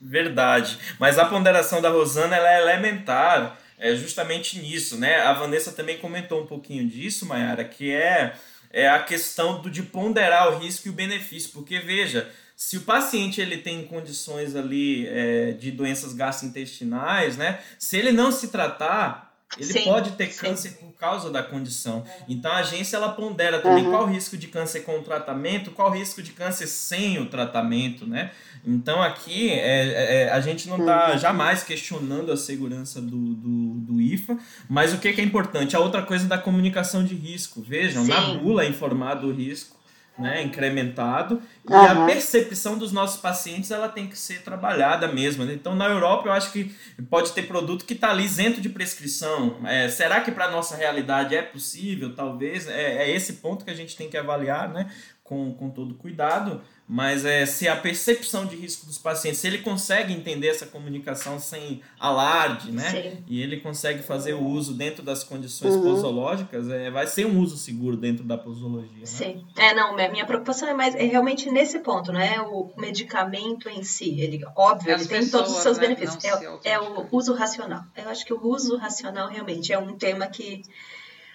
Verdade. 0.00 0.78
Mas 0.98 1.18
a 1.18 1.24
ponderação 1.24 1.80
da 1.80 1.88
Rosana 1.88 2.36
ela 2.36 2.52
é 2.52 2.60
elementar 2.60 3.58
é 3.78 3.94
justamente 3.94 4.58
nisso, 4.58 4.98
né? 4.98 5.20
A 5.20 5.32
Vanessa 5.32 5.72
também 5.72 5.98
comentou 5.98 6.42
um 6.42 6.46
pouquinho 6.46 6.86
disso, 6.86 7.26
Mayara, 7.26 7.64
que 7.64 7.90
é, 7.90 8.34
é 8.70 8.88
a 8.88 9.02
questão 9.02 9.60
do, 9.60 9.70
de 9.70 9.82
ponderar 9.82 10.48
o 10.48 10.58
risco 10.58 10.88
e 10.88 10.90
o 10.90 10.94
benefício. 10.94 11.50
Porque, 11.52 11.78
veja, 11.78 12.30
se 12.56 12.76
o 12.76 12.82
paciente 12.82 13.40
ele 13.40 13.58
tem 13.58 13.84
condições 13.86 14.54
ali 14.54 15.06
é, 15.08 15.52
de 15.52 15.70
doenças 15.70 16.12
gastrointestinais, 16.12 17.36
né? 17.36 17.60
Se 17.78 17.96
ele 17.96 18.12
não 18.12 18.30
se 18.30 18.48
tratar, 18.48 19.33
ele 19.56 19.72
sim, 19.72 19.84
pode 19.84 20.12
ter 20.12 20.30
sim. 20.32 20.40
câncer 20.40 20.72
por 20.72 20.92
causa 20.94 21.30
da 21.30 21.42
condição. 21.42 22.04
Então 22.28 22.50
a 22.50 22.56
agência 22.56 22.96
ela 22.96 23.10
pondera 23.10 23.60
também 23.60 23.84
uhum. 23.84 23.90
qual 23.90 24.02
o 24.04 24.06
risco 24.06 24.36
de 24.36 24.48
câncer 24.48 24.80
com 24.80 24.98
o 24.98 25.02
tratamento, 25.02 25.70
qual 25.70 25.90
o 25.90 25.94
risco 25.94 26.22
de 26.22 26.32
câncer 26.32 26.66
sem 26.66 27.18
o 27.20 27.26
tratamento, 27.26 28.06
né? 28.06 28.32
Então 28.66 29.02
aqui 29.02 29.50
é, 29.50 30.24
é 30.24 30.30
a 30.30 30.40
gente 30.40 30.68
não 30.68 30.78
está 30.78 31.12
uhum. 31.12 31.18
jamais 31.18 31.62
questionando 31.62 32.32
a 32.32 32.36
segurança 32.36 33.00
do, 33.00 33.34
do, 33.34 33.74
do, 33.74 34.00
IFA, 34.00 34.38
mas 34.68 34.92
o 34.92 34.98
que, 34.98 35.12
que 35.12 35.20
é 35.20 35.24
importante? 35.24 35.76
A 35.76 35.80
outra 35.80 36.02
coisa 36.02 36.26
da 36.26 36.38
comunicação 36.38 37.04
de 37.04 37.14
risco. 37.14 37.62
Vejam, 37.62 38.04
Sim. 38.04 38.10
na 38.10 38.20
bula 38.34 38.64
é 38.64 38.68
informado 38.68 39.28
o 39.28 39.32
risco 39.32 39.83
né, 40.16 40.42
incrementado 40.42 41.42
e 41.68 41.74
a 41.74 42.06
percepção 42.06 42.78
dos 42.78 42.92
nossos 42.92 43.20
pacientes 43.20 43.70
ela 43.70 43.88
tem 43.88 44.06
que 44.06 44.16
ser 44.16 44.42
trabalhada 44.42 45.08
mesmo. 45.08 45.44
Né? 45.44 45.54
Então 45.54 45.74
na 45.74 45.86
Europa 45.86 46.28
eu 46.28 46.32
acho 46.32 46.52
que 46.52 46.74
pode 47.10 47.32
ter 47.32 47.42
produto 47.42 47.84
que 47.84 47.94
está 47.94 48.10
ali 48.10 48.24
isento 48.24 48.60
de 48.60 48.68
prescrição. 48.68 49.58
É, 49.64 49.88
será 49.88 50.20
que 50.20 50.30
para 50.30 50.50
nossa 50.50 50.76
realidade 50.76 51.34
é 51.34 51.42
possível? 51.42 52.14
Talvez 52.14 52.68
é, 52.68 53.04
é, 53.04 53.10
esse 53.10 53.34
ponto 53.34 53.64
que 53.64 53.70
a 53.70 53.74
gente 53.74 53.96
tem 53.96 54.08
que 54.08 54.16
avaliar, 54.16 54.68
né, 54.68 54.88
com, 55.24 55.52
com 55.54 55.70
todo 55.70 55.94
cuidado 55.94 56.62
mas 56.86 57.24
é, 57.24 57.46
se 57.46 57.66
a 57.66 57.74
percepção 57.74 58.44
de 58.44 58.56
risco 58.56 58.84
dos 58.84 58.98
pacientes, 58.98 59.40
se 59.40 59.46
ele 59.46 59.58
consegue 59.58 60.12
entender 60.12 60.48
essa 60.48 60.66
comunicação 60.66 61.38
sem 61.38 61.80
alarde, 61.98 62.70
né? 62.70 62.90
Sim. 62.90 63.24
E 63.26 63.42
ele 63.42 63.60
consegue 63.60 64.02
fazer 64.02 64.34
o 64.34 64.44
uso 64.44 64.74
dentro 64.74 65.02
das 65.02 65.24
condições 65.24 65.74
uhum. 65.74 65.82
posológicas, 65.82 66.68
é, 66.68 66.90
vai 66.90 67.06
ser 67.06 67.26
um 67.26 67.40
uso 67.40 67.56
seguro 67.56 67.96
dentro 67.96 68.22
da 68.22 68.36
posologia. 68.36 69.00
Né? 69.00 69.06
Sim. 69.06 69.46
É, 69.56 69.74
não, 69.74 69.96
minha 69.96 70.26
preocupação 70.26 70.68
é 70.68 70.74
mais 70.74 70.94
é 70.94 71.04
realmente 71.04 71.50
nesse 71.50 71.78
ponto, 71.78 72.12
né? 72.12 72.38
O 72.42 72.70
medicamento 72.76 73.68
em 73.70 73.82
si, 73.82 74.20
ele, 74.20 74.44
óbvio, 74.54 74.92
ele 74.92 75.06
tem 75.06 75.26
todos 75.26 75.52
os 75.52 75.62
seus 75.62 75.78
né? 75.78 75.88
benefícios. 75.88 76.22
É, 76.22 76.72
é 76.72 76.80
o 76.80 77.06
uso 77.10 77.32
racional. 77.32 77.82
Eu 77.96 78.10
acho 78.10 78.26
que 78.26 78.34
o 78.34 78.46
uso 78.46 78.76
racional 78.76 79.28
realmente 79.28 79.72
é 79.72 79.78
um 79.78 79.96
tema 79.96 80.26
que 80.26 80.62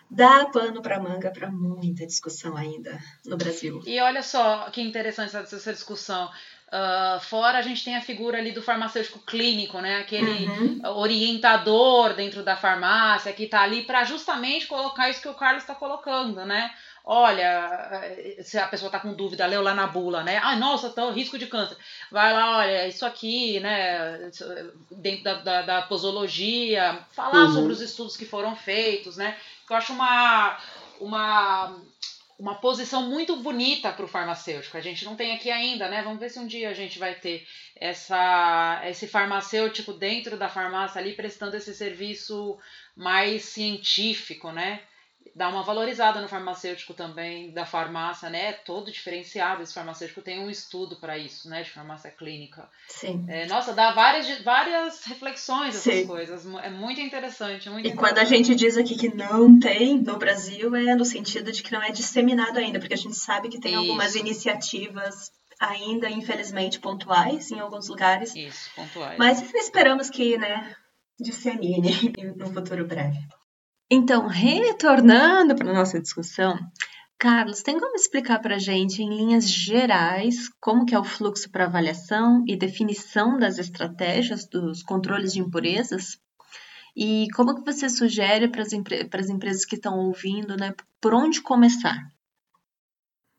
dá 0.09 0.45
pano 0.45 0.81
para 0.81 0.99
manga 0.99 1.31
para 1.31 1.51
muita 1.51 2.05
discussão 2.05 2.57
ainda 2.57 2.99
no 3.25 3.37
Brasil. 3.37 3.81
E 3.85 3.99
olha 3.99 4.23
só 4.23 4.69
que 4.71 4.81
interessante 4.81 5.35
essa 5.35 5.73
discussão. 5.73 6.29
Uh, 6.71 7.19
fora 7.21 7.57
a 7.57 7.61
gente 7.63 7.83
tem 7.83 7.95
a 7.95 8.01
figura 8.01 8.37
ali 8.37 8.51
do 8.51 8.61
farmacêutico 8.61 9.17
clínico, 9.19 9.79
né? 9.79 10.01
Aquele 10.01 10.47
uhum. 10.47 10.81
orientador 10.97 12.13
dentro 12.13 12.43
da 12.43 12.55
farmácia 12.55 13.33
que 13.33 13.43
está 13.43 13.61
ali 13.61 13.83
para 13.83 14.03
justamente 14.03 14.67
colocar 14.67 15.09
isso 15.09 15.21
que 15.21 15.27
o 15.27 15.33
Carlos 15.33 15.63
está 15.63 15.73
colocando, 15.73 16.45
né? 16.45 16.71
Olha, 17.11 18.05
se 18.43 18.59
a 18.59 18.67
pessoa 18.67 18.87
está 18.87 18.99
com 18.99 19.15
dúvida, 19.15 19.47
leu 19.47 19.63
lá 19.63 19.73
na 19.73 19.87
bula, 19.87 20.21
né? 20.21 20.39
Ah, 20.43 20.55
nossa, 20.55 20.91
tá 20.91 21.09
risco 21.09 21.39
de 21.39 21.47
câncer. 21.47 21.75
Vai 22.11 22.31
lá, 22.31 22.59
olha, 22.59 22.87
isso 22.87 23.03
aqui, 23.03 23.59
né? 23.59 24.29
Dentro 24.91 25.23
da, 25.23 25.33
da, 25.41 25.61
da 25.63 25.81
posologia, 25.81 26.99
falar 27.11 27.45
uhum. 27.45 27.53
sobre 27.53 27.73
os 27.73 27.81
estudos 27.81 28.15
que 28.15 28.27
foram 28.27 28.55
feitos, 28.55 29.17
né? 29.17 29.35
eu 29.67 29.75
acho 29.75 29.91
uma, 29.91 30.59
uma, 30.99 31.81
uma 32.37 32.55
posição 32.55 33.09
muito 33.09 33.37
bonita 33.37 33.91
para 33.91 34.05
o 34.05 34.07
farmacêutico. 34.07 34.77
A 34.77 34.81
gente 34.81 35.03
não 35.03 35.15
tem 35.15 35.33
aqui 35.33 35.49
ainda, 35.49 35.89
né? 35.89 36.03
Vamos 36.03 36.19
ver 36.19 36.29
se 36.29 36.37
um 36.37 36.45
dia 36.45 36.69
a 36.69 36.75
gente 36.75 36.99
vai 36.99 37.15
ter 37.15 37.47
essa, 37.75 38.83
esse 38.85 39.07
farmacêutico 39.07 39.93
dentro 39.93 40.37
da 40.37 40.47
farmácia 40.47 41.01
ali 41.01 41.13
prestando 41.13 41.57
esse 41.57 41.73
serviço 41.73 42.55
mais 42.95 43.45
científico, 43.45 44.51
né? 44.51 44.81
Dá 45.35 45.47
uma 45.47 45.63
valorizada 45.63 46.21
no 46.21 46.27
farmacêutico 46.27 46.93
também, 46.93 47.51
da 47.51 47.65
farmácia, 47.65 48.29
né? 48.29 48.49
É 48.49 48.53
todo 48.53 48.91
diferenciado. 48.91 49.63
Esse 49.63 49.73
farmacêutico 49.73 50.21
tem 50.21 50.39
um 50.39 50.49
estudo 50.49 50.97
para 50.97 51.17
isso, 51.17 51.49
né? 51.49 51.63
De 51.63 51.69
farmácia 51.69 52.11
clínica. 52.11 52.69
Sim. 52.87 53.25
É, 53.27 53.45
nossa, 53.47 53.73
dá 53.73 53.91
várias, 53.91 54.41
várias 54.41 55.03
reflexões 55.05 55.75
essas 55.75 55.93
Sim. 55.93 56.07
coisas. 56.07 56.45
É 56.61 56.69
muito 56.69 56.99
interessante. 56.99 57.67
É 57.67 57.71
muito 57.71 57.85
e 57.85 57.89
interessante. 57.89 57.97
quando 57.97 58.17
a 58.19 58.23
gente 58.25 58.55
diz 58.55 58.77
aqui 58.77 58.95
que 58.95 59.13
não 59.13 59.59
tem 59.59 60.01
no 60.01 60.17
Brasil, 60.17 60.75
é 60.75 60.95
no 60.95 61.05
sentido 61.05 61.51
de 61.51 61.63
que 61.63 61.71
não 61.71 61.81
é 61.81 61.91
disseminado 61.91 62.59
ainda, 62.59 62.79
porque 62.79 62.93
a 62.93 62.97
gente 62.97 63.15
sabe 63.15 63.49
que 63.49 63.59
tem 63.59 63.71
isso. 63.71 63.81
algumas 63.81 64.15
iniciativas 64.15 65.31
ainda, 65.59 66.09
infelizmente, 66.09 66.79
pontuais 66.79 67.51
em 67.51 67.59
alguns 67.59 67.87
lugares. 67.87 68.35
Isso, 68.35 68.71
pontuais. 68.75 69.17
Mas 69.17 69.53
esperamos 69.53 70.09
que, 70.09 70.37
né, 70.37 70.75
dissemine 71.19 71.91
no 72.35 72.51
futuro 72.53 72.85
breve. 72.85 73.17
Então, 73.91 74.27
retornando 74.27 75.55
para 75.55 75.71
a 75.71 75.73
nossa 75.73 75.99
discussão, 75.99 76.59
Carlos, 77.17 77.63
tem 77.63 77.77
como 77.79 77.95
explicar 77.95 78.39
para 78.39 78.55
a 78.55 78.59
gente, 78.59 79.01
em 79.01 79.09
linhas 79.09 79.49
gerais, 79.49 80.47
como 80.61 80.85
que 80.85 80.93
é 80.93 80.99
o 80.99 81.03
fluxo 81.03 81.49
para 81.49 81.65
avaliação 81.65 82.43
e 82.47 82.55
definição 82.55 83.37
das 83.37 83.57
estratégias 83.57 84.47
dos 84.47 84.83
controles 84.83 85.33
de 85.33 85.39
impurezas? 85.39 86.17
E 86.95 87.27
como 87.35 87.55
que 87.55 87.65
você 87.65 87.89
sugere 87.89 88.47
para 88.47 88.61
as, 88.61 88.73
empre 88.73 89.09
empresas 89.29 89.65
que 89.65 89.75
estão 89.75 89.97
ouvindo, 89.97 90.55
né, 90.55 90.73
por 91.01 91.13
onde 91.13 91.41
começar? 91.41 91.97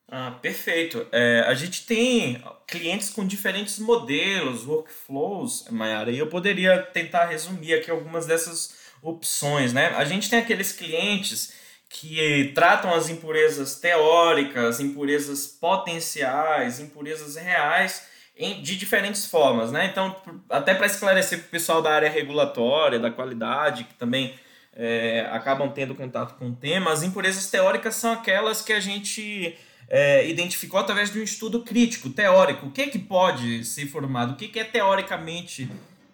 Ah, 0.09 0.31
perfeito. 0.41 1.07
É, 1.09 1.39
a 1.47 1.53
gente 1.53 1.85
tem 1.85 2.43
clientes 2.67 3.09
com 3.09 3.25
diferentes 3.25 3.79
modelos, 3.79 4.67
workflows, 4.67 5.65
Mayara, 5.71 6.11
e 6.11 6.19
eu 6.19 6.27
poderia 6.27 6.83
tentar 6.83 7.27
resumir 7.27 7.73
aqui 7.73 7.89
algumas 7.89 8.25
dessas 8.25 8.80
opções, 9.01 9.73
né? 9.73 9.93
A 9.95 10.05
gente 10.05 10.29
tem 10.29 10.39
aqueles 10.39 10.71
clientes 10.71 11.53
que 11.89 12.51
tratam 12.55 12.93
as 12.93 13.09
impurezas 13.09 13.75
teóricas, 13.75 14.79
impurezas 14.79 15.45
potenciais, 15.47 16.79
impurezas 16.79 17.35
reais 17.35 18.09
de 18.37 18.77
diferentes 18.77 19.25
formas, 19.25 19.71
né? 19.71 19.85
Então, 19.85 20.15
até 20.49 20.73
para 20.73 20.85
esclarecer 20.85 21.39
para 21.39 21.47
o 21.47 21.51
pessoal 21.51 21.81
da 21.81 21.91
área 21.91 22.09
regulatória, 22.09 22.97
da 22.97 23.11
qualidade, 23.11 23.83
que 23.83 23.93
também 23.95 24.33
é, 24.73 25.27
acabam 25.31 25.69
tendo 25.71 25.93
contato 25.93 26.35
com 26.39 26.49
o 26.49 26.55
tema, 26.55 26.91
as 26.91 27.03
impurezas 27.03 27.49
teóricas 27.51 27.95
são 27.95 28.13
aquelas 28.13 28.61
que 28.61 28.73
a 28.73 28.79
gente 28.79 29.55
é, 29.89 30.27
identificou 30.27 30.79
através 30.79 31.11
de 31.11 31.19
um 31.19 31.23
estudo 31.23 31.61
crítico, 31.61 32.09
teórico. 32.09 32.67
O 32.67 32.71
que, 32.71 32.83
é 32.83 32.87
que 32.87 32.97
pode 32.97 33.65
ser 33.65 33.85
formado? 33.87 34.33
O 34.33 34.35
que, 34.35 34.47
que 34.47 34.59
é 34.59 34.63
teoricamente 34.63 35.69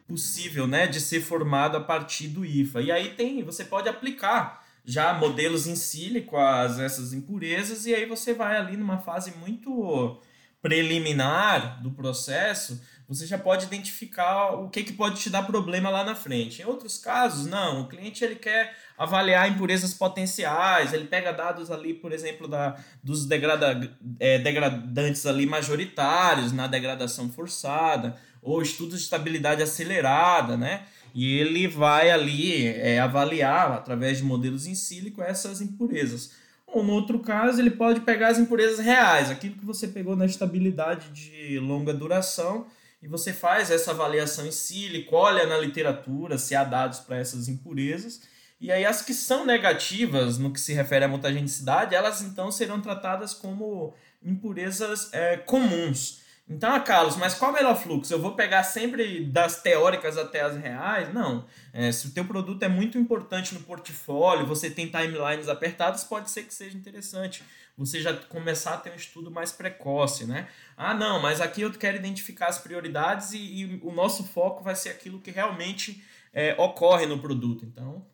possível, 0.07 0.65
né, 0.65 0.87
de 0.87 1.01
ser 1.01 1.21
formado 1.21 1.77
a 1.77 1.81
partir 1.81 2.29
do 2.29 2.45
IFA. 2.45 2.81
E 2.81 2.91
aí 2.91 3.09
tem, 3.09 3.43
você 3.43 3.65
pode 3.65 3.89
aplicar 3.89 4.65
já 4.85 5.13
modelos 5.13 5.67
em 5.67 5.75
sílico 5.75 6.37
as 6.37 6.79
essas 6.79 7.11
impurezas 7.11 7.85
e 7.85 7.93
aí 7.93 8.05
você 8.05 8.33
vai 8.33 8.55
ali 8.55 8.77
numa 8.77 8.99
fase 8.99 9.33
muito 9.37 10.17
preliminar 10.61 11.81
do 11.83 11.91
processo, 11.91 12.81
você 13.07 13.25
já 13.25 13.37
pode 13.37 13.65
identificar 13.65 14.53
o 14.53 14.69
que, 14.69 14.83
que 14.83 14.91
pode 14.91 15.19
te 15.19 15.29
dar 15.29 15.43
problema 15.43 15.89
lá 15.89 16.03
na 16.03 16.13
frente. 16.13 16.61
Em 16.61 16.65
outros 16.65 16.97
casos, 16.97 17.45
não. 17.45 17.81
O 17.81 17.87
cliente 17.87 18.23
ele 18.23 18.35
quer 18.35 18.75
avaliar 18.97 19.49
impurezas 19.49 19.93
potenciais, 19.93 20.91
ele 20.91 21.05
pega 21.05 21.31
dados 21.31 21.71
ali, 21.71 21.93
por 21.93 22.11
exemplo, 22.11 22.49
da, 22.49 22.77
dos 23.01 23.25
degrada, 23.25 23.97
é, 24.19 24.39
degradantes 24.39 25.25
ali 25.25 25.45
majoritários 25.45 26.51
na 26.51 26.67
degradação 26.67 27.29
forçada, 27.29 28.17
ou 28.47 28.61
estudos 28.61 28.99
de 28.99 29.03
estabilidade 29.03 29.61
acelerada, 29.61 30.55
né? 30.55 30.85
E 31.13 31.37
ele 31.37 31.67
vai 31.67 32.09
ali 32.09 32.65
é, 32.65 32.99
avaliar, 32.99 33.71
através 33.71 34.19
de 34.19 34.23
modelos 34.23 34.65
em 34.65 34.75
sílico, 34.75 35.21
essas 35.21 35.59
impurezas. 35.59 36.31
Ou 36.65 36.83
no 36.83 36.93
outro 36.93 37.19
caso, 37.19 37.59
ele 37.59 37.71
pode 37.71 38.01
pegar 38.01 38.29
as 38.29 38.39
impurezas 38.39 38.79
reais, 38.79 39.29
aquilo 39.29 39.55
que 39.55 39.65
você 39.65 39.87
pegou 39.87 40.15
na 40.15 40.25
estabilidade 40.25 41.09
de 41.09 41.59
longa 41.59 41.93
duração, 41.93 42.67
e 43.01 43.07
você 43.07 43.33
faz 43.33 43.69
essa 43.69 43.91
avaliação 43.91 44.45
em 44.45 44.51
sílico, 44.51 45.15
olha 45.15 45.45
na 45.45 45.57
literatura 45.57 46.37
se 46.37 46.55
há 46.55 46.63
dados 46.63 46.99
para 46.99 47.17
essas 47.17 47.47
impurezas, 47.47 48.21
e 48.59 48.71
aí 48.71 48.85
as 48.85 49.01
que 49.01 49.13
são 49.13 49.45
negativas 49.45 50.37
no 50.37 50.51
que 50.51 50.59
se 50.59 50.73
refere 50.73 51.05
à 51.05 51.07
mutagenicidade, 51.07 51.93
elas 51.93 52.21
então 52.21 52.51
serão 52.51 52.81
tratadas 52.81 53.33
como 53.33 53.93
impurezas 54.23 55.13
é, 55.13 55.37
comuns. 55.37 56.26
Então, 56.49 56.73
ah, 56.73 56.79
Carlos, 56.79 57.17
mas 57.17 57.33
qual 57.33 57.51
é 57.51 57.53
o 57.53 57.57
melhor 57.57 57.75
fluxo? 57.75 58.13
Eu 58.13 58.21
vou 58.21 58.33
pegar 58.33 58.63
sempre 58.63 59.25
das 59.25 59.61
teóricas 59.61 60.17
até 60.17 60.41
as 60.41 60.55
reais? 60.55 61.13
Não. 61.13 61.45
É, 61.73 61.91
se 61.91 62.07
o 62.07 62.11
teu 62.11 62.23
produto 62.23 62.63
é 62.63 62.69
muito 62.69 62.97
importante 62.97 63.53
no 63.53 63.59
portfólio, 63.59 64.45
você 64.45 64.69
tem 64.69 64.87
timelines 64.87 65.49
apertadas, 65.49 66.05
pode 66.05 66.31
ser 66.31 66.43
que 66.43 66.53
seja 66.53 66.77
interessante. 66.77 67.43
Você 67.77 68.01
já 68.01 68.13
começar 68.13 68.75
a 68.75 68.77
ter 68.77 68.91
um 68.91 68.95
estudo 68.95 69.29
mais 69.29 69.51
precoce, 69.51 70.25
né? 70.25 70.47
Ah, 70.77 70.93
não, 70.93 71.21
mas 71.21 71.41
aqui 71.41 71.61
eu 71.61 71.71
quero 71.71 71.97
identificar 71.97 72.47
as 72.47 72.57
prioridades 72.57 73.33
e, 73.33 73.37
e 73.37 73.79
o 73.83 73.91
nosso 73.91 74.23
foco 74.23 74.63
vai 74.63 74.75
ser 74.75 74.89
aquilo 74.89 75.19
que 75.19 75.31
realmente 75.31 76.01
é, 76.33 76.55
ocorre 76.57 77.05
no 77.05 77.19
produto. 77.19 77.65
Então, 77.65 78.05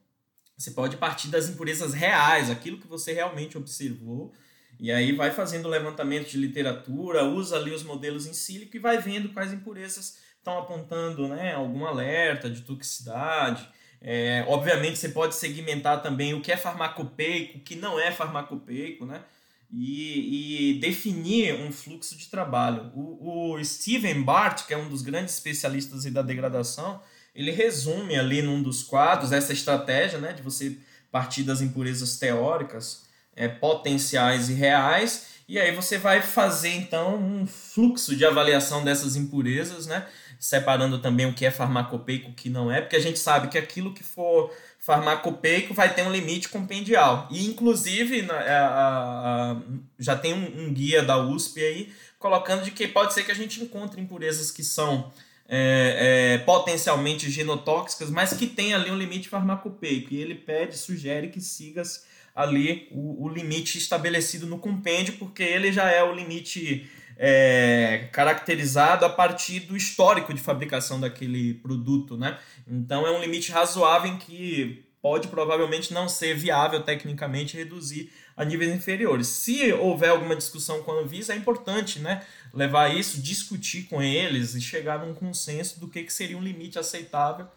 você 0.58 0.72
pode 0.72 0.98
partir 0.98 1.28
das 1.28 1.50
impurezas 1.50 1.94
reais, 1.94 2.50
aquilo 2.50 2.80
que 2.80 2.88
você 2.88 3.14
realmente 3.14 3.58
observou 3.58 4.34
e 4.84 4.92
aí 4.92 5.14
vai 5.14 5.32
fazendo 5.32 5.70
levantamento 5.70 6.30
de 6.30 6.38
literatura, 6.38 7.24
usa 7.24 7.56
ali 7.56 7.72
os 7.72 7.84
modelos 7.84 8.28
em 8.28 8.34
sílico 8.34 8.76
e 8.76 8.80
vai 8.80 8.98
vendo 8.98 9.30
quais 9.30 9.54
impurezas 9.54 10.18
estão 10.38 10.60
apontando 10.60 11.26
né, 11.30 11.54
algum 11.54 11.86
alerta 11.86 12.50
de 12.50 12.64
toxicidade. 12.64 13.66
É, 14.02 14.44
obviamente 14.46 14.98
você 14.98 15.08
pode 15.08 15.36
segmentar 15.36 16.04
também 16.04 16.34
o 16.34 16.42
que 16.42 16.52
é 16.52 16.58
farmacopeico, 16.58 17.60
o 17.60 17.62
que 17.62 17.78
não 17.78 17.98
é 17.98 18.12
farmacopeico, 18.12 19.06
né? 19.06 19.24
E, 19.72 20.72
e 20.72 20.80
definir 20.82 21.56
um 21.62 21.72
fluxo 21.72 22.18
de 22.18 22.28
trabalho. 22.28 22.92
O, 22.94 23.54
o 23.54 23.64
Steven 23.64 24.22
Bart, 24.22 24.68
que 24.68 24.74
é 24.74 24.78
um 24.78 24.90
dos 24.90 25.02
grandes 25.02 25.34
especialistas 25.36 26.04
da 26.12 26.22
degradação, 26.22 27.02
ele 27.34 27.52
resume 27.52 28.18
ali 28.20 28.42
num 28.42 28.62
dos 28.62 28.84
quadros 28.84 29.32
essa 29.32 29.54
estratégia 29.54 30.20
né, 30.20 30.34
de 30.34 30.42
você 30.42 30.78
partir 31.10 31.44
das 31.44 31.62
impurezas 31.62 32.18
teóricas 32.18 33.03
é, 33.36 33.48
potenciais 33.48 34.50
e 34.50 34.54
reais, 34.54 35.34
e 35.48 35.60
aí 35.60 35.72
você 35.72 35.98
vai 35.98 36.22
fazer 36.22 36.70
então 36.70 37.16
um 37.16 37.46
fluxo 37.46 38.16
de 38.16 38.26
avaliação 38.26 38.84
dessas 38.84 39.16
impurezas, 39.16 39.86
né? 39.86 40.06
separando 40.44 41.00
também 41.00 41.26
o 41.26 41.34
que 41.34 41.46
é 41.46 41.52
farmacopeico 41.52 42.28
e 42.28 42.32
o 42.32 42.36
que 42.36 42.50
não 42.50 42.70
é, 42.70 42.82
porque 42.82 42.98
a 42.98 43.02
gente 43.02 43.18
sabe 43.18 43.48
que 43.48 43.58
aquilo 43.58 43.94
que 43.94 44.04
for 44.04 44.54
farmacopeico 44.78 45.74
vai 45.74 45.94
ter 45.94 46.02
um 46.02 46.12
limite 46.12 46.50
compendial. 46.50 47.30
E, 47.32 47.46
inclusive, 47.46 48.30
a, 48.30 48.36
a, 48.36 49.52
a, 49.52 49.58
já 49.98 50.18
tem 50.18 50.34
um, 50.34 50.66
um, 50.66 50.74
guia 50.74 51.02
da 51.02 51.18
USP 51.18 51.62
aí 51.62 51.94
colocando 52.20 52.62
de 52.62 52.72
que 52.72 52.90
pode 52.90 53.14
ser 53.14 53.24
que 53.24 53.32
a 53.32 53.36
gente 53.36 53.64
encontre 53.64 54.02
impurezas 54.02 54.52
que 54.52 54.66
são 54.66 55.14
é, 55.48 56.36
é, 56.36 56.38
potencialmente 56.40 57.32
genotóxicas, 57.32 58.10
mas 58.10 58.34
que 58.34 58.46
tem 58.46 58.74
ali 58.74 58.92
um 58.92 58.98
limite 58.98 59.30
farmacopeico. 59.30 60.14
E 60.14 60.18
ele 60.18 60.36
pede, 60.36 60.78
sugere 60.78 61.30
que 61.30 61.40
siga-se 61.40 62.02
ali 62.36 62.88
o, 62.92 63.26
o 63.26 63.30
limite 63.30 63.78
estabelecido 63.78 64.46
no 64.48 64.60
compêndio, 64.60 65.16
porque 65.20 65.44
ele 65.44 65.72
já 65.72 65.90
é 65.90 66.04
o 66.04 66.14
limite 66.14 66.90
é, 67.18 68.10
caracterizado 68.12 69.06
a 69.06 69.10
partir 69.10 69.62
do 69.62 69.78
histórico 69.78 70.34
de 70.34 70.42
fabricação 70.42 71.00
daquele 71.00 71.54
produto, 71.56 72.18
né? 72.18 72.38
Então 72.68 73.06
é 73.06 73.12
um 73.12 73.22
limite 73.22 73.52
razoável 73.52 74.12
em 74.12 74.18
que 74.18 74.84
pode 75.02 75.28
provavelmente 75.28 75.94
não 75.94 76.08
ser 76.08 76.34
viável 76.34 76.82
tecnicamente 76.82 77.58
reduzir 77.58 78.10
a 78.38 78.46
níveis 78.46 78.74
inferiores. 78.74 79.28
Se 79.28 79.72
houver 79.74 80.10
alguma 80.10 80.36
discussão 80.36 80.82
com 80.82 80.92
a 80.92 81.02
Anvisa, 81.02 81.34
é 81.34 81.36
importante 81.36 82.00
né, 82.00 82.26
levar 82.54 82.88
isso, 82.88 83.22
discutir 83.22 83.84
com 83.84 84.02
eles 84.02 84.56
e 84.56 84.62
chegar 84.62 85.06
num 85.06 85.14
consenso 85.14 85.80
do 85.80 85.90
que, 85.90 86.04
que 86.04 86.14
seria 86.14 86.38
um 86.38 86.42
limite 86.42 86.80
aceitável 86.80 87.48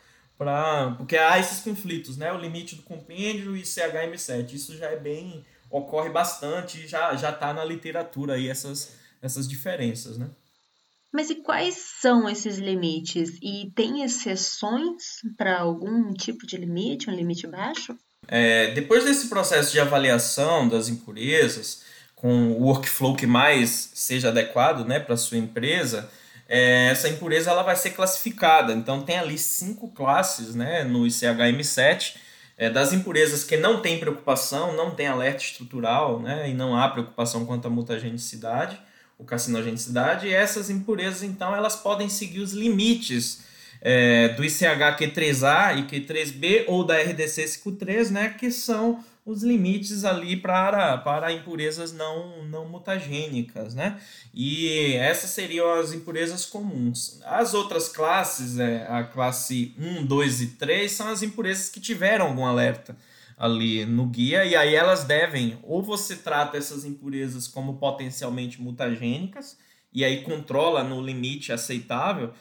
porque 0.98 1.16
há 1.16 1.38
esses 1.38 1.60
conflitos, 1.60 2.16
né? 2.16 2.32
O 2.32 2.38
limite 2.38 2.76
do 2.76 2.82
compêndio 2.82 3.56
e 3.56 3.62
CHM7. 3.62 4.52
Isso 4.52 4.76
já 4.76 4.86
é 4.86 4.96
bem 4.96 5.44
ocorre 5.70 6.08
bastante, 6.08 6.86
já 6.86 7.14
já 7.16 7.30
está 7.30 7.52
na 7.52 7.64
literatura 7.64 8.34
aí 8.34 8.48
essas 8.48 8.94
essas 9.20 9.48
diferenças, 9.48 10.18
né? 10.18 10.28
Mas 11.12 11.30
e 11.30 11.36
quais 11.36 11.76
são 12.00 12.28
esses 12.28 12.58
limites? 12.58 13.38
E 13.42 13.72
tem 13.74 14.02
exceções 14.02 15.22
para 15.36 15.58
algum 15.58 16.12
tipo 16.12 16.46
de 16.46 16.56
limite, 16.56 17.08
um 17.08 17.14
limite 17.14 17.46
baixo? 17.46 17.96
É, 18.28 18.72
depois 18.74 19.04
desse 19.04 19.28
processo 19.28 19.72
de 19.72 19.80
avaliação 19.80 20.68
das 20.68 20.88
impurezas, 20.88 21.84
com 22.14 22.52
o 22.52 22.64
workflow 22.64 23.16
que 23.16 23.26
mais 23.26 23.90
seja 23.94 24.28
adequado 24.28 24.84
né, 24.84 25.00
para 25.00 25.14
a 25.14 25.18
sua 25.18 25.38
empresa, 25.38 26.10
é, 26.48 26.88
essa 26.90 27.08
impureza 27.08 27.50
ela 27.50 27.62
vai 27.62 27.76
ser 27.76 27.90
classificada. 27.90 28.72
Então 28.72 29.02
tem 29.02 29.18
ali 29.18 29.38
cinco 29.38 29.88
classes 29.88 30.54
né, 30.54 30.84
no 30.84 31.00
ICHM7 31.00 32.14
é, 32.56 32.70
das 32.70 32.92
impurezas 32.92 33.44
que 33.44 33.56
não 33.56 33.80
tem 33.80 33.98
preocupação, 33.98 34.74
não 34.74 34.90
tem 34.90 35.06
alerta 35.06 35.42
estrutural 35.42 36.20
né, 36.20 36.48
e 36.48 36.54
não 36.54 36.76
há 36.76 36.88
preocupação 36.88 37.44
quanto 37.44 37.66
à 37.66 37.70
mutagenicidade 37.70 38.80
ou 39.18 39.26
carcinogenicidade. 39.26 40.26
E 40.26 40.32
essas 40.34 40.70
impurezas, 40.70 41.22
então, 41.22 41.54
elas 41.54 41.76
podem 41.76 42.08
seguir 42.08 42.40
os 42.40 42.52
limites 42.52 43.44
é, 43.80 44.28
do 44.28 44.44
ICH 44.44 44.96
Q3A 44.98 45.78
e 45.78 45.82
Q3B 45.84 46.64
ou 46.66 46.84
da 46.84 46.98
RDC 46.98 47.46
53, 47.46 48.10
né, 48.10 48.34
que 48.38 48.50
são 48.50 49.04
os 49.26 49.42
limites 49.42 50.04
ali 50.04 50.36
para, 50.36 50.96
para 50.98 51.32
impurezas 51.32 51.92
não, 51.92 52.44
não 52.44 52.68
mutagênicas, 52.68 53.74
né? 53.74 54.00
E 54.32 54.94
essas 54.94 55.30
seriam 55.30 55.68
as 55.74 55.92
impurezas 55.92 56.46
comuns. 56.46 57.20
As 57.24 57.52
outras 57.52 57.88
classes, 57.88 58.60
é, 58.60 58.86
a 58.88 59.02
classe 59.02 59.74
1, 59.76 60.06
2 60.06 60.40
e 60.42 60.46
3, 60.50 60.92
são 60.92 61.08
as 61.08 61.24
impurezas 61.24 61.68
que 61.68 61.80
tiveram 61.80 62.26
algum 62.28 62.46
alerta 62.46 62.96
ali 63.36 63.84
no 63.84 64.06
guia, 64.06 64.44
e 64.46 64.56
aí 64.56 64.74
elas 64.74 65.04
devem, 65.04 65.58
ou 65.62 65.82
você 65.82 66.16
trata 66.16 66.56
essas 66.56 66.84
impurezas 66.84 67.46
como 67.46 67.76
potencialmente 67.76 68.62
mutagênicas, 68.62 69.58
e 69.92 70.04
aí 70.04 70.22
controla 70.22 70.82
no 70.84 71.02
limite 71.02 71.52
aceitável, 71.52 72.32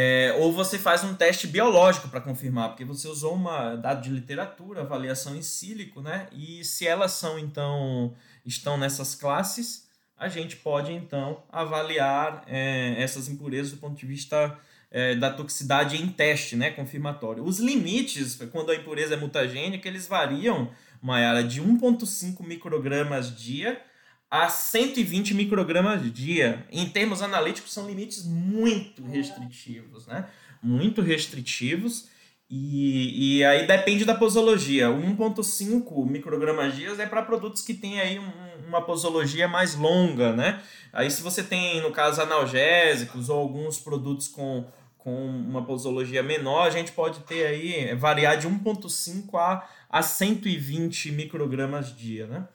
é, 0.00 0.32
ou 0.38 0.52
você 0.52 0.78
faz 0.78 1.02
um 1.02 1.12
teste 1.12 1.48
biológico 1.48 2.08
para 2.08 2.20
confirmar, 2.20 2.68
porque 2.68 2.84
você 2.84 3.08
usou 3.08 3.34
uma 3.34 3.74
dado 3.74 4.00
de 4.00 4.10
literatura, 4.10 4.82
avaliação 4.82 5.34
em 5.34 5.42
sílico, 5.42 6.00
né? 6.00 6.28
E 6.30 6.64
se 6.64 6.86
elas 6.86 7.10
são 7.10 7.36
então 7.36 8.14
estão 8.46 8.78
nessas 8.78 9.16
classes, 9.16 9.88
a 10.16 10.28
gente 10.28 10.54
pode 10.54 10.92
então 10.92 11.42
avaliar 11.50 12.44
é, 12.46 12.94
essas 12.96 13.28
impurezas 13.28 13.72
do 13.72 13.78
ponto 13.78 13.98
de 13.98 14.06
vista 14.06 14.56
é, 14.88 15.16
da 15.16 15.32
toxicidade 15.32 16.00
em 16.00 16.06
teste, 16.06 16.54
né? 16.54 16.70
Confirmatório. 16.70 17.42
Os 17.42 17.58
limites, 17.58 18.38
quando 18.52 18.70
a 18.70 18.76
impureza 18.76 19.14
é 19.14 19.16
mutagênica, 19.16 19.88
eles 19.88 20.06
variam, 20.06 20.70
Mayara, 21.02 21.42
de 21.42 21.60
1,5 21.60 22.46
microgramas 22.46 23.36
dia 23.36 23.82
a 24.30 24.48
120 24.48 25.34
microgramas 25.34 26.12
dia. 26.12 26.66
Em 26.70 26.88
termos 26.88 27.22
analíticos, 27.22 27.72
são 27.72 27.86
limites 27.86 28.24
muito 28.24 29.02
restritivos, 29.04 30.06
né? 30.06 30.28
Muito 30.62 31.00
restritivos. 31.00 32.08
E, 32.50 33.38
e 33.38 33.44
aí 33.44 33.66
depende 33.66 34.04
da 34.04 34.14
posologia. 34.14 34.88
1,5 34.88 36.06
microgramas 36.06 36.74
dia 36.74 36.90
é 36.98 37.06
para 37.06 37.22
produtos 37.22 37.62
que 37.62 37.74
têm 37.74 38.00
aí 38.00 38.18
um, 38.18 38.30
uma 38.66 38.82
posologia 38.82 39.46
mais 39.46 39.74
longa, 39.74 40.32
né? 40.32 40.62
Aí 40.92 41.10
se 41.10 41.22
você 41.22 41.42
tem, 41.42 41.80
no 41.82 41.90
caso, 41.90 42.22
analgésicos 42.22 43.28
ou 43.28 43.38
alguns 43.38 43.78
produtos 43.78 44.28
com, 44.28 44.66
com 44.96 45.26
uma 45.26 45.64
posologia 45.64 46.22
menor, 46.22 46.66
a 46.66 46.70
gente 46.70 46.92
pode 46.92 47.20
ter 47.20 47.46
aí, 47.46 47.94
variar 47.94 48.38
de 48.38 48.48
1,5 48.48 49.38
a, 49.38 49.68
a 49.90 50.02
120 50.02 51.12
microgramas 51.12 51.94
dia, 51.94 52.26
né? 52.26 52.48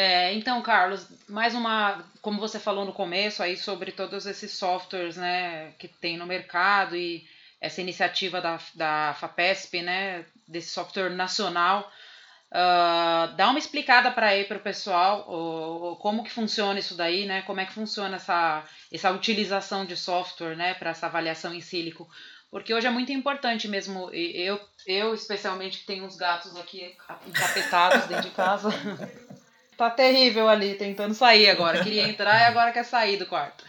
É, 0.00 0.32
então, 0.32 0.62
Carlos, 0.62 1.08
mais 1.28 1.56
uma, 1.56 2.04
como 2.22 2.38
você 2.38 2.60
falou 2.60 2.84
no 2.84 2.92
começo 2.92 3.42
aí 3.42 3.56
sobre 3.56 3.90
todos 3.90 4.26
esses 4.26 4.52
softwares, 4.52 5.16
né, 5.16 5.72
que 5.76 5.88
tem 5.88 6.16
no 6.16 6.24
mercado 6.24 6.94
e 6.94 7.26
essa 7.60 7.80
iniciativa 7.80 8.40
da, 8.40 8.60
da 8.76 9.16
FAPESP, 9.18 9.82
né, 9.82 10.24
desse 10.46 10.68
software 10.68 11.10
nacional, 11.10 11.90
uh, 12.52 13.34
dá 13.34 13.48
uma 13.50 13.58
explicada 13.58 14.08
para 14.12 14.28
aí 14.28 14.44
para 14.44 14.58
o 14.58 14.60
pessoal, 14.60 15.96
como 16.00 16.22
que 16.22 16.30
funciona 16.30 16.78
isso 16.78 16.94
daí, 16.96 17.26
né? 17.26 17.42
Como 17.42 17.58
é 17.58 17.66
que 17.66 17.72
funciona 17.72 18.14
essa, 18.14 18.62
essa 18.92 19.10
utilização 19.10 19.84
de 19.84 19.96
software, 19.96 20.54
né, 20.54 20.74
para 20.74 20.90
essa 20.90 21.06
avaliação 21.06 21.52
em 21.52 21.60
sílico? 21.60 22.08
Porque 22.52 22.72
hoje 22.72 22.86
é 22.86 22.90
muito 22.90 23.10
importante 23.10 23.66
mesmo, 23.66 24.12
eu, 24.12 24.60
eu 24.86 25.12
especialmente 25.12 25.80
que 25.80 25.86
tenho 25.86 26.04
uns 26.04 26.14
gatos 26.14 26.56
aqui 26.56 26.96
encapetados 27.26 28.06
dentro 28.06 28.30
de 28.30 28.36
casa. 28.36 28.68
tá 29.78 29.88
terrível 29.88 30.48
ali, 30.48 30.74
tentando 30.74 31.14
sair 31.14 31.48
agora. 31.48 31.84
Queria 31.84 32.08
entrar 32.08 32.40
e 32.40 32.44
agora 32.46 32.72
quer 32.72 32.84
sair 32.84 33.16
do 33.16 33.26
quarto. 33.26 33.64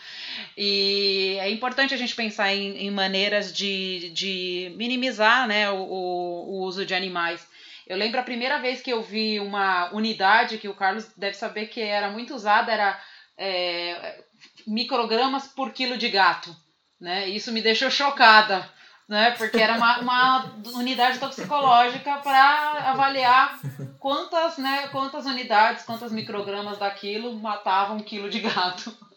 E 0.57 1.37
é 1.39 1.49
importante 1.51 1.93
a 1.93 1.97
gente 1.97 2.15
pensar 2.15 2.53
em, 2.53 2.77
em 2.77 2.89
maneiras 2.89 3.53
de, 3.53 4.09
de 4.09 4.73
minimizar 4.75 5.47
né, 5.47 5.69
o, 5.69 5.77
o, 5.77 6.63
uso 6.63 6.83
de 6.83 6.95
animais. 6.95 7.47
Eu 7.87 7.95
lembro 7.95 8.19
a 8.19 8.23
primeira 8.23 8.57
vez 8.57 8.81
que 8.81 8.91
eu 8.91 9.03
vi 9.03 9.39
uma 9.39 9.93
unidade 9.93 10.57
que 10.57 10.67
o 10.67 10.73
Carlos 10.73 11.07
deve 11.15 11.37
saber 11.37 11.67
que 11.67 11.79
era 11.79 12.09
muito 12.09 12.33
usada, 12.33 12.71
era 12.71 12.99
é, 13.37 14.23
microgramas 14.65 15.47
por 15.47 15.71
quilo 15.71 15.95
de 15.95 16.09
gato. 16.09 16.55
Né? 16.99 17.29
Isso 17.29 17.51
me 17.51 17.61
deixou 17.61 17.91
chocada, 17.91 18.67
né? 19.09 19.31
porque 19.31 19.57
era 19.57 19.75
uma, 19.75 19.99
uma 19.99 20.55
unidade 20.75 21.17
toxicológica 21.17 22.17
para 22.17 22.91
avaliar 22.91 23.59
quantas, 23.97 24.59
né, 24.59 24.87
quantas 24.89 25.25
unidades, 25.25 25.83
quantas 25.83 26.11
microgramas 26.11 26.77
daquilo 26.77 27.33
matavam 27.33 27.97
um 27.97 28.03
quilo 28.03 28.29
de 28.29 28.39
gato. 28.39 28.95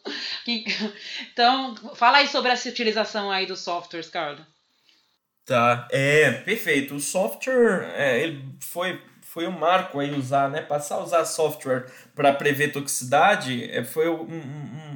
Então, 1.32 1.76
fala 1.94 2.18
aí 2.18 2.26
sobre 2.26 2.50
essa 2.50 2.68
utilização 2.68 3.30
aí 3.30 3.46
dos 3.46 3.60
softwares, 3.60 4.08
Carlos. 4.10 4.44
Tá, 5.44 5.86
é, 5.92 6.32
perfeito. 6.32 6.96
O 6.96 7.00
software, 7.00 7.92
é, 7.94 8.20
ele 8.20 8.44
foi, 8.60 9.00
foi 9.20 9.46
um 9.46 9.52
marco 9.52 10.00
aí 10.00 10.12
usar, 10.12 10.50
né? 10.50 10.60
Passar 10.60 10.96
a 10.96 11.04
usar 11.04 11.24
software 11.24 11.86
para 12.16 12.32
prever 12.32 12.72
toxicidade 12.72 13.70
é, 13.70 13.84
foi 13.84 14.08
um, 14.08 14.24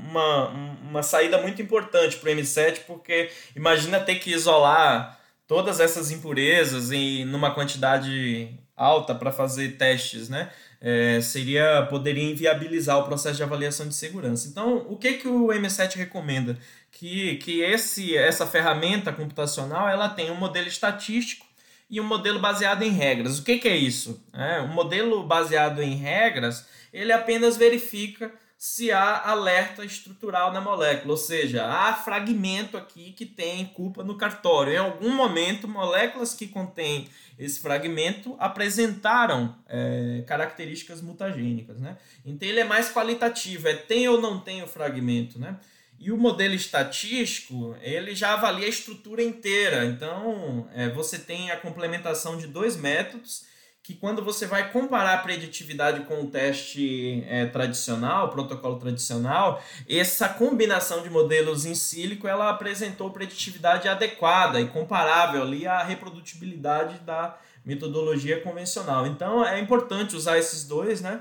uma, 0.09 0.49
uma 0.97 1.03
saída 1.03 1.39
muito 1.39 1.63
importante 1.63 2.17
para 2.17 2.31
o 2.31 2.35
M7, 2.35 2.81
porque 2.87 3.31
imagina 3.55 4.01
ter 4.01 4.17
que 4.17 4.31
isolar 4.33 5.19
todas 5.47 5.79
essas 5.81 6.11
impurezas 6.11 6.91
em 6.91 7.25
numa 7.25 7.55
quantidade 7.55 8.51
alta 8.77 9.15
para 9.15 9.31
fazer 9.31 9.77
testes, 9.77 10.29
né? 10.29 10.51
é, 10.81 11.21
seria 11.21 11.87
poderia 11.89 12.31
inviabilizar 12.31 12.99
o 12.99 13.05
processo 13.05 13.37
de 13.37 13.43
avaliação 13.43 13.89
de 13.89 13.95
segurança. 13.95 14.49
Então, 14.49 14.87
o 14.89 14.97
que, 14.97 15.15
que 15.15 15.29
o 15.29 15.49
M7 15.49 15.97
recomenda? 15.97 16.57
Que, 16.91 17.37
que 17.37 17.61
esse, 17.61 18.17
essa 18.17 18.47
ferramenta 18.47 19.13
computacional 19.13 19.89
ela 19.89 20.09
tem 20.09 20.31
um 20.31 20.37
modelo 20.37 20.69
estatístico 20.69 21.45
e 21.89 22.01
um 22.01 22.05
modelo 22.05 22.39
baseado 22.39 22.83
em 22.83 22.91
regras. 22.91 23.39
O 23.39 23.45
que, 23.45 23.59
que 23.59 23.69
é 23.69 23.77
isso? 23.77 24.23
É, 24.33 24.61
um 24.61 24.69
modelo 24.69 25.23
baseado 25.25 25.83
em 25.83 25.97
regras 25.97 26.67
ele 26.93 27.13
apenas 27.13 27.57
verifica 27.57 28.33
se 28.59 28.91
há 28.91 29.29
alerta 29.29 29.85
estrutural 29.85 30.53
na 30.53 30.61
molécula, 30.61 31.13
ou 31.13 31.19
seja, 31.19 31.67
há 31.67 31.93
fragmento 31.95 32.77
aqui 32.77 33.13
que 33.13 33.27
tem 33.27 33.67
culpa 33.67 34.03
no 34.03 34.17
cartório. 34.17 34.73
Em 34.73 34.79
algum 34.79 35.15
momento, 35.15 35.69
moléculas 35.69 36.33
que 36.33 36.49
contêm 36.49 37.09
esse 37.39 37.61
fragmento 37.61 38.35
apresentaram 38.39 39.55
é, 39.69 40.25
características 40.27 41.03
mutagênicas. 41.03 41.79
Né? 41.79 41.99
Então 42.25 42.49
ele 42.49 42.61
é 42.61 42.65
mais 42.65 42.91
qualitativo, 42.91 43.69
é 43.69 43.75
tem 43.75 44.09
ou 44.09 44.21
não 44.21 44.41
tem 44.41 44.63
o 44.63 44.67
fragmento. 44.67 45.39
Né? 45.39 45.59
E 45.99 46.11
o 46.11 46.17
modelo 46.17 46.55
estatístico, 46.55 47.77
ele 47.83 48.15
já 48.15 48.33
avalia 48.33 48.67
a 48.67 48.71
estrutura 48.71 49.23
inteira. 49.23 49.85
Então, 49.85 50.67
é, 50.75 50.89
você 50.89 51.19
tem 51.19 51.51
a 51.51 51.57
complementação 51.59 52.39
de 52.39 52.47
dois 52.47 52.77
métodos 52.77 53.45
que 53.87 53.95
quando 53.95 54.20
você 54.20 54.47
vai 54.47 54.72
comparar 54.72 55.14
a 55.14 55.18
preditividade 55.18 56.01
com 56.07 56.22
o 56.22 56.26
teste 56.26 57.24
é, 57.28 57.47
tradicional, 57.47 58.30
protocolo 58.30 58.80
tradicional, 58.80 59.62
essa 59.89 60.28
combinação 60.28 61.05
de 61.05 61.09
modelos 61.09 61.64
em 61.64 61.74
sílico, 61.76 62.26
ela 62.26 62.51
apresentou 62.51 63.11
preditividade 63.11 63.87
adequada 63.87 64.61
e 64.61 64.66
comparável 64.66 65.41
ali 65.41 65.68
à 65.68 65.84
reprodutibilidade 65.84 66.99
da 67.05 67.39
metodologia 67.64 68.41
convencional. 68.41 69.07
Então 69.07 69.47
é 69.47 69.61
importante 69.61 70.16
usar 70.16 70.37
esses 70.37 70.64
dois, 70.64 71.01
né? 71.01 71.20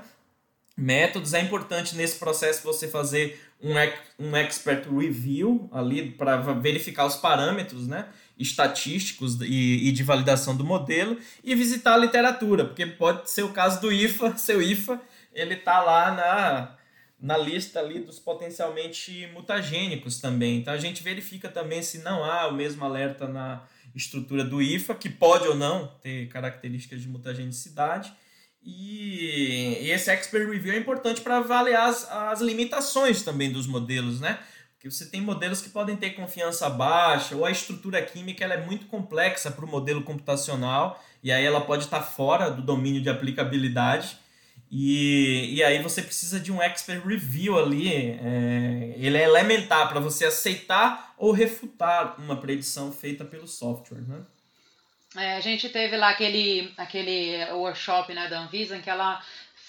Métodos, 0.76 1.34
é 1.34 1.40
importante 1.40 1.94
nesse 1.94 2.18
processo 2.18 2.64
você 2.64 2.88
fazer 2.88 3.40
um, 3.62 3.74
um 4.18 4.36
expert 4.36 4.88
review 4.90 5.70
ali 5.72 6.10
para 6.10 6.36
verificar 6.54 7.06
os 7.06 7.14
parâmetros, 7.14 7.86
né? 7.86 8.08
Estatísticos 8.38 9.40
e, 9.40 9.88
e, 9.88 9.92
de 9.92 10.02
validação 10.02 10.56
do 10.56 10.64
modelo 10.64 11.18
e 11.42 11.54
visitar 11.54 11.94
a 11.94 11.98
literatura, 11.98 12.64
porque 12.64 12.86
pode 12.86 13.30
ser 13.30 13.42
o 13.42 13.52
caso 13.52 13.80
do 13.80 13.92
IFA, 13.92 14.36
seu 14.38 14.60
IFA, 14.60 15.00
ele 15.32 15.54
está 15.54 15.80
lá 15.80 16.12
na, 16.14 16.76
na 17.20 17.38
lista 17.38 17.80
ali 17.80 18.00
dos 18.00 18.18
potencialmente 18.18 19.28
mutagênicos 19.32 20.20
também. 20.20 20.58
Então 20.58 20.74
a 20.74 20.78
gente 20.78 21.02
verifica 21.02 21.48
também 21.48 21.82
se 21.82 21.98
não 21.98 22.24
há 22.24 22.46
o 22.48 22.54
mesmo 22.54 22.84
alerta 22.84 23.26
na 23.26 23.62
estrutura 23.94 24.44
do 24.44 24.60
IFA, 24.60 24.94
que 24.94 25.08
pode 25.08 25.48
ou 25.48 25.54
não 25.54 25.86
ter 26.02 26.28
características 26.28 27.00
de 27.00 27.08
mutagenicidade. 27.08 28.12
E, 28.62 29.88
esse 29.90 30.10
expert 30.10 30.48
review 30.50 30.74
é 30.74 30.78
importante 30.78 31.20
para 31.20 31.38
avaliar 31.38 31.88
as, 31.88 32.10
as 32.10 32.40
limitações 32.40 33.22
também 33.22 33.50
dos 33.50 33.66
modelos, 33.66 34.20
né? 34.20 34.38
Que 34.90 34.94
você 34.94 35.06
tem 35.06 35.20
modelos 35.20 35.60
que 35.60 35.68
podem 35.68 35.96
ter 35.96 36.10
confiança 36.10 36.68
baixa, 36.70 37.34
ou 37.34 37.44
a 37.44 37.50
estrutura 37.50 38.00
química 38.02 38.44
ela 38.44 38.54
é 38.54 38.64
muito 38.64 38.86
complexa 38.86 39.50
para 39.50 39.64
o 39.64 39.68
modelo 39.68 40.02
computacional, 40.02 41.02
e 41.22 41.32
aí 41.32 41.44
ela 41.44 41.60
pode 41.60 41.84
estar 41.84 42.02
fora 42.02 42.50
do 42.50 42.62
domínio 42.62 43.02
de 43.02 43.10
aplicabilidade. 43.10 44.18
E, 44.70 45.54
e 45.54 45.62
aí 45.62 45.80
você 45.80 46.02
precisa 46.02 46.40
de 46.40 46.50
um 46.50 46.60
expert 46.60 47.04
review 47.04 47.58
ali, 47.58 47.88
é, 47.92 48.94
ele 48.96 49.16
é 49.16 49.22
elementar 49.22 49.88
para 49.88 50.00
você 50.00 50.26
aceitar 50.26 51.14
ou 51.16 51.30
refutar 51.32 52.20
uma 52.20 52.36
predição 52.36 52.92
feita 52.92 53.24
pelo 53.24 53.46
software, 53.46 54.02
né? 54.02 54.22
É, 55.16 55.36
a 55.36 55.40
gente 55.40 55.68
teve 55.68 55.96
lá 55.96 56.10
aquele, 56.10 56.72
aquele 56.76 57.44
workshop 57.52 58.12
né, 58.12 58.28
da 58.28 58.40
Anvisa 58.40 58.76
em 58.76 58.82
que 58.82 58.90
ela, 58.90 59.22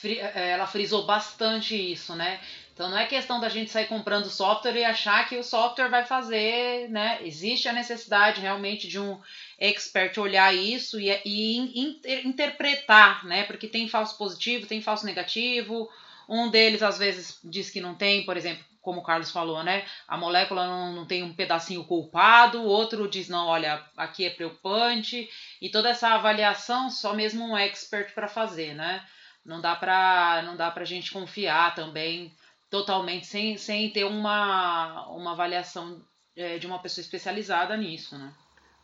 é, 0.03 0.49
ela 0.49 0.67
frisou 0.67 1.05
bastante 1.05 1.75
isso, 1.75 2.15
né? 2.15 2.39
Então 2.77 2.91
não 2.91 2.97
é 2.99 3.07
questão 3.07 3.39
da 3.39 3.49
gente 3.49 3.71
sair 3.71 3.87
comprando 3.87 4.29
software 4.29 4.77
e 4.77 4.85
achar 4.85 5.27
que 5.27 5.35
o 5.35 5.43
software 5.43 5.89
vai 5.89 6.05
fazer, 6.05 6.87
né? 6.91 7.17
Existe 7.23 7.67
a 7.67 7.73
necessidade 7.73 8.39
realmente 8.39 8.87
de 8.87 8.99
um 8.99 9.19
expert 9.57 10.15
olhar 10.19 10.53
isso 10.53 10.99
e, 10.99 11.09
e 11.25 11.57
inter, 11.57 12.27
interpretar, 12.27 13.25
né? 13.25 13.45
Porque 13.45 13.67
tem 13.67 13.89
falso 13.89 14.15
positivo, 14.15 14.67
tem 14.67 14.79
falso 14.79 15.07
negativo. 15.07 15.89
Um 16.29 16.51
deles 16.51 16.83
às 16.83 16.99
vezes 16.99 17.39
diz 17.43 17.71
que 17.71 17.81
não 17.81 17.95
tem, 17.95 18.23
por 18.23 18.37
exemplo, 18.37 18.63
como 18.79 18.99
o 18.99 19.03
Carlos 19.03 19.31
falou, 19.31 19.63
né? 19.63 19.83
A 20.07 20.15
molécula 20.15 20.67
não, 20.67 20.93
não 20.93 21.05
tem 21.07 21.23
um 21.23 21.33
pedacinho 21.33 21.83
culpado, 21.83 22.61
outro 22.61 23.09
diz, 23.09 23.27
não, 23.27 23.47
olha, 23.47 23.83
aqui 23.97 24.23
é 24.23 24.29
preocupante. 24.29 25.27
E 25.59 25.67
toda 25.67 25.89
essa 25.89 26.09
avaliação 26.09 26.91
só 26.91 27.15
mesmo 27.15 27.43
um 27.43 27.57
expert 27.57 28.13
para 28.13 28.27
fazer, 28.27 28.75
né? 28.75 29.03
Não 29.43 29.59
dá 29.59 29.75
para 29.75 30.43
não 30.43 30.55
dá 30.55 30.71
gente 30.83 31.09
confiar 31.09 31.73
também 31.73 32.31
totalmente 32.69 33.27
sem, 33.27 33.57
sem 33.57 33.89
ter 33.91 34.03
uma, 34.03 35.07
uma 35.09 35.31
avaliação 35.31 36.01
é, 36.35 36.57
de 36.57 36.67
uma 36.67 36.79
pessoa 36.79 37.01
especializada 37.01 37.75
nisso, 37.77 38.17
né? 38.17 38.31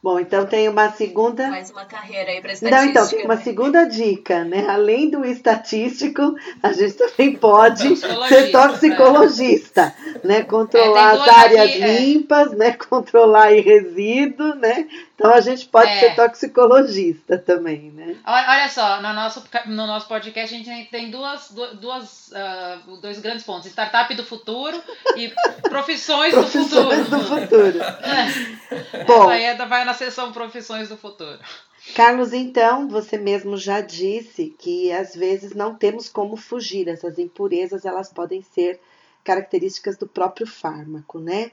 Bom, 0.04 0.20
então 0.20 0.46
tem 0.46 0.68
uma 0.68 0.92
segunda. 0.92 1.48
Mais 1.48 1.72
uma 1.72 1.86
carreira 1.86 2.30
aí 2.30 2.42
para 2.42 2.52
estatística. 2.52 2.84
Não, 2.84 2.90
então 2.92 3.08
tem 3.08 3.24
uma 3.24 3.36
né? 3.36 3.42
segunda 3.42 3.86
dica, 3.86 4.44
né? 4.44 4.68
Além 4.68 5.10
do 5.10 5.24
estatístico, 5.24 6.36
a 6.62 6.74
gente 6.74 6.96
também 6.96 7.38
pode 7.38 7.96
ser 7.96 8.52
toxicologista, 8.52 9.96
é. 10.22 10.28
né? 10.28 10.44
Controlar 10.44 11.16
é, 11.16 11.20
as 11.20 11.28
áreas 11.30 11.70
aqui, 11.70 11.84
é. 11.84 12.00
limpas, 12.02 12.52
é. 12.52 12.56
né? 12.58 12.72
Controlar 12.90 13.54
resíduo, 13.54 14.56
né? 14.56 14.90
Então 15.24 15.34
a 15.34 15.40
gente 15.40 15.68
pode 15.68 15.90
é. 15.90 16.00
ser 16.02 16.16
toxicologista 16.18 17.38
também, 17.38 17.92
né? 17.92 18.18
Olha 18.26 18.68
só, 18.68 19.02
no 19.02 19.14
nosso, 19.14 19.42
no 19.68 19.88
nosso 19.88 20.06
podcast 20.06 20.54
a 20.54 20.58
gente 20.58 20.90
tem 20.92 21.10
duas, 21.10 21.50
duas, 21.80 22.28
uh, 22.28 22.98
dois 22.98 23.20
grandes 23.20 23.46
pontos: 23.46 23.68
startup 23.68 24.14
do 24.16 24.26
futuro 24.26 24.84
e 25.16 25.34
profissões, 25.64 26.34
profissões 26.34 27.08
do 27.10 27.22
futuro. 27.22 27.72
Do 27.72 27.80
futuro. 27.80 27.80
É. 27.80 29.04
Bom, 29.06 29.32
Essa 29.32 29.64
aí 29.64 29.70
vai 29.70 29.86
na 29.86 29.94
seção 29.94 30.34
profissões 30.34 30.90
do 30.90 30.98
futuro. 30.98 31.40
Carlos, 31.96 32.34
então, 32.34 32.90
você 32.90 33.18
mesmo 33.18 33.56
já 33.56 33.80
disse 33.80 34.54
que 34.60 34.92
às 34.92 35.16
vezes 35.16 35.56
não 35.56 35.74
temos 35.74 36.10
como 36.10 36.36
fugir. 36.36 36.90
Essas 36.90 37.18
impurezas 37.18 37.86
elas 37.86 38.12
podem 38.12 38.42
ser 38.42 38.78
características 39.24 39.96
do 39.96 40.06
próprio 40.06 40.46
fármaco, 40.46 41.18
né? 41.18 41.52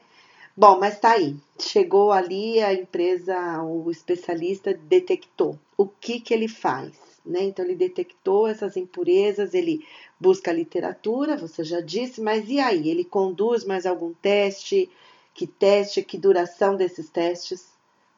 Bom, 0.61 0.78
mas 0.78 1.00
tá 1.00 1.12
aí. 1.12 1.36
Chegou 1.58 2.12
ali 2.12 2.61
a 2.61 2.74
empresa, 2.74 3.62
o 3.62 3.90
especialista 3.90 4.74
detectou. 4.74 5.58
O 5.74 5.86
que 5.86 6.20
que 6.20 6.34
ele 6.34 6.48
faz? 6.48 6.92
Né? 7.24 7.44
Então 7.44 7.64
ele 7.64 7.74
detectou 7.74 8.46
essas 8.46 8.76
impurezas, 8.76 9.54
ele 9.54 9.82
busca 10.20 10.52
literatura, 10.52 11.34
você 11.38 11.64
já 11.64 11.80
disse, 11.80 12.20
mas 12.20 12.46
e 12.50 12.61
aí? 12.61 12.90
Ele 12.90 13.04
conduz 13.04 13.64
mais 13.64 13.86
algum 13.86 14.12
teste? 14.12 14.90
Que 15.32 15.46
teste, 15.46 16.02
que 16.02 16.18
duração 16.18 16.76
desses 16.76 17.08
testes, 17.08 17.64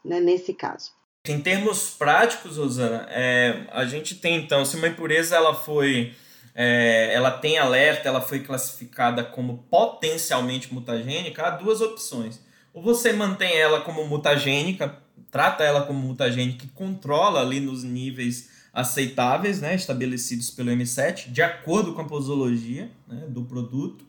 né, 0.05 0.18
nesse 0.18 0.53
caso? 0.53 0.90
Em 1.28 1.40
termos 1.40 1.90
práticos, 1.90 2.57
Rosana, 2.57 3.07
é, 3.11 3.68
a 3.70 3.84
gente 3.84 4.16
tem 4.16 4.34
então, 4.34 4.64
se 4.64 4.76
uma 4.76 4.88
impureza 4.88 5.36
ela 5.36 5.55
foi 5.55 6.12
é, 6.55 7.13
ela 7.15 7.31
tem 7.31 7.59
alerta, 7.59 8.09
ela 8.09 8.21
foi 8.21 8.41
classificada 8.41 9.25
como 9.25 9.65
potencialmente 9.71 10.73
mutagênica, 10.73 11.47
há 11.47 11.51
duas 11.51 11.81
opções. 11.81 12.41
Ou 12.75 12.83
você 12.83 13.13
mantém 13.13 13.57
ela 13.57 13.81
como 13.81 14.07
mutagênica, 14.07 14.97
trata 15.31 15.65
ela 15.65 15.83
como 15.83 15.99
mutagênica 15.99 16.65
e 16.65 16.69
controla 16.69 17.41
ali 17.41 17.61
nos 17.61 17.83
níveis 17.83 18.51
aceitáveis, 18.73 19.61
né, 19.61 19.75
estabelecidos 19.75 20.51
pelo 20.51 20.71
M7, 20.71 21.31
de 21.31 21.43
acordo 21.43 21.93
com 21.93 22.01
a 22.01 22.07
posologia 22.07 22.91
né, 23.07 23.25
do 23.29 23.45
produto. 23.45 24.05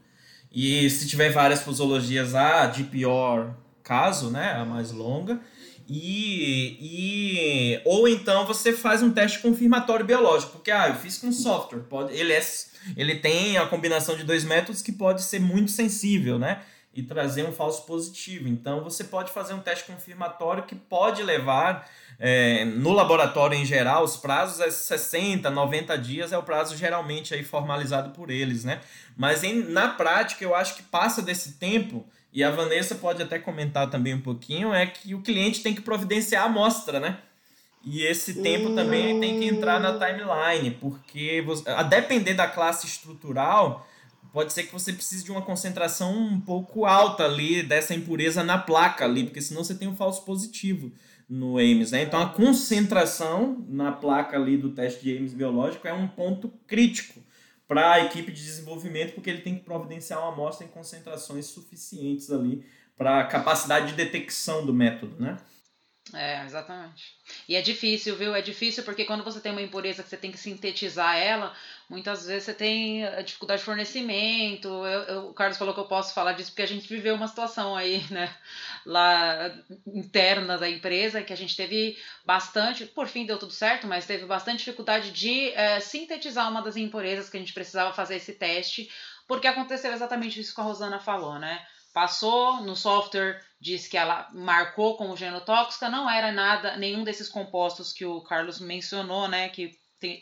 E 0.52 0.89
se 0.89 1.08
tiver 1.08 1.30
várias 1.32 1.62
posologias, 1.62 2.36
a 2.36 2.68
de 2.68 2.84
pior 2.84 3.56
caso, 3.84 4.29
né, 4.29 4.53
a 4.53 4.65
mais 4.65 4.91
longa. 4.91 5.39
E, 5.88 6.77
e 6.79 7.81
ou 7.84 8.07
então 8.07 8.45
você 8.45 8.71
faz 8.71 9.03
um 9.03 9.11
teste 9.11 9.39
confirmatório 9.39 10.05
biológico, 10.05 10.53
porque 10.53 10.71
ah, 10.71 10.88
eu 10.88 10.95
fiz 10.95 11.17
com 11.17 11.31
software, 11.31 11.81
pode, 11.81 12.13
ele 12.13 12.31
é 12.31 12.41
ele 12.97 13.15
tem 13.15 13.57
a 13.57 13.65
combinação 13.65 14.15
de 14.15 14.23
dois 14.23 14.43
métodos 14.43 14.81
que 14.81 14.91
pode 14.91 15.21
ser 15.23 15.39
muito 15.39 15.71
sensível, 15.71 16.38
né? 16.38 16.61
E 16.93 17.01
trazer 17.01 17.43
um 17.43 17.51
falso 17.51 17.86
positivo. 17.86 18.47
Então 18.47 18.84
você 18.84 19.03
pode 19.03 19.31
fazer 19.31 19.53
um 19.53 19.59
teste 19.59 19.86
confirmatório 19.86 20.63
que 20.63 20.75
pode 20.75 21.23
levar 21.23 21.89
é, 22.19 22.63
no 22.65 22.91
laboratório 22.91 23.57
em 23.57 23.65
geral, 23.65 24.03
os 24.03 24.17
prazos 24.17 24.59
é 24.59 24.69
60, 24.69 25.49
90 25.49 25.97
dias 25.97 26.31
é 26.31 26.38
o 26.38 26.43
prazo 26.43 26.77
geralmente 26.77 27.34
aí 27.34 27.43
formalizado 27.43 28.11
por 28.11 28.29
eles, 28.29 28.63
né? 28.63 28.79
Mas 29.17 29.43
em, 29.43 29.63
na 29.63 29.89
prática 29.89 30.43
eu 30.43 30.53
acho 30.53 30.75
que 30.75 30.84
passa 30.84 31.21
desse 31.21 31.53
tempo 31.53 32.05
e 32.34 32.43
a 32.43 32.49
Vanessa 32.49 32.95
pode 32.95 33.21
até 33.21 33.38
comentar 33.38 33.89
também 33.89 34.15
um 34.15 34.21
pouquinho, 34.21 34.73
é 34.73 34.88
que 34.88 35.13
o 35.13 35.21
cliente 35.21 35.61
tem 35.61 35.75
que 35.75 35.81
providenciar 35.81 36.43
a 36.43 36.45
amostra, 36.47 36.99
né? 36.99 37.19
E 37.86 38.01
esse 38.03 38.41
tempo 38.41 38.73
também 38.73 39.19
tem 39.19 39.39
que 39.39 39.45
entrar 39.45 39.79
na 39.79 39.93
timeline, 39.93 40.71
porque 40.71 41.43
você, 41.45 41.69
a 41.69 41.84
depender 41.84 42.34
da 42.34 42.47
classe 42.47 42.88
estrutural, 42.88 43.86
pode 44.31 44.51
ser 44.51 44.63
que 44.63 44.73
você 44.73 44.93
precise 44.93 45.23
de 45.23 45.31
uma 45.31 45.41
concentração 45.41 46.17
um 46.17 46.39
pouco 46.39 46.86
alta 46.86 47.25
ali 47.25 47.61
dessa 47.61 47.93
impureza 47.93 48.43
na 48.43 48.57
placa 48.57 49.05
ali, 49.05 49.25
porque 49.25 49.41
senão 49.41 49.63
você 49.63 49.75
tem 49.75 49.88
um 49.88 49.95
falso 49.95 50.23
positivo 50.23 50.91
no 51.29 51.57
Ames, 51.57 51.91
né? 51.91 52.01
Então 52.01 52.19
a 52.21 52.29
concentração 52.29 53.63
na 53.69 53.91
placa 53.91 54.38
ali 54.38 54.57
do 54.57 54.69
teste 54.69 55.03
de 55.03 55.17
Ames 55.17 55.34
biológico 55.34 55.88
é 55.88 55.93
um 55.93 56.07
ponto 56.07 56.51
crítico 56.65 57.21
para 57.74 57.93
a 57.93 57.99
equipe 58.01 58.32
de 58.32 58.43
desenvolvimento, 58.43 59.15
porque 59.15 59.32
ele 59.32 59.41
tem 59.41 59.55
que 59.55 59.63
providenciar 59.63 60.19
uma 60.19 60.32
amostra 60.32 60.63
em 60.63 60.69
concentrações 60.69 61.47
suficientes 61.47 62.32
ali 62.32 62.63
para 62.95 63.21
a 63.21 63.26
capacidade 63.26 63.88
de 63.88 63.93
detecção 63.93 64.63
do 64.63 64.71
método, 64.71 65.19
né? 65.19 65.39
É, 66.13 66.45
exatamente. 66.45 67.15
E 67.49 67.55
é 67.55 67.61
difícil, 67.63 68.15
viu? 68.15 68.36
É 68.36 68.41
difícil 68.43 68.84
porque 68.84 69.05
quando 69.05 69.24
você 69.24 69.39
tem 69.39 69.51
uma 69.51 69.61
impureza 69.61 70.03
que 70.03 70.09
você 70.09 70.17
tem 70.17 70.32
que 70.32 70.38
sintetizar 70.38 71.17
ela, 71.17 71.55
muitas 71.94 72.26
vezes 72.26 72.44
você 72.44 72.54
tem 72.54 73.04
dificuldade 73.24 73.60
de 73.60 73.66
fornecimento. 73.66 74.68
Eu, 74.68 75.02
eu, 75.04 75.30
o 75.30 75.34
Carlos 75.34 75.58
falou 75.58 75.74
que 75.74 75.80
eu 75.80 75.88
posso 75.88 76.14
falar 76.14 76.34
disso 76.34 76.52
porque 76.52 76.64
a 76.64 76.68
gente 76.68 76.88
viveu 76.88 77.16
uma 77.16 77.28
situação 77.28 77.76
aí, 77.76 78.04
né, 78.12 78.36
lá 78.86 79.56
interna 79.88 80.58
da 80.58 80.70
empresa, 80.70 81.22
que 81.22 81.32
a 81.32 81.38
gente 81.38 81.56
teve 81.56 81.98
bastante, 82.26 82.86
por 82.86 83.08
fim 83.08 83.26
deu 83.26 83.38
tudo 83.38 83.54
certo, 83.54 83.88
mas 83.88 84.06
teve 84.06 84.26
bastante 84.26 84.60
dificuldade 84.60 85.12
de 85.12 85.52
é, 85.52 85.80
sintetizar 85.80 86.50
uma 86.50 86.62
das 86.62 86.76
impurezas 86.76 87.30
que 87.30 87.38
a 87.38 87.39
gente 87.39 87.54
precisava 87.54 87.94
fazer 87.94 88.16
esse 88.16 88.34
teste, 88.34 88.89
porque 89.28 89.48
aconteceu 89.48 89.94
exatamente 89.94 90.39
isso 90.39 90.54
que 90.54 90.60
a 90.60 90.64
Rosana 90.64 91.00
falou, 91.00 91.39
né? 91.39 91.66
passou 91.94 92.62
no 92.62 92.76
software, 92.76 93.39
disse 93.62 93.88
que 93.88 93.96
ela 93.96 94.28
marcou 94.34 94.98
como 94.98 95.16
genotóxica, 95.16 95.89
não 95.89 96.10
era 96.10 96.32
nada, 96.32 96.76
nenhum 96.76 97.04
desses 97.04 97.30
compostos 97.30 97.94
que 97.94 98.04
o 98.04 98.20
Carlos 98.22 98.60
mencionou, 98.60 99.28
né, 99.28 99.48
que 99.50 99.80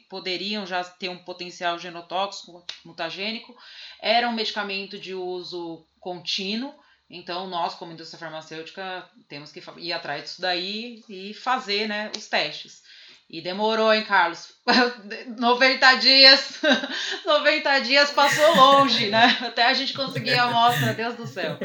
poderiam 0.10 0.66
já 0.66 0.84
ter 0.84 1.10
um 1.10 1.18
potencial 1.18 1.78
genotóxico, 1.78 2.66
mutagênico, 2.86 3.56
era 4.02 4.28
um 4.28 4.34
medicamento 4.34 4.98
de 4.98 5.14
uso 5.14 5.86
contínuo, 6.00 6.74
então 7.10 7.48
nós, 7.48 7.76
como 7.76 7.92
indústria 7.92 8.20
farmacêutica, 8.20 9.08
temos 9.28 9.52
que 9.52 9.62
ir 9.78 9.92
atrás 9.92 10.24
disso 10.24 10.42
daí 10.42 11.04
e 11.10 11.34
fazer, 11.34 11.88
né, 11.88 12.12
os 12.16 12.28
testes. 12.28 12.82
E 13.30 13.42
demorou, 13.42 13.94
hein, 13.94 14.04
Carlos? 14.04 14.54
90 15.40 15.96
dias. 15.96 16.60
90 17.26 17.80
dias 17.80 18.12
passou 18.12 18.56
longe, 18.56 19.08
né? 19.08 19.38
Até 19.42 19.64
a 19.68 19.74
gente 19.74 19.94
conseguir 19.94 20.34
a 20.34 20.44
amostra, 20.44 20.94
Deus 20.94 21.16
do 21.16 21.26
céu. 21.26 21.58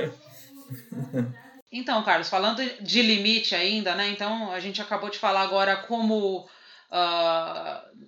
Então, 1.72 2.04
Carlos, 2.04 2.28
falando 2.28 2.62
de 2.80 3.02
limite 3.02 3.54
ainda, 3.54 3.96
né? 3.96 4.08
Então, 4.10 4.52
a 4.52 4.60
gente 4.60 4.80
acabou 4.80 5.10
de 5.10 5.18
falar 5.18 5.42
agora 5.42 5.76
como. 5.76 6.48
Uh, 6.90 8.06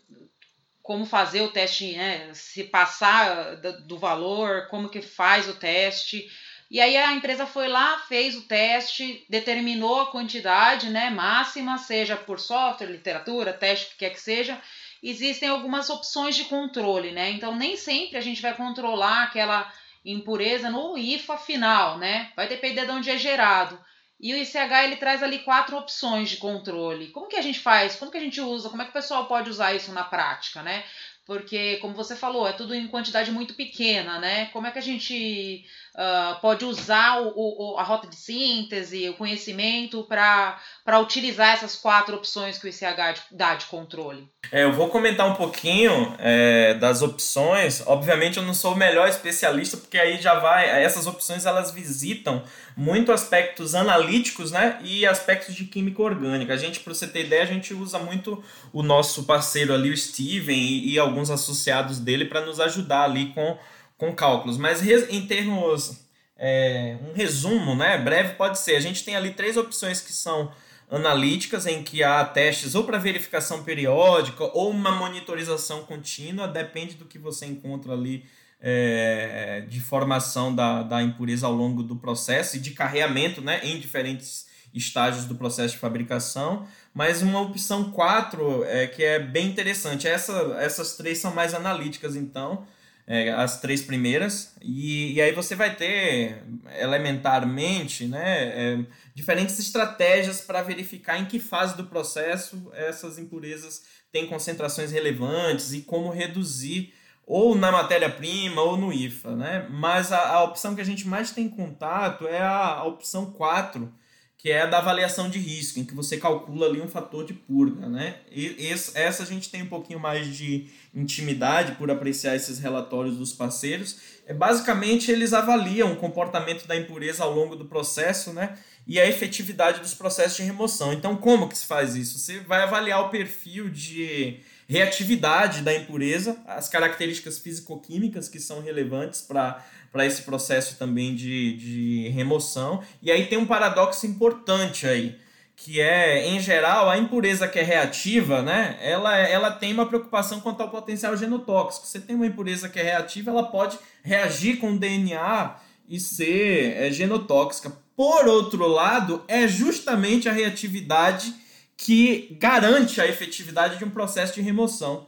como 0.83 1.05
fazer 1.05 1.43
o 1.43 1.51
teste, 1.51 1.97
né? 1.97 2.31
Se 2.33 2.65
passar 2.65 3.57
do 3.57 3.99
valor, 3.99 4.69
como 4.69 4.89
que 4.89 5.03
faz 5.03 5.47
o 5.49 5.55
teste. 5.55 6.27
E 6.71 6.81
aí 6.81 6.97
a 6.97 7.13
empresa 7.13 7.47
foi 7.47 7.69
lá, 7.69 7.99
fez 8.09 8.37
o 8.37 8.43
teste, 8.43 9.25
determinou 9.29 10.01
a 10.01 10.11
quantidade 10.11 10.91
né, 10.91 11.09
máxima, 11.09 11.79
seja 11.79 12.15
por 12.17 12.39
software, 12.39 12.87
literatura, 12.87 13.53
teste, 13.53 13.87
o 13.87 13.89
que 13.91 13.97
quer 13.97 14.11
que 14.11 14.21
seja. 14.21 14.61
Existem 15.03 15.49
algumas 15.49 15.89
opções 15.89 16.37
de 16.37 16.45
controle, 16.45 17.11
né? 17.13 17.31
Então 17.31 17.55
nem 17.55 17.77
sempre 17.77 18.19
a 18.19 18.21
gente 18.21 18.43
vai 18.43 18.55
controlar 18.55 19.25
aquela 19.25 19.73
impureza 20.05 20.71
no 20.71 20.99
IFA 20.99 21.39
final, 21.39 21.99
né? 21.99 22.33
Vai 22.37 22.49
depender 22.49 22.85
de 22.85 22.93
onde 22.93 23.11
é 23.11 23.17
gerado. 23.17 23.79
E 24.21 24.35
o 24.35 24.37
ICH 24.37 24.85
ele 24.85 24.97
traz 24.97 25.23
ali 25.23 25.39
quatro 25.41 25.77
opções 25.77 26.31
de 26.31 26.39
controle. 26.39 27.09
Como 27.09 27.29
que 27.29 27.37
a 27.37 27.43
gente 27.43 27.61
faz? 27.61 27.95
Como 27.97 28.11
que 28.11 28.19
a 28.19 28.21
gente 28.21 28.41
usa? 28.41 28.69
Como 28.69 28.83
é 28.83 28.85
que 28.85 28.91
o 28.91 28.95
pessoal 28.95 29.27
pode 29.27 29.49
usar 29.49 29.75
isso 29.75 29.93
na 29.93 30.03
prática, 30.03 30.63
né? 30.63 30.85
Porque, 31.29 31.77
como 31.83 31.95
você 31.95 32.17
falou, 32.17 32.49
é 32.49 32.55
tudo 32.55 32.75
em 32.75 32.89
quantidade 32.89 33.31
muito 33.31 33.53
pequena, 33.53 34.19
né? 34.19 34.47
Como 34.47 34.67
é 34.67 34.71
que 34.71 34.79
a 34.79 34.83
gente 34.83 35.63
uh, 35.95 36.41
pode 36.41 36.65
usar 36.65 37.21
o, 37.21 37.35
o, 37.37 37.77
a 37.77 37.83
rota 37.83 38.09
de 38.09 38.17
síntese, 38.17 39.11
o 39.11 39.15
conhecimento 39.15 40.03
para 40.05 40.59
utilizar 40.99 41.53
essas 41.53 41.77
quatro 41.77 42.17
opções 42.17 42.57
que 42.57 42.67
o 42.67 42.71
ICH 42.71 43.25
dá 43.31 43.55
de 43.55 43.67
controle? 43.67 44.27
É, 44.51 44.65
eu 44.65 44.73
vou 44.73 44.89
comentar 44.89 45.29
um 45.29 45.35
pouquinho 45.35 46.17
é, 46.19 46.73
das 46.73 47.03
opções. 47.03 47.87
Obviamente, 47.87 48.39
eu 48.39 48.43
não 48.43 48.55
sou 48.55 48.73
o 48.73 48.77
melhor 48.77 49.07
especialista, 49.07 49.77
porque 49.77 49.99
aí 49.99 50.19
já 50.19 50.39
vai. 50.39 50.83
Essas 50.83 51.07
opções 51.07 51.45
elas 51.45 51.71
visitam 51.71 52.43
muito 52.79 53.11
aspectos 53.11 53.75
analíticos 53.75 54.53
né, 54.53 54.79
e 54.85 55.05
aspectos 55.05 55.53
de 55.53 55.65
química 55.65 56.01
orgânica. 56.01 56.55
A 56.55 56.57
gente, 56.57 56.79
para 56.79 56.95
você 56.95 57.09
ter 57.09 57.27
ideia, 57.27 57.43
a 57.43 57.47
gente 57.47 57.75
usa 57.75 57.99
muito 57.99 58.41
o 58.73 58.85
nosso 58.85 59.25
parceiro 59.25 59.75
ali, 59.75 59.91
o 59.91 59.97
Steven, 59.97 60.57
e, 60.57 60.93
e 60.93 60.99
alguns 60.99 61.29
associados 61.29 61.99
dele 61.99 62.25
para 62.25 62.41
nos 62.47 62.61
ajudar 62.61 63.03
ali 63.03 63.33
com, 63.33 63.59
com 63.97 64.15
cálculos. 64.15 64.57
Mas 64.57 64.81
em 65.11 65.27
termos. 65.27 66.07
É, 66.41 66.97
um 67.03 67.15
resumo 67.15 67.75
né, 67.75 67.99
breve 67.99 68.35
pode 68.35 68.61
ser: 68.61 68.77
a 68.77 68.81
gente 68.81 69.05
tem 69.05 69.17
ali 69.17 69.33
três 69.33 69.57
opções 69.57 70.01
que 70.01 70.13
são 70.13 70.53
analíticas 70.89 71.67
em 71.67 71.83
que 71.83 72.05
há 72.05 72.25
testes 72.25 72.77
ou 72.77 72.85
para 72.85 72.97
verificação 72.97 73.65
periódica 73.65 74.45
ou 74.57 74.71
uma 74.71 74.93
monitorização 74.93 75.83
contínua, 75.83 76.47
depende 76.47 76.95
do 76.95 77.07
que 77.07 77.19
você 77.19 77.45
encontra 77.45 77.93
ali 77.93 78.25
é, 78.61 79.65
de 79.69 79.81
formação 79.81 80.55
da, 80.55 80.83
da 80.83 81.03
impureza 81.03 81.47
ao 81.47 81.53
longo 81.53 81.83
do 81.83 81.97
processo 81.97 82.57
e 82.57 82.61
de 82.61 82.73
carreamento 82.73 83.41
né, 83.41 83.61
em 83.63 83.79
diferentes 83.79 84.47
estágios 84.75 85.25
do 85.25 85.35
processo 85.35 85.75
de 85.75 85.81
fabricação. 85.81 86.67
Mas 86.93 87.23
uma 87.23 87.41
opção 87.41 87.91
4 87.91 88.65
é, 88.65 88.87
que 88.87 89.05
é 89.05 89.19
bem 89.19 89.47
interessante. 89.47 90.09
Essa, 90.09 90.33
essas 90.61 90.97
três 90.97 91.19
são 91.19 91.35
mais 91.35 91.55
analíticas, 91.55 92.17
então, 92.17 92.67
é, 93.07 93.31
as 93.31 93.61
três 93.61 93.83
primeiras. 93.83 94.53
E, 94.61 95.15
e 95.15 95.21
aí 95.21 95.33
você 95.33 95.55
vai 95.55 95.75
ter 95.75 96.43
elementarmente 96.81 98.07
né, 98.07 98.49
é, 98.49 98.79
diferentes 99.15 99.59
estratégias 99.59 100.41
para 100.41 100.63
verificar 100.63 101.19
em 101.19 101.27
que 101.27 101.39
fase 101.39 101.77
do 101.77 101.85
processo 101.85 102.71
essas 102.75 103.19
impurezas 103.19 103.83
têm 104.13 104.27
concentrações 104.27 104.91
relevantes 104.91 105.73
e 105.73 105.83
como 105.83 106.11
reduzir 106.11 106.93
ou 107.29 107.55
na 107.55 107.71
matéria-prima 107.71 108.63
ou 108.63 108.79
no 108.79 108.91
IFA, 108.91 109.37
né? 109.37 109.67
Mas 109.71 110.11
a, 110.11 110.31
a, 110.31 110.45
opção 110.45 110.75
que 110.75 110.81
a 110.81 110.85
gente 110.85 111.07
mais 111.07 111.31
tem 111.31 111.47
contato 111.47 112.27
é 112.27 112.41
a, 112.41 112.77
a, 112.77 112.85
opção 112.85 113.27
4, 113.27 113.93
que 114.39 114.51
é 114.51 114.63
a 114.63 114.67
da 114.67 114.79
avaliação 114.79 115.29
de 115.29 115.39
risco, 115.39 115.79
em 115.79 115.85
que 115.85 115.95
você 115.95 116.17
calcula 116.17 116.67
ali 116.67 116.81
um 116.81 116.89
fator 116.89 117.27
de 117.27 117.35
purga, 117.35 117.87
né? 117.87 118.17
E 118.33 118.57
esse, 118.71 118.97
essa 118.97 119.25
a 119.25 119.27
gente 119.27 119.51
tem 119.51 119.63
um 119.63 119.67
pouquinho 119.67 120.01
mais 120.01 120.35
de 120.35 120.69
intimidade 120.95 121.73
por 121.73 121.91
apreciar 121.91 122.35
esses 122.35 122.59
relatórios 122.59 123.19
dos 123.19 123.35
parceiros. 123.35 123.99
É, 124.27 124.33
basicamente, 124.33 125.11
eles 125.11 125.35
avaliam 125.35 125.93
o 125.93 125.97
comportamento 125.97 126.67
da 126.67 126.77
impureza 126.77 127.25
ao 127.25 127.35
longo 127.35 127.55
do 127.55 127.67
processo, 127.67 128.33
né? 128.33 128.57
E 128.87 128.99
a 128.99 129.07
efetividade 129.07 129.81
dos 129.81 129.93
processos 129.93 130.39
de 130.39 130.45
remoção. 130.45 130.95
Então, 130.95 131.15
como 131.15 131.47
que 131.47 131.59
se 131.59 131.67
faz 131.67 131.95
isso? 131.95 132.19
Você 132.19 132.41
vai 132.41 132.63
avaliar 132.63 133.03
o 133.03 133.11
perfil 133.11 133.69
de 133.69 134.41
reatividade 134.69 135.63
da 135.63 135.75
impureza, 135.75 136.37
as 136.47 136.69
características 136.69 137.39
físico-químicas 137.39 138.29
que 138.29 138.39
são 138.39 138.61
relevantes 138.61 139.23
para 139.23 139.65
esse 140.05 140.23
processo 140.23 140.77
também 140.77 141.15
de, 141.15 141.57
de 141.57 142.09
remoção. 142.11 142.83
E 143.03 143.11
aí 143.11 143.27
tem 143.27 143.39
um 143.39 143.47
paradoxo 143.47 144.07
importante 144.07 144.87
aí, 144.87 145.17
que 145.57 145.81
é, 145.81 146.29
em 146.29 146.39
geral, 146.39 146.91
a 146.91 146.99
impureza 146.99 147.49
que 147.49 147.59
é 147.59 147.63
reativa, 147.63 148.43
né? 148.43 148.79
Ela, 148.83 149.17
ela 149.17 149.51
tem 149.51 149.73
uma 149.73 149.87
preocupação 149.87 150.39
quanto 150.39 150.61
ao 150.61 150.71
potencial 150.71 151.17
genotóxico. 151.17 151.87
Você 151.87 151.99
tem 151.99 152.15
uma 152.15 152.27
impureza 152.27 152.69
que 152.69 152.79
é 152.79 152.83
reativa, 152.83 153.31
ela 153.31 153.45
pode 153.45 153.79
reagir 154.03 154.59
com 154.59 154.73
o 154.73 154.79
DNA 154.79 155.57
e 155.89 155.99
ser 155.99 156.77
é, 156.77 156.93
genotóxica. 156.93 157.73
Por 157.97 158.29
outro 158.29 158.69
lado, 158.69 159.25
é 159.27 159.49
justamente 159.49 160.29
a 160.29 160.33
reatividade 160.33 161.35
que 161.79 162.37
garante 162.41 163.01
a 163.01 163.07
efetividade 163.07 163.79
de 163.79 163.85
um 163.85 163.91
processo 163.91 164.35
de 164.35 164.43
remoção. 164.43 165.07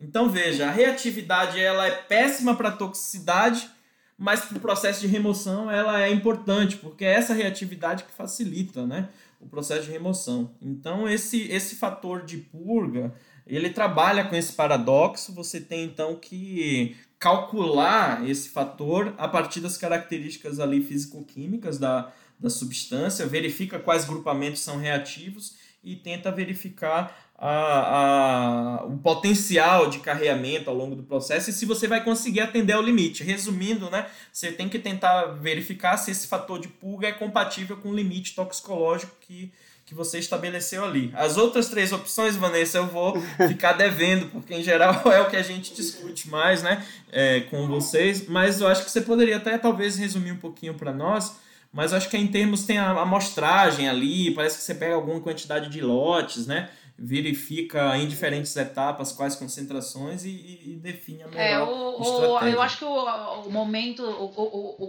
Então 0.00 0.30
veja, 0.30 0.68
a 0.68 0.70
reatividade 0.70 1.60
ela 1.60 1.86
é 1.86 1.90
péssima 1.90 2.54
para 2.54 2.68
a 2.68 2.76
toxicidade, 2.76 3.68
mas 4.16 4.40
para 4.42 4.56
o 4.56 4.60
processo 4.60 5.00
de 5.00 5.08
remoção 5.08 5.68
ela 5.68 6.00
é 6.00 6.10
importante, 6.10 6.76
porque 6.76 7.04
é 7.04 7.12
essa 7.12 7.34
reatividade 7.34 8.04
que 8.04 8.12
facilita, 8.12 8.86
né? 8.86 9.08
o 9.42 9.48
processo 9.48 9.86
de 9.86 9.90
remoção. 9.90 10.54
Então, 10.62 11.08
esse, 11.08 11.50
esse 11.50 11.74
fator 11.74 12.24
de 12.24 12.38
purga, 12.38 13.12
ele 13.44 13.70
trabalha 13.70 14.24
com 14.24 14.36
esse 14.36 14.52
paradoxo, 14.52 15.34
você 15.34 15.60
tem 15.60 15.84
então 15.84 16.14
que 16.14 16.96
calcular 17.18 18.28
esse 18.28 18.48
fator 18.48 19.12
a 19.18 19.26
partir 19.26 19.60
das 19.60 19.76
características 19.76 20.60
ali 20.60 20.80
físico-químicas 20.80 21.78
da, 21.78 22.12
da 22.38 22.48
substância, 22.48 23.26
verifica 23.26 23.80
quais 23.80 24.04
grupamentos 24.04 24.60
são 24.62 24.78
reativos 24.78 25.56
e 25.82 25.96
tenta 25.96 26.30
verificar 26.30 27.32
a, 27.44 28.82
a, 28.82 28.84
o 28.84 28.98
potencial 28.98 29.90
de 29.90 29.98
carreamento 29.98 30.70
ao 30.70 30.76
longo 30.76 30.94
do 30.94 31.02
processo 31.02 31.50
e 31.50 31.52
se 31.52 31.66
você 31.66 31.88
vai 31.88 32.04
conseguir 32.04 32.40
atender 32.40 32.72
ao 32.72 32.82
limite. 32.82 33.24
Resumindo, 33.24 33.90
né, 33.90 34.06
você 34.32 34.52
tem 34.52 34.68
que 34.68 34.78
tentar 34.78 35.24
verificar 35.40 35.96
se 35.96 36.12
esse 36.12 36.28
fator 36.28 36.60
de 36.60 36.68
pulga 36.68 37.08
é 37.08 37.12
compatível 37.12 37.76
com 37.76 37.88
o 37.88 37.94
limite 37.94 38.36
toxicológico 38.36 39.16
que, 39.20 39.52
que 39.84 39.92
você 39.92 40.20
estabeleceu 40.20 40.84
ali. 40.84 41.10
As 41.16 41.36
outras 41.36 41.68
três 41.68 41.92
opções, 41.92 42.36
Vanessa, 42.36 42.78
eu 42.78 42.86
vou 42.86 43.20
ficar 43.48 43.72
devendo, 43.72 44.28
porque 44.28 44.54
em 44.54 44.62
geral 44.62 45.02
é 45.10 45.20
o 45.20 45.28
que 45.28 45.36
a 45.36 45.42
gente 45.42 45.74
discute 45.74 46.30
mais 46.30 46.62
né, 46.62 46.86
é, 47.10 47.40
com 47.40 47.66
vocês, 47.66 48.28
mas 48.28 48.60
eu 48.60 48.68
acho 48.68 48.84
que 48.84 48.90
você 48.90 49.00
poderia 49.00 49.38
até 49.38 49.58
talvez 49.58 49.96
resumir 49.96 50.30
um 50.30 50.38
pouquinho 50.38 50.74
para 50.74 50.92
nós 50.92 51.34
mas 51.72 51.92
acho 51.92 52.08
que 52.08 52.16
em 52.16 52.26
termos 52.26 52.64
tem 52.64 52.78
a 52.78 52.90
amostragem 52.90 53.88
ali, 53.88 54.34
parece 54.34 54.58
que 54.58 54.62
você 54.62 54.74
pega 54.74 54.94
alguma 54.94 55.20
quantidade 55.20 55.68
de 55.68 55.80
lotes, 55.80 56.46
né? 56.46 56.70
verifica 56.98 57.96
em 57.96 58.06
diferentes 58.06 58.54
etapas 58.54 59.12
quais 59.12 59.34
concentrações 59.34 60.24
e, 60.24 60.60
e 60.64 60.76
define 60.80 61.24
a 61.24 61.28
melhor 61.28 61.42
é, 61.42 61.58
o. 61.58 62.00
O, 62.00 62.38
eu 62.40 62.62
acho 62.62 62.78
que 62.78 62.84
o, 62.84 63.04
o 63.46 63.50
momento, 63.50 64.04
o, 64.04 64.26
o, 64.26 64.84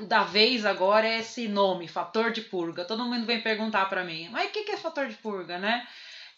o, 0.00 0.04
da 0.06 0.24
vez 0.24 0.64
agora 0.64 1.06
é 1.06 1.20
esse 1.20 1.46
nome, 1.46 1.86
fator 1.86 2.32
de 2.32 2.40
purga. 2.40 2.84
Todo 2.84 3.04
mundo 3.04 3.26
vem 3.26 3.40
perguntar 3.40 3.88
para 3.88 4.04
mim, 4.04 4.28
mas 4.30 4.48
o 4.48 4.52
que, 4.52 4.64
que 4.64 4.72
é 4.72 4.76
fator 4.76 5.06
de 5.06 5.14
purga, 5.14 5.58
né? 5.58 5.86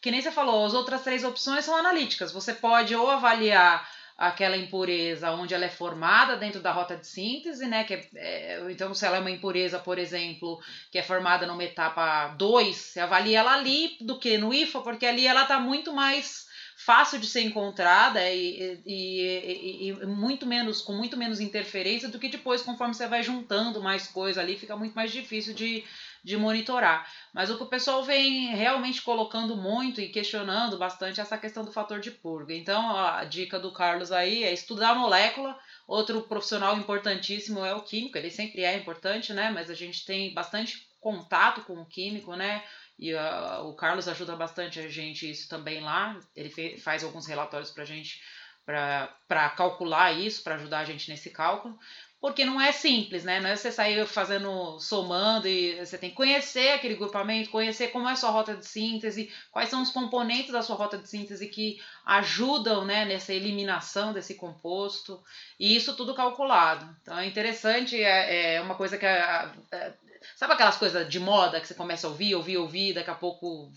Que 0.03 0.11
nem 0.11 0.20
você 0.20 0.30
falou, 0.30 0.66
as 0.66 0.74
outras 0.74 1.03
três 1.03 1.24
opções 1.24 1.64
são 1.64 1.76
analíticas. 1.76 2.30
Você 2.32 2.53
pode 2.53 2.95
ou 2.95 3.11
avaliar 3.11 3.88
aquela 4.17 4.57
impureza 4.57 5.31
onde 5.33 5.55
ela 5.55 5.65
é 5.65 5.71
formada 5.71 6.37
dentro 6.37 6.61
da 6.61 6.71
rota 6.71 6.97
de 6.97 7.07
síntese, 7.07 7.67
né? 7.67 7.85
Que 7.85 7.95
é, 7.95 8.09
é, 8.15 8.67
então, 8.71 8.95
se 8.95 9.05
ela 9.05 9.17
é 9.17 9.21
uma 9.21 9.31
impureza, 9.31 9.79
por 9.79 9.99
exemplo, 9.99 10.61
que 10.91 10.99
é 10.99 11.03
formada 11.03 11.47
numa 11.47 11.65
etapa 11.65 12.29
2, 12.29 12.77
você 12.77 13.01
avalia 13.01 13.41
ela 13.41 13.55
ali 13.55 13.97
do 14.01 14.19
que 14.19 14.39
no 14.39 14.55
IFA, 14.55 14.81
porque 14.81 15.07
ali 15.07 15.27
ela 15.27 15.43
está 15.43 15.59
muito 15.59 15.93
mais 15.93 16.47
fácil 16.77 17.19
de 17.21 17.27
ser 17.27 17.43
encontrada 17.43 18.21
e, 18.31 18.83
e, 18.85 19.21
e, 19.25 19.89
e, 19.89 20.07
muito 20.07 20.45
menos 20.45 20.81
com 20.81 20.93
muito 20.93 21.17
menos 21.17 21.39
interferência 21.41 22.09
do 22.09 22.19
que 22.19 22.29
depois 22.29 22.62
conforme 22.62 22.95
você 22.95 23.07
vai 23.07 23.23
juntando 23.23 23.81
mais 23.81 24.09
coisa 24.09 24.41
ali 24.41 24.59
fica 24.59 24.77
muito 24.77 24.93
mais 24.93 25.12
difícil 25.12 25.55
de, 25.55 25.85
de 26.25 26.39
monitorar. 26.39 27.07
Mas 27.35 27.51
o 27.51 27.57
que 27.59 27.62
o 27.62 27.68
pessoal 27.68 28.03
vem 28.03 28.47
realmente 28.55 29.03
colocando 29.03 29.55
muito 29.57 30.01
e 30.01 30.09
questionando 30.09 30.79
bastante 30.79 31.20
é 31.20 31.22
essa 31.22 31.37
questão 31.37 31.64
do 31.64 31.72
fator 31.72 32.01
de 32.01 32.11
purga. 32.11 32.55
Então, 32.55 32.97
a 32.97 33.25
dica 33.25 33.61
do 33.61 33.70
Carlos 33.70 34.11
aí 34.11 34.43
é 34.43 34.53
estudar 34.53 34.91
a 34.91 34.95
molécula. 34.95 35.59
Outro 35.87 36.22
profissional 36.22 36.77
importantíssimo 36.79 37.62
é 37.62 37.75
o 37.75 37.83
químico, 37.83 38.16
ele 38.16 38.31
sempre 38.31 38.62
é 38.62 38.75
importante, 38.75 39.35
né? 39.35 39.51
Mas 39.51 39.68
a 39.68 39.75
gente 39.75 40.07
tem 40.07 40.33
bastante 40.33 40.89
contato 40.99 41.61
com 41.62 41.75
o 41.75 41.87
químico, 41.87 42.35
né? 42.35 42.64
E 42.99 43.12
uh, 43.12 43.64
o 43.64 43.75
Carlos 43.75 44.09
ajuda 44.09 44.35
bastante 44.35 44.81
a 44.81 44.89
gente 44.89 45.31
isso 45.31 45.47
também 45.49 45.81
lá. 45.81 46.18
Ele 46.35 46.79
faz 46.79 47.05
alguns 47.05 47.27
relatórios 47.27 47.70
para 47.70 47.83
a 47.83 47.87
gente 47.87 48.22
para 48.64 49.51
calcular 49.51 50.12
isso, 50.12 50.43
para 50.43 50.55
ajudar 50.55 50.79
a 50.79 50.85
gente 50.85 51.11
nesse 51.11 51.29
cálculo 51.29 51.79
porque 52.25 52.43
não 52.43 52.59
é 52.59 52.72
simples, 52.72 53.22
né? 53.22 53.39
Não 53.39 53.51
é 53.51 53.55
você 53.55 53.70
sair 53.70 54.07
fazendo, 54.07 54.81
somando 54.81 55.47
e 55.47 55.77
você 55.85 55.99
tem 55.99 56.09
que 56.09 56.16
conhecer 56.16 56.70
aquele 56.70 56.95
grupamento, 56.95 57.51
conhecer 57.51 57.89
como 57.89 58.09
é 58.09 58.12
a 58.12 58.16
sua 58.16 58.31
rota 58.31 58.57
de 58.57 58.64
síntese, 58.64 59.31
quais 59.53 59.68
são 59.68 59.83
os 59.83 59.91
componentes 59.91 60.51
da 60.51 60.62
sua 60.62 60.75
rota 60.75 60.97
de 60.97 61.07
síntese 61.07 61.47
que 61.49 61.79
ajudam, 62.03 62.87
né, 62.87 63.05
nessa 63.05 63.35
eliminação 63.35 64.14
desse 64.14 64.37
composto, 64.37 65.22
e 65.61 65.77
isso 65.77 65.95
tudo 65.95 66.14
calculado. 66.14 66.97
Então 67.03 67.18
é 67.18 67.27
interessante, 67.27 68.03
é, 68.03 68.55
é 68.55 68.61
uma 68.62 68.75
coisa 68.75 68.97
que 68.97 69.05
a, 69.05 69.53
a, 69.70 69.93
Sabe 70.37 70.53
aquelas 70.53 70.77
coisas 70.77 71.09
de 71.09 71.20
moda 71.20 71.61
que 71.61 71.66
você 71.66 71.75
começa 71.75 72.07
a 72.07 72.11
ouvir, 72.11 72.35
ouvir, 72.35 72.57
ouvir, 72.57 72.93
daqui 72.93 73.11
a 73.11 73.14
pouco 73.14 73.70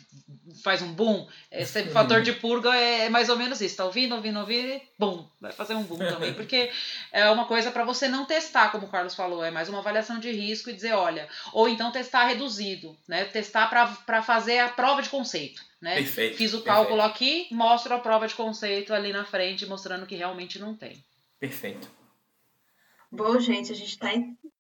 faz 0.63 0.81
um 0.81 0.93
boom? 0.93 1.27
Esse 1.51 1.83
fator 1.85 2.21
de 2.21 2.33
purga 2.33 2.75
é 2.75 3.09
mais 3.09 3.29
ou 3.29 3.37
menos 3.37 3.61
isso. 3.61 3.77
Tá 3.77 3.85
ouvindo, 3.85 4.15
ouvindo, 4.15 4.39
ouvindo, 4.39 4.81
bum, 4.97 5.27
vai 5.39 5.51
fazer 5.51 5.75
um 5.75 5.83
boom 5.83 5.97
também. 5.97 6.33
Porque 6.35 6.71
é 7.11 7.29
uma 7.29 7.45
coisa 7.45 7.71
para 7.71 7.83
você 7.83 8.07
não 8.07 8.25
testar, 8.25 8.71
como 8.71 8.87
o 8.87 8.89
Carlos 8.89 9.15
falou, 9.15 9.43
é 9.43 9.51
mais 9.51 9.69
uma 9.69 9.79
avaliação 9.79 10.19
de 10.19 10.31
risco 10.31 10.69
e 10.69 10.73
dizer, 10.73 10.93
olha, 10.93 11.27
ou 11.53 11.67
então 11.67 11.91
testar 11.91 12.25
reduzido, 12.25 12.97
né? 13.07 13.25
Testar 13.25 13.67
para 14.05 14.21
fazer 14.21 14.59
a 14.59 14.69
prova 14.69 15.01
de 15.01 15.09
conceito. 15.09 15.61
Né? 15.79 15.95
Perfeito, 15.95 16.37
Fiz 16.37 16.53
o 16.53 16.61
cálculo 16.63 17.03
perfeito. 17.03 17.15
aqui, 17.15 17.55
mostro 17.55 17.93
a 17.93 17.99
prova 17.99 18.27
de 18.27 18.33
conceito 18.33 18.93
ali 18.93 19.13
na 19.13 19.23
frente, 19.23 19.65
mostrando 19.67 20.07
que 20.07 20.15
realmente 20.15 20.57
não 20.57 20.75
tem. 20.75 21.03
Perfeito. 21.39 21.87
Bom, 23.11 23.39
gente, 23.39 23.71
a 23.71 23.75
gente 23.75 23.91
está 23.91 24.09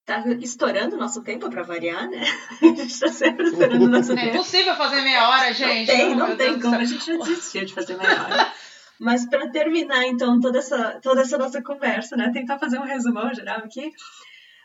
tá 0.07 0.23
estourando 0.39 0.95
o 0.95 0.99
nosso 0.99 1.21
tempo 1.21 1.49
para 1.49 1.63
variar, 1.63 2.09
né? 2.09 2.23
A 2.63 2.65
gente 2.65 2.87
está 2.87 3.09
sempre 3.09 3.49
estourando 3.49 3.85
o 3.85 3.89
nosso 3.89 4.09
não 4.09 4.15
tempo. 4.15 4.29
É 4.29 4.33
impossível 4.35 4.75
fazer 4.75 5.01
meia 5.01 5.29
hora, 5.29 5.53
gente. 5.53 5.87
Não 5.91 5.97
tem, 5.97 6.15
não 6.15 6.37
tem 6.37 6.51
Deus 6.53 6.61
como. 6.61 6.75
A 6.75 6.85
gente 6.85 7.05
já 7.05 7.17
desistiu 7.17 7.65
de 7.65 7.73
fazer 7.73 7.97
meia 7.97 8.23
hora. 8.23 8.53
Mas 8.99 9.25
para 9.29 9.49
terminar, 9.49 10.05
então, 10.05 10.39
toda 10.39 10.59
essa, 10.59 10.99
toda 11.03 11.21
essa 11.21 11.37
nossa 11.37 11.61
conversa, 11.61 12.15
né? 12.15 12.31
Tentar 12.31 12.57
fazer 12.57 12.79
um 12.79 12.85
resumão 12.85 13.31
geral 13.33 13.57
aqui. 13.57 13.91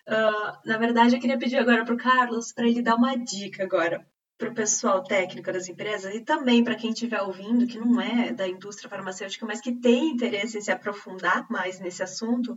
Uh, 0.09 0.59
na 0.65 0.79
verdade, 0.79 1.17
eu 1.17 1.21
queria 1.21 1.37
pedir 1.37 1.59
agora 1.59 1.85
para 1.85 1.95
o 1.95 1.99
Carlos 1.99 2.53
para 2.53 2.67
ele 2.67 2.81
dar 2.81 2.95
uma 2.95 3.17
dica 3.17 3.65
agora 3.65 4.07
para 4.39 4.49
o 4.49 4.55
pessoal 4.55 5.03
técnico 5.03 5.53
das 5.53 5.69
empresas 5.69 6.15
e 6.15 6.21
também 6.21 6.65
para 6.65 6.75
quem 6.75 6.91
estiver 6.91 7.21
ouvindo, 7.21 7.67
que 7.67 7.79
não 7.79 8.01
é 8.01 8.33
da 8.33 8.49
indústria 8.49 8.89
farmacêutica, 8.89 9.47
mas 9.47 9.61
que 9.61 9.73
tem 9.73 10.11
interesse 10.11 10.59
em 10.59 10.61
se 10.61 10.71
aprofundar 10.71 11.47
mais 11.51 11.79
nesse 11.79 12.03
assunto, 12.03 12.57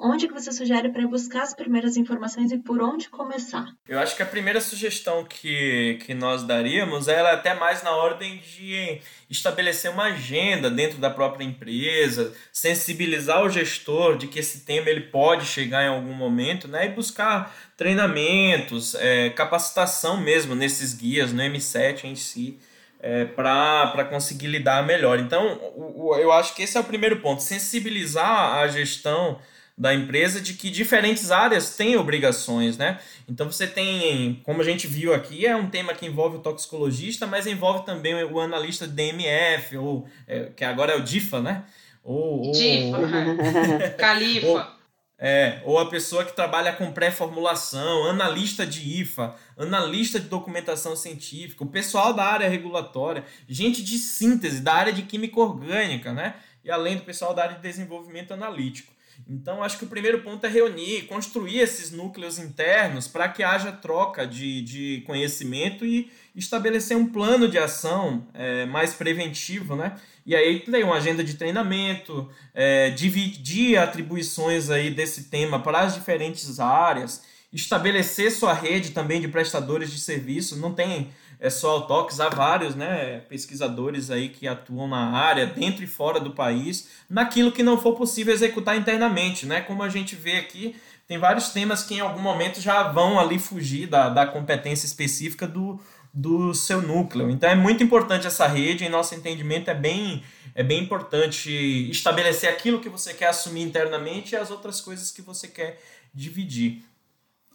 Onde 0.00 0.28
que 0.28 0.32
você 0.32 0.52
sugere 0.52 0.90
para 0.90 1.04
buscar 1.08 1.42
as 1.42 1.52
primeiras 1.52 1.96
informações 1.96 2.52
e 2.52 2.58
por 2.58 2.80
onde 2.80 3.08
começar? 3.08 3.66
Eu 3.88 3.98
acho 3.98 4.14
que 4.14 4.22
a 4.22 4.26
primeira 4.26 4.60
sugestão 4.60 5.24
que, 5.24 5.98
que 6.06 6.14
nós 6.14 6.44
daríamos 6.44 7.08
era 7.08 7.32
até 7.32 7.52
mais 7.52 7.82
na 7.82 7.90
ordem 7.90 8.38
de 8.38 9.00
estabelecer 9.28 9.90
uma 9.90 10.04
agenda 10.04 10.70
dentro 10.70 10.98
da 10.98 11.10
própria 11.10 11.44
empresa, 11.44 12.32
sensibilizar 12.52 13.42
o 13.42 13.50
gestor 13.50 14.16
de 14.16 14.28
que 14.28 14.38
esse 14.38 14.60
tema 14.60 14.88
ele 14.88 15.00
pode 15.00 15.44
chegar 15.44 15.82
em 15.82 15.88
algum 15.88 16.14
momento, 16.14 16.68
né? 16.68 16.86
E 16.86 16.90
buscar 16.90 17.52
treinamentos, 17.76 18.94
é, 18.94 19.30
capacitação 19.30 20.20
mesmo 20.20 20.54
nesses 20.54 20.94
guias, 20.94 21.32
no 21.32 21.42
M7 21.42 22.04
em 22.04 22.14
si. 22.14 22.56
É, 23.00 23.24
para 23.24 24.04
conseguir 24.10 24.48
lidar 24.48 24.84
melhor. 24.84 25.20
Então, 25.20 25.54
o, 25.76 26.08
o, 26.08 26.16
eu 26.16 26.32
acho 26.32 26.52
que 26.54 26.64
esse 26.64 26.76
é 26.76 26.80
o 26.80 26.84
primeiro 26.84 27.20
ponto: 27.20 27.40
sensibilizar 27.40 28.56
a 28.58 28.66
gestão 28.66 29.38
da 29.78 29.94
empresa 29.94 30.40
de 30.40 30.54
que 30.54 30.70
diferentes 30.70 31.30
áreas 31.30 31.76
têm 31.76 31.96
obrigações, 31.96 32.76
né? 32.76 32.98
Então 33.28 33.50
você 33.50 33.64
tem, 33.64 34.40
como 34.42 34.60
a 34.60 34.64
gente 34.64 34.88
viu 34.88 35.14
aqui, 35.14 35.46
é 35.46 35.54
um 35.54 35.70
tema 35.70 35.94
que 35.94 36.04
envolve 36.04 36.38
o 36.38 36.40
toxicologista, 36.40 37.28
mas 37.28 37.46
envolve 37.46 37.86
também 37.86 38.24
o 38.24 38.40
analista 38.40 38.88
de 38.88 38.92
DMF, 38.94 39.76
ou 39.76 40.08
é, 40.26 40.50
que 40.56 40.64
agora 40.64 40.94
é 40.94 40.96
o 40.96 41.04
DIFA, 41.04 41.40
né? 41.40 41.64
Ou, 42.02 42.50
DIFA, 42.50 42.98
ou, 42.98 43.90
Califa. 43.96 44.46
Ou, 44.48 44.78
é, 45.16 45.60
ou 45.64 45.78
a 45.78 45.88
pessoa 45.88 46.24
que 46.24 46.34
trabalha 46.34 46.72
com 46.72 46.90
pré-formulação, 46.90 48.04
analista 48.04 48.66
de 48.66 49.00
IFA, 49.00 49.34
analista 49.56 50.18
de 50.18 50.28
documentação 50.28 50.96
científica, 50.96 51.62
o 51.62 51.68
pessoal 51.68 52.12
da 52.12 52.24
área 52.24 52.48
regulatória, 52.48 53.24
gente 53.48 53.82
de 53.82 53.96
síntese, 53.98 54.60
da 54.60 54.74
área 54.74 54.92
de 54.92 55.02
química 55.02 55.38
orgânica, 55.38 56.12
né? 56.12 56.34
E 56.64 56.70
além 56.70 56.96
do 56.96 57.02
pessoal 57.02 57.32
da 57.32 57.44
área 57.44 57.56
de 57.56 57.62
desenvolvimento 57.62 58.32
analítico. 58.32 58.97
Então, 59.26 59.62
acho 59.62 59.78
que 59.78 59.84
o 59.84 59.88
primeiro 59.88 60.22
ponto 60.22 60.44
é 60.46 60.48
reunir, 60.48 61.02
construir 61.02 61.58
esses 61.58 61.90
núcleos 61.90 62.38
internos 62.38 63.08
para 63.08 63.28
que 63.28 63.42
haja 63.42 63.72
troca 63.72 64.26
de, 64.26 64.62
de 64.62 65.02
conhecimento 65.06 65.84
e 65.84 66.10
estabelecer 66.34 66.96
um 66.96 67.06
plano 67.06 67.48
de 67.48 67.58
ação 67.58 68.26
é, 68.32 68.64
mais 68.66 68.94
preventivo, 68.94 69.76
né? 69.76 69.98
E 70.24 70.36
aí 70.36 70.60
tem 70.60 70.84
uma 70.84 70.96
agenda 70.96 71.24
de 71.24 71.34
treinamento, 71.34 72.28
é, 72.54 72.90
dividir 72.90 73.78
atribuições 73.78 74.70
aí 74.70 74.90
desse 74.90 75.24
tema 75.24 75.58
para 75.58 75.80
as 75.80 75.94
diferentes 75.94 76.60
áreas, 76.60 77.22
estabelecer 77.52 78.30
sua 78.30 78.52
rede 78.52 78.90
também 78.90 79.20
de 79.20 79.28
prestadores 79.28 79.90
de 79.90 79.98
serviço. 79.98 80.56
Não 80.56 80.74
tem 80.74 81.10
é 81.40 81.48
só 81.50 81.78
o 81.78 81.82
Tox, 81.82 82.18
há 82.18 82.28
vários 82.28 82.74
né, 82.74 83.20
pesquisadores 83.28 84.10
aí 84.10 84.28
que 84.28 84.48
atuam 84.48 84.88
na 84.88 85.10
área, 85.10 85.46
dentro 85.46 85.84
e 85.84 85.86
fora 85.86 86.18
do 86.18 86.32
país, 86.32 86.88
naquilo 87.08 87.52
que 87.52 87.62
não 87.62 87.80
for 87.80 87.94
possível 87.94 88.34
executar 88.34 88.76
internamente, 88.76 89.46
né? 89.46 89.60
Como 89.60 89.82
a 89.82 89.88
gente 89.88 90.16
vê 90.16 90.36
aqui, 90.36 90.74
tem 91.06 91.16
vários 91.16 91.50
temas 91.50 91.82
que 91.82 91.94
em 91.94 92.00
algum 92.00 92.20
momento 92.20 92.60
já 92.60 92.82
vão 92.82 93.18
ali 93.18 93.38
fugir 93.38 93.86
da, 93.86 94.08
da 94.08 94.26
competência 94.26 94.84
específica 94.84 95.46
do, 95.46 95.80
do 96.12 96.52
seu 96.52 96.82
núcleo. 96.82 97.30
Então 97.30 97.48
é 97.48 97.54
muito 97.54 97.82
importante 97.82 98.26
essa 98.26 98.46
rede, 98.46 98.84
em 98.84 98.88
nosso 98.88 99.14
entendimento 99.14 99.70
é 99.70 99.74
bem, 99.74 100.22
é 100.54 100.62
bem 100.64 100.82
importante 100.82 101.50
estabelecer 101.90 102.50
aquilo 102.50 102.80
que 102.80 102.88
você 102.88 103.14
quer 103.14 103.28
assumir 103.28 103.62
internamente 103.62 104.34
e 104.34 104.36
as 104.36 104.50
outras 104.50 104.80
coisas 104.80 105.12
que 105.12 105.22
você 105.22 105.46
quer 105.46 105.80
dividir. 106.12 106.82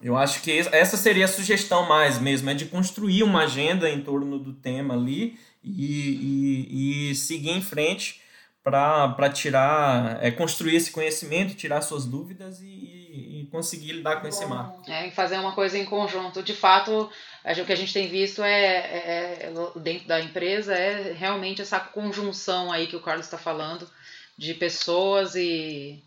Eu 0.03 0.17
acho 0.17 0.41
que 0.41 0.51
essa 0.71 0.97
seria 0.97 1.25
a 1.25 1.29
sugestão 1.29 1.87
mais 1.87 2.19
mesmo, 2.19 2.49
é 2.49 2.53
de 2.53 2.65
construir 2.65 3.23
uma 3.23 3.43
agenda 3.43 3.89
em 3.89 4.01
torno 4.01 4.37
do 4.37 4.51
tema 4.51 4.93
ali 4.93 5.39
e, 5.63 6.67
e, 6.69 7.11
e 7.11 7.15
seguir 7.15 7.51
em 7.51 7.61
frente 7.61 8.21
para 8.63 9.29
tirar, 9.29 10.23
é, 10.23 10.31
construir 10.31 10.75
esse 10.75 10.91
conhecimento, 10.91 11.55
tirar 11.55 11.81
suas 11.81 12.05
dúvidas 12.05 12.61
e, 12.61 12.65
e 12.65 13.47
conseguir 13.51 13.93
lidar 13.93 14.21
com 14.21 14.27
esse 14.27 14.45
mar. 14.45 14.73
É, 14.87 15.09
fazer 15.11 15.37
uma 15.37 15.53
coisa 15.53 15.77
em 15.77 15.85
conjunto. 15.85 16.41
De 16.41 16.53
fato, 16.53 17.09
o 17.45 17.65
que 17.65 17.73
a 17.73 17.75
gente 17.75 17.93
tem 17.93 18.07
visto 18.09 18.41
é, 18.41 18.75
é, 18.75 19.53
é, 19.53 19.79
dentro 19.79 20.07
da 20.07 20.21
empresa 20.21 20.73
é 20.73 21.13
realmente 21.13 21.61
essa 21.61 21.79
conjunção 21.79 22.71
aí 22.71 22.87
que 22.87 22.95
o 22.95 23.01
Carlos 23.01 23.25
está 23.25 23.37
falando 23.37 23.89
de 24.37 24.53
pessoas 24.53 25.35
e 25.35 26.01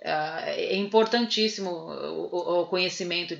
é, 0.00 0.74
é 0.74 0.76
importantíssimo 0.76 1.70
o, 1.70 2.62
o 2.62 2.66
conhecimento 2.66 3.36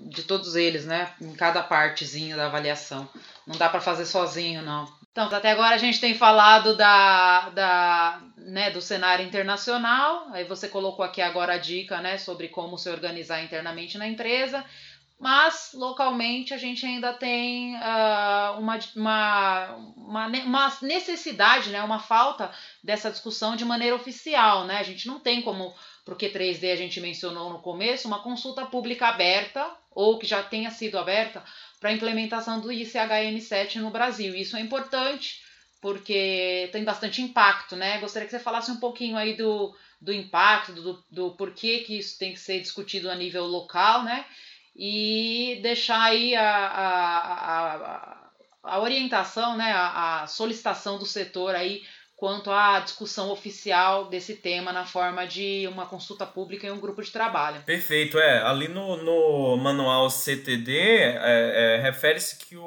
de 0.00 0.22
todos 0.22 0.54
eles, 0.54 0.86
né? 0.86 1.12
Em 1.20 1.32
cada 1.32 1.62
partezinha 1.62 2.36
da 2.36 2.46
avaliação. 2.46 3.08
Não 3.46 3.56
dá 3.56 3.68
para 3.68 3.80
fazer 3.80 4.06
sozinho, 4.06 4.62
não. 4.62 4.86
Então, 5.10 5.28
até 5.32 5.50
agora 5.50 5.74
a 5.74 5.78
gente 5.78 6.00
tem 6.00 6.14
falado 6.14 6.76
da, 6.76 7.48
da, 7.50 8.20
né, 8.36 8.70
do 8.70 8.80
cenário 8.80 9.26
internacional. 9.26 10.28
Aí 10.30 10.44
você 10.44 10.68
colocou 10.68 11.04
aqui 11.04 11.20
agora 11.20 11.54
a 11.54 11.58
dica, 11.58 12.00
né, 12.00 12.18
sobre 12.18 12.48
como 12.48 12.78
se 12.78 12.88
organizar 12.88 13.42
internamente 13.42 13.98
na 13.98 14.06
empresa. 14.06 14.64
Mas 15.18 15.70
localmente 15.74 16.54
a 16.54 16.56
gente 16.56 16.86
ainda 16.86 17.12
tem 17.12 17.74
uh, 17.74 18.58
uma, 18.58 18.78
uma, 18.94 19.74
uma, 19.96 20.26
uma, 20.26 20.78
necessidade, 20.80 21.70
né, 21.70 21.82
uma 21.82 21.98
falta 21.98 22.52
dessa 22.84 23.10
discussão 23.10 23.56
de 23.56 23.64
maneira 23.64 23.96
oficial. 23.96 24.64
Né? 24.64 24.78
A 24.78 24.82
gente 24.84 25.08
não 25.08 25.18
tem 25.18 25.42
como 25.42 25.74
porque 26.08 26.30
3D 26.30 26.72
a 26.72 26.76
gente 26.76 27.00
mencionou 27.02 27.52
no 27.52 27.58
começo, 27.58 28.08
uma 28.08 28.22
consulta 28.22 28.64
pública 28.64 29.08
aberta, 29.08 29.70
ou 29.90 30.18
que 30.18 30.26
já 30.26 30.42
tenha 30.42 30.70
sido 30.70 30.96
aberta, 30.96 31.44
para 31.78 31.90
a 31.90 31.92
implementação 31.92 32.60
do 32.60 32.68
ICHM7 32.68 33.76
no 33.76 33.90
Brasil. 33.90 34.34
Isso 34.34 34.56
é 34.56 34.60
importante, 34.60 35.42
porque 35.82 36.70
tem 36.72 36.82
bastante 36.82 37.20
impacto, 37.20 37.76
né? 37.76 37.98
Gostaria 37.98 38.26
que 38.26 38.30
você 38.30 38.38
falasse 38.38 38.70
um 38.70 38.80
pouquinho 38.80 39.18
aí 39.18 39.36
do, 39.36 39.76
do 40.00 40.10
impacto, 40.10 40.72
do, 40.72 41.04
do 41.10 41.32
porquê 41.32 41.80
que 41.80 41.98
isso 41.98 42.18
tem 42.18 42.32
que 42.32 42.40
ser 42.40 42.58
discutido 42.60 43.10
a 43.10 43.14
nível 43.14 43.44
local, 43.44 44.02
né? 44.02 44.24
E 44.78 45.58
deixar 45.60 46.00
aí 46.00 46.36
a, 46.36 46.48
a, 46.48 47.74
a, 47.74 48.30
a 48.62 48.80
orientação, 48.80 49.56
né? 49.56 49.72
A, 49.72 50.22
a 50.22 50.26
solicitação 50.28 50.98
do 50.98 51.04
setor 51.04 51.54
aí 51.56 51.82
quanto 52.18 52.50
à 52.50 52.80
discussão 52.80 53.30
oficial 53.30 54.08
desse 54.08 54.34
tema 54.34 54.72
na 54.72 54.84
forma 54.84 55.24
de 55.24 55.68
uma 55.68 55.86
consulta 55.86 56.26
pública 56.26 56.66
em 56.66 56.70
um 56.72 56.80
grupo 56.80 57.00
de 57.00 57.12
trabalho. 57.12 57.62
Perfeito, 57.62 58.18
é. 58.18 58.42
Ali 58.42 58.66
no, 58.66 58.96
no 58.96 59.56
manual 59.56 60.10
CTD, 60.10 60.76
é, 60.76 61.76
é, 61.76 61.80
refere-se 61.80 62.36
que 62.36 62.56
o, 62.56 62.64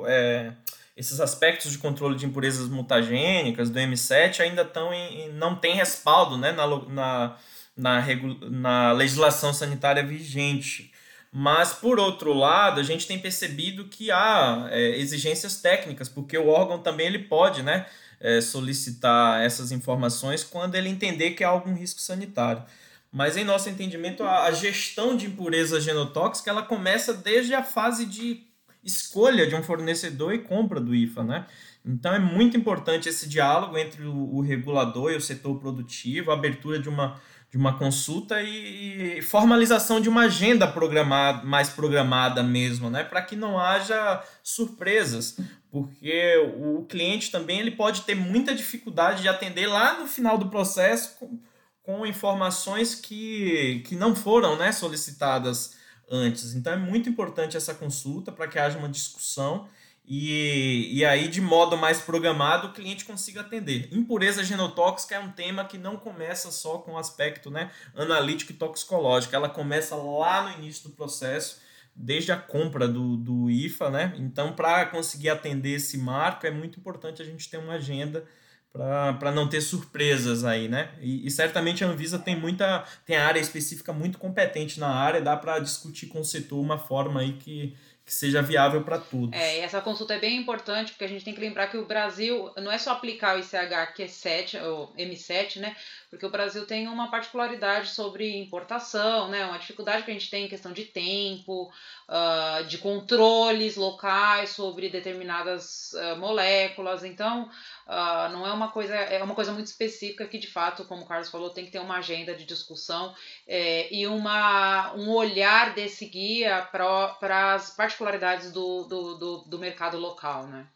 o 0.00 0.04
é, 0.08 0.52
esses 0.96 1.20
aspectos 1.20 1.70
de 1.70 1.78
controle 1.78 2.16
de 2.16 2.26
impurezas 2.26 2.68
mutagênicas 2.68 3.70
do 3.70 3.78
M7 3.78 4.40
ainda 4.40 4.62
estão 4.62 4.92
em, 4.92 5.32
não 5.32 5.54
tem 5.54 5.76
respaldo 5.76 6.36
né, 6.36 6.50
na, 6.50 6.66
na, 6.66 7.36
na, 7.76 8.04
na 8.50 8.92
legislação 8.92 9.54
sanitária 9.54 10.04
vigente. 10.04 10.92
Mas, 11.32 11.72
por 11.72 11.98
outro 11.98 12.32
lado, 12.32 12.80
a 12.80 12.82
gente 12.82 13.06
tem 13.06 13.18
percebido 13.18 13.84
que 13.84 14.10
há 14.10 14.68
é, 14.70 14.98
exigências 14.98 15.60
técnicas, 15.60 16.08
porque 16.08 16.36
o 16.38 16.48
órgão 16.48 16.78
também 16.78 17.06
ele 17.06 17.20
pode, 17.20 17.62
né? 17.62 17.86
é, 18.20 18.40
solicitar 18.40 19.42
essas 19.42 19.72
informações 19.72 20.42
quando 20.42 20.74
ele 20.74 20.88
entender 20.88 21.32
que 21.32 21.44
há 21.44 21.48
algum 21.48 21.74
risco 21.74 22.00
sanitário. 22.00 22.62
Mas 23.10 23.36
em 23.36 23.44
nosso 23.44 23.68
entendimento, 23.70 24.22
a, 24.22 24.44
a 24.44 24.50
gestão 24.50 25.16
de 25.16 25.26
impureza 25.26 25.80
genotóxica 25.80 26.50
ela 26.50 26.62
começa 26.62 27.14
desde 27.14 27.54
a 27.54 27.62
fase 27.62 28.04
de 28.04 28.42
escolha 28.84 29.46
de 29.46 29.54
um 29.54 29.62
fornecedor 29.62 30.34
e 30.34 30.38
compra 30.38 30.80
do 30.80 30.94
IFA, 30.94 31.24
né? 31.24 31.46
Então 31.84 32.12
é 32.12 32.18
muito 32.18 32.56
importante 32.56 33.08
esse 33.08 33.28
diálogo 33.28 33.78
entre 33.78 34.04
o, 34.04 34.34
o 34.34 34.40
regulador 34.40 35.12
e 35.12 35.16
o 35.16 35.20
setor 35.20 35.58
produtivo, 35.58 36.30
a 36.30 36.34
abertura 36.34 36.78
de 36.78 36.88
uma, 36.88 37.18
de 37.50 37.56
uma 37.56 37.78
consulta 37.78 38.42
e, 38.42 39.22
formalização 39.22 40.00
de 40.00 40.08
uma 40.08 40.22
agenda 40.22 40.66
programada, 40.66 41.44
mais 41.44 41.70
programada 41.70 42.42
mesmo, 42.42 42.90
né? 42.90 43.02
Para 43.04 43.22
que 43.22 43.34
não 43.34 43.58
haja 43.58 44.22
surpresas 44.42 45.36
porque 45.70 46.36
o 46.56 46.84
cliente 46.86 47.30
também 47.30 47.60
ele 47.60 47.70
pode 47.70 48.02
ter 48.02 48.14
muita 48.14 48.54
dificuldade 48.54 49.22
de 49.22 49.28
atender 49.28 49.66
lá 49.66 49.98
no 49.98 50.06
final 50.06 50.38
do 50.38 50.48
processo 50.48 51.16
com, 51.18 51.38
com 51.82 52.06
informações 52.06 52.94
que, 52.94 53.82
que 53.86 53.94
não 53.94 54.14
foram 54.16 54.56
né, 54.56 54.72
solicitadas 54.72 55.76
antes. 56.10 56.54
Então 56.54 56.72
é 56.72 56.76
muito 56.76 57.08
importante 57.08 57.56
essa 57.56 57.74
consulta 57.74 58.32
para 58.32 58.48
que 58.48 58.58
haja 58.58 58.78
uma 58.78 58.88
discussão 58.88 59.68
e, 60.10 60.88
e 60.90 61.04
aí, 61.04 61.28
de 61.28 61.38
modo 61.38 61.76
mais 61.76 62.00
programado, 62.00 62.68
o 62.68 62.72
cliente 62.72 63.04
consiga 63.04 63.42
atender. 63.42 63.90
Impureza 63.92 64.42
genotóxica 64.42 65.14
é 65.14 65.20
um 65.20 65.30
tema 65.30 65.66
que 65.66 65.76
não 65.76 65.98
começa 65.98 66.50
só 66.50 66.78
com 66.78 66.92
o 66.92 66.96
aspecto 66.98 67.50
né, 67.50 67.70
analítico 67.94 68.52
e 68.52 68.54
toxicológico, 68.54 69.36
ela 69.36 69.50
começa 69.50 69.94
lá 69.94 70.48
no 70.48 70.58
início 70.58 70.88
do 70.88 70.96
processo 70.96 71.60
desde 71.94 72.32
a 72.32 72.36
compra 72.36 72.88
do, 72.88 73.16
do 73.16 73.50
IFA, 73.50 73.90
né? 73.90 74.14
Então, 74.16 74.54
para 74.54 74.86
conseguir 74.86 75.28
atender 75.28 75.74
esse 75.74 75.98
marco, 75.98 76.46
é 76.46 76.50
muito 76.50 76.78
importante 76.78 77.20
a 77.20 77.24
gente 77.24 77.50
ter 77.50 77.58
uma 77.58 77.74
agenda 77.74 78.24
para 78.72 79.32
não 79.32 79.48
ter 79.48 79.60
surpresas 79.60 80.44
aí, 80.44 80.68
né? 80.68 80.90
E, 81.00 81.26
e, 81.26 81.30
certamente 81.30 81.82
a 81.82 81.88
Anvisa 81.88 82.18
tem 82.18 82.38
muita 82.38 82.84
tem 83.04 83.16
área 83.16 83.40
específica 83.40 83.92
muito 83.92 84.18
competente 84.18 84.78
na 84.78 84.88
área, 84.88 85.20
dá 85.20 85.36
para 85.36 85.58
discutir 85.58 86.06
com 86.06 86.20
o 86.20 86.24
setor 86.24 86.60
uma 86.60 86.78
forma 86.78 87.20
aí 87.20 87.32
que, 87.32 87.74
que 88.08 88.14
seja 88.14 88.40
viável 88.40 88.82
para 88.82 88.96
todos. 88.96 89.38
É, 89.38 89.58
e 89.58 89.60
essa 89.60 89.82
consulta 89.82 90.14
é 90.14 90.18
bem 90.18 90.38
importante, 90.38 90.92
porque 90.92 91.04
a 91.04 91.08
gente 91.08 91.26
tem 91.26 91.34
que 91.34 91.40
lembrar 91.42 91.66
que 91.66 91.76
o 91.76 91.84
Brasil 91.84 92.50
não 92.56 92.72
é 92.72 92.78
só 92.78 92.92
aplicar 92.92 93.36
o 93.36 93.38
ICH 93.38 93.92
que 93.94 94.02
é 94.02 94.08
7, 94.08 94.56
ou 94.56 94.90
M7, 94.96 95.60
né? 95.60 95.76
Porque 96.08 96.24
o 96.24 96.30
Brasil 96.30 96.64
tem 96.64 96.88
uma 96.88 97.10
particularidade 97.10 97.90
sobre 97.90 98.38
importação, 98.38 99.28
né? 99.28 99.44
Uma 99.44 99.58
dificuldade 99.58 100.04
que 100.04 100.10
a 100.10 100.14
gente 100.14 100.30
tem 100.30 100.46
em 100.46 100.48
questão 100.48 100.72
de 100.72 100.86
tempo, 100.86 101.70
uh, 102.08 102.64
de 102.64 102.78
controles 102.78 103.76
locais 103.76 104.50
sobre 104.50 104.88
determinadas 104.88 105.92
uh, 105.92 106.16
moléculas. 106.16 107.04
Então, 107.04 107.50
Uh, 107.88 108.28
não 108.32 108.46
é 108.46 108.52
uma 108.52 108.70
coisa, 108.70 108.94
é 108.94 109.22
uma 109.22 109.34
coisa 109.34 109.50
muito 109.50 109.68
específica 109.68 110.26
que 110.26 110.36
de 110.36 110.46
fato, 110.46 110.84
como 110.84 111.04
o 111.04 111.06
Carlos 111.06 111.30
falou, 111.30 111.48
tem 111.48 111.64
que 111.64 111.70
ter 111.70 111.78
uma 111.78 111.96
agenda 111.96 112.34
de 112.34 112.44
discussão 112.44 113.14
é, 113.46 113.88
e 113.90 114.06
uma, 114.06 114.92
um 114.94 115.08
olhar 115.10 115.72
desse 115.72 116.04
guia 116.04 116.68
para 116.70 117.54
as 117.54 117.70
particularidades 117.70 118.52
do, 118.52 118.84
do, 118.84 119.14
do, 119.16 119.38
do, 119.38 119.58
mercado 119.58 119.96
local, 119.96 120.46
né? 120.46 120.66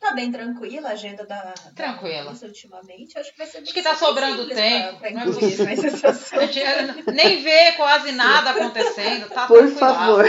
Tá 0.00 0.14
bem 0.14 0.32
tranquila 0.32 0.88
a 0.88 0.92
agenda 0.92 1.26
da, 1.26 1.52
tranquila. 1.74 2.32
Da 2.32 2.46
ultimamente. 2.46 3.18
Acho 3.18 3.32
que 3.32 3.38
vai 3.38 3.46
ser 3.46 3.58
Acho 3.58 3.74
que 3.74 3.82
tá 3.82 3.94
sobrando 3.94 4.48
tempo. 4.48 4.98
Pra, 4.98 5.10
pra 5.10 5.10
incluir, 5.10 5.58
mas 5.68 7.12
nem 7.12 7.42
vê 7.42 7.72
quase 7.72 8.12
nada 8.12 8.52
acontecendo. 8.52 9.28
Tá 9.28 9.46
Por 9.46 9.68
favor. 9.68 10.24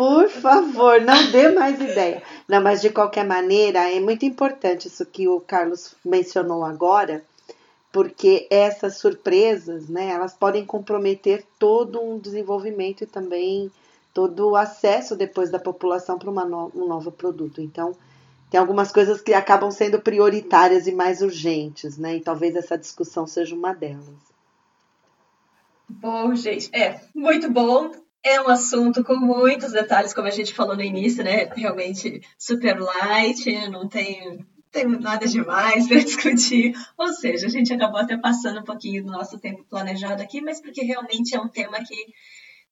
Por 0.00 0.30
favor, 0.30 0.98
não 1.02 1.30
dê 1.30 1.50
mais 1.50 1.78
ideia. 1.78 2.22
Não, 2.48 2.62
mas 2.62 2.80
de 2.80 2.88
qualquer 2.88 3.22
maneira, 3.22 3.80
é 3.94 4.00
muito 4.00 4.24
importante 4.24 4.88
isso 4.88 5.04
que 5.04 5.28
o 5.28 5.42
Carlos 5.42 5.94
mencionou 6.02 6.64
agora, 6.64 7.22
porque 7.92 8.46
essas 8.48 8.96
surpresas, 8.96 9.90
né, 9.90 10.08
elas 10.08 10.32
podem 10.32 10.64
comprometer 10.64 11.44
todo 11.58 12.00
um 12.00 12.18
desenvolvimento 12.18 13.04
e 13.04 13.06
também 13.06 13.70
todo 14.14 14.48
o 14.48 14.56
acesso 14.56 15.14
depois 15.14 15.50
da 15.50 15.58
população 15.58 16.18
para 16.18 16.32
no, 16.32 16.72
um 16.74 16.88
novo 16.88 17.12
produto. 17.12 17.60
Então, 17.60 17.94
tem 18.50 18.58
algumas 18.58 18.90
coisas 18.90 19.20
que 19.20 19.34
acabam 19.34 19.70
sendo 19.70 20.00
prioritárias 20.00 20.86
e 20.86 20.92
mais 20.92 21.20
urgentes, 21.20 21.98
né? 21.98 22.16
E 22.16 22.20
talvez 22.20 22.56
essa 22.56 22.78
discussão 22.78 23.26
seja 23.26 23.54
uma 23.54 23.74
delas. 23.74 24.06
Bom, 25.86 26.34
gente, 26.34 26.70
é 26.74 27.02
muito 27.14 27.50
bom. 27.50 27.92
É 28.22 28.40
um 28.40 28.48
assunto 28.48 29.02
com 29.02 29.16
muitos 29.16 29.72
detalhes, 29.72 30.12
como 30.12 30.28
a 30.28 30.30
gente 30.30 30.52
falou 30.52 30.76
no 30.76 30.82
início, 30.82 31.24
né? 31.24 31.44
Realmente 31.54 32.20
super 32.38 32.78
light, 32.78 33.68
não 33.68 33.88
tem, 33.88 34.46
tem 34.70 34.86
nada 34.86 35.26
demais 35.26 35.88
para 35.88 36.00
discutir. 36.04 36.74
Ou 36.98 37.12
seja, 37.14 37.46
a 37.46 37.50
gente 37.50 37.72
acabou 37.72 37.98
até 37.98 38.18
passando 38.18 38.60
um 38.60 38.64
pouquinho 38.64 39.04
do 39.04 39.10
nosso 39.10 39.38
tempo 39.38 39.64
planejado 39.64 40.22
aqui, 40.22 40.42
mas 40.42 40.60
porque 40.60 40.84
realmente 40.84 41.34
é 41.34 41.40
um 41.40 41.48
tema 41.48 41.82
que 41.82 41.96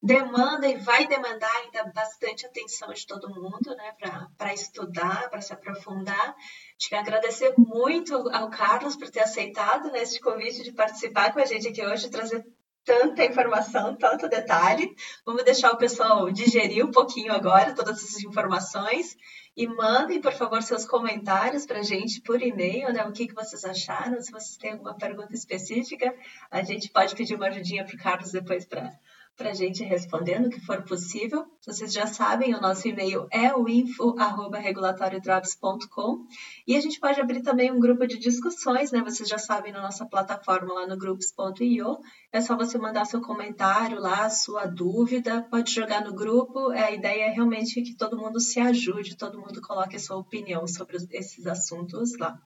demanda 0.02 0.68
e 0.68 0.76
vai 0.76 1.06
demandar 1.06 1.50
ainda 1.56 1.90
bastante 1.92 2.46
atenção 2.46 2.92
de 2.92 3.06
todo 3.06 3.28
mundo, 3.28 3.74
né, 3.74 3.94
para 4.36 4.54
estudar, 4.54 5.28
para 5.28 5.40
se 5.40 5.52
aprofundar. 5.52 6.36
Te 6.76 6.94
agradecer 6.94 7.54
muito 7.56 8.14
ao 8.30 8.48
Carlos 8.50 8.96
por 8.96 9.10
ter 9.10 9.20
aceitado 9.20 9.90
né, 9.90 10.02
este 10.02 10.20
convite 10.20 10.62
de 10.62 10.72
participar 10.72 11.32
com 11.32 11.40
a 11.40 11.44
gente 11.44 11.68
aqui 11.68 11.84
hoje, 11.84 12.10
trazer 12.10 12.44
tanta 12.88 13.22
informação, 13.22 13.94
tanto 13.94 14.26
detalhe. 14.30 14.96
Vamos 15.26 15.44
deixar 15.44 15.70
o 15.72 15.76
pessoal 15.76 16.30
digerir 16.30 16.82
um 16.86 16.90
pouquinho 16.90 17.34
agora 17.34 17.74
todas 17.74 18.02
essas 18.02 18.24
informações 18.24 19.14
e 19.54 19.66
mandem, 19.66 20.22
por 20.22 20.32
favor, 20.32 20.62
seus 20.62 20.86
comentários 20.86 21.66
para 21.66 21.80
a 21.80 21.82
gente 21.82 22.22
por 22.22 22.40
e-mail, 22.40 22.90
né? 22.90 23.04
O 23.04 23.12
que, 23.12 23.26
que 23.26 23.34
vocês 23.34 23.62
acharam? 23.62 24.18
Se 24.22 24.32
vocês 24.32 24.56
têm 24.56 24.72
alguma 24.72 24.94
pergunta 24.94 25.34
específica, 25.34 26.14
a 26.50 26.62
gente 26.62 26.88
pode 26.88 27.14
pedir 27.14 27.34
uma 27.34 27.48
ajudinha 27.48 27.84
para 27.84 27.94
o 27.94 27.98
Carlos 27.98 28.32
depois 28.32 28.64
para 28.64 28.90
para 29.38 29.50
a 29.50 29.54
gente 29.54 29.82
responder 29.84 30.40
no 30.40 30.50
que 30.50 30.60
for 30.60 30.82
possível. 30.82 31.46
Vocês 31.64 31.92
já 31.92 32.08
sabem, 32.08 32.56
o 32.56 32.60
nosso 32.60 32.88
e-mail 32.88 33.28
é 33.30 33.54
o 33.54 33.68
info.regulatoriodrops.com 33.68 36.26
e 36.66 36.74
a 36.74 36.80
gente 36.80 36.98
pode 36.98 37.20
abrir 37.20 37.42
também 37.42 37.70
um 37.70 37.78
grupo 37.78 38.04
de 38.04 38.18
discussões, 38.18 38.90
né? 38.90 39.00
Vocês 39.00 39.28
já 39.28 39.38
sabem 39.38 39.72
na 39.72 39.80
nossa 39.80 40.04
plataforma 40.04 40.74
lá 40.74 40.88
no 40.88 40.98
groups.io. 40.98 41.98
É 42.32 42.40
só 42.40 42.56
você 42.56 42.76
mandar 42.76 43.04
seu 43.04 43.20
comentário 43.20 44.00
lá, 44.00 44.28
sua 44.28 44.66
dúvida, 44.66 45.46
pode 45.48 45.72
jogar 45.72 46.04
no 46.04 46.12
grupo. 46.12 46.70
A 46.70 46.90
ideia 46.90 47.26
é 47.26 47.30
realmente 47.30 47.80
que 47.80 47.94
todo 47.94 48.18
mundo 48.18 48.40
se 48.40 48.58
ajude, 48.58 49.16
todo 49.16 49.38
mundo 49.38 49.62
coloque 49.62 49.94
a 49.94 50.00
sua 50.00 50.16
opinião 50.16 50.66
sobre 50.66 50.96
esses 51.12 51.46
assuntos 51.46 52.18
lá. 52.18 52.36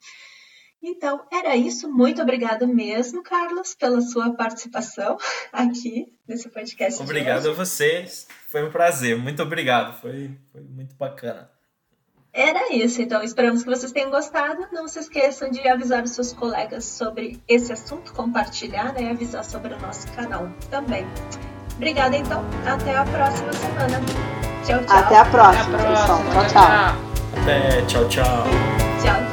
Então, 0.82 1.22
era 1.32 1.54
isso. 1.54 1.88
Muito 1.88 2.20
obrigada 2.20 2.66
mesmo, 2.66 3.22
Carlos, 3.22 3.74
pela 3.74 4.00
sua 4.00 4.34
participação 4.34 5.16
aqui 5.52 6.12
nesse 6.26 6.48
podcast. 6.48 7.00
Obrigado 7.00 7.50
a 7.50 7.52
vocês. 7.52 8.26
Foi 8.50 8.64
um 8.64 8.70
prazer. 8.70 9.16
Muito 9.16 9.42
obrigado. 9.42 10.00
Foi, 10.00 10.30
foi 10.50 10.60
muito 10.60 10.96
bacana. 10.96 11.48
Era 12.32 12.74
isso. 12.74 13.00
Então, 13.00 13.22
esperamos 13.22 13.62
que 13.62 13.68
vocês 13.68 13.92
tenham 13.92 14.10
gostado. 14.10 14.66
Não 14.72 14.88
se 14.88 14.98
esqueçam 14.98 15.50
de 15.50 15.66
avisar 15.68 16.02
os 16.02 16.12
seus 16.12 16.32
colegas 16.32 16.84
sobre 16.84 17.40
esse 17.46 17.72
assunto, 17.72 18.12
compartilhar 18.14 18.92
né, 18.94 19.02
e 19.02 19.10
avisar 19.10 19.44
sobre 19.44 19.74
o 19.74 19.80
nosso 19.80 20.10
canal 20.12 20.50
também. 20.70 21.06
Obrigada, 21.76 22.16
então. 22.16 22.42
Até 22.66 22.96
a 22.96 23.04
próxima 23.04 23.52
semana. 23.52 24.00
Tchau, 24.64 24.84
tchau. 24.84 24.96
Até 24.96 25.16
a 25.18 25.24
próxima, 25.26 25.78
Até 25.78 25.86
a 25.86 25.90
próxima. 25.90 26.18
pessoal. 26.18 26.32
Tchau, 26.32 26.48
tchau. 26.48 27.42
Até, 27.42 27.82
tchau, 27.86 28.08
tchau. 28.08 28.44
Tchau. 29.02 29.31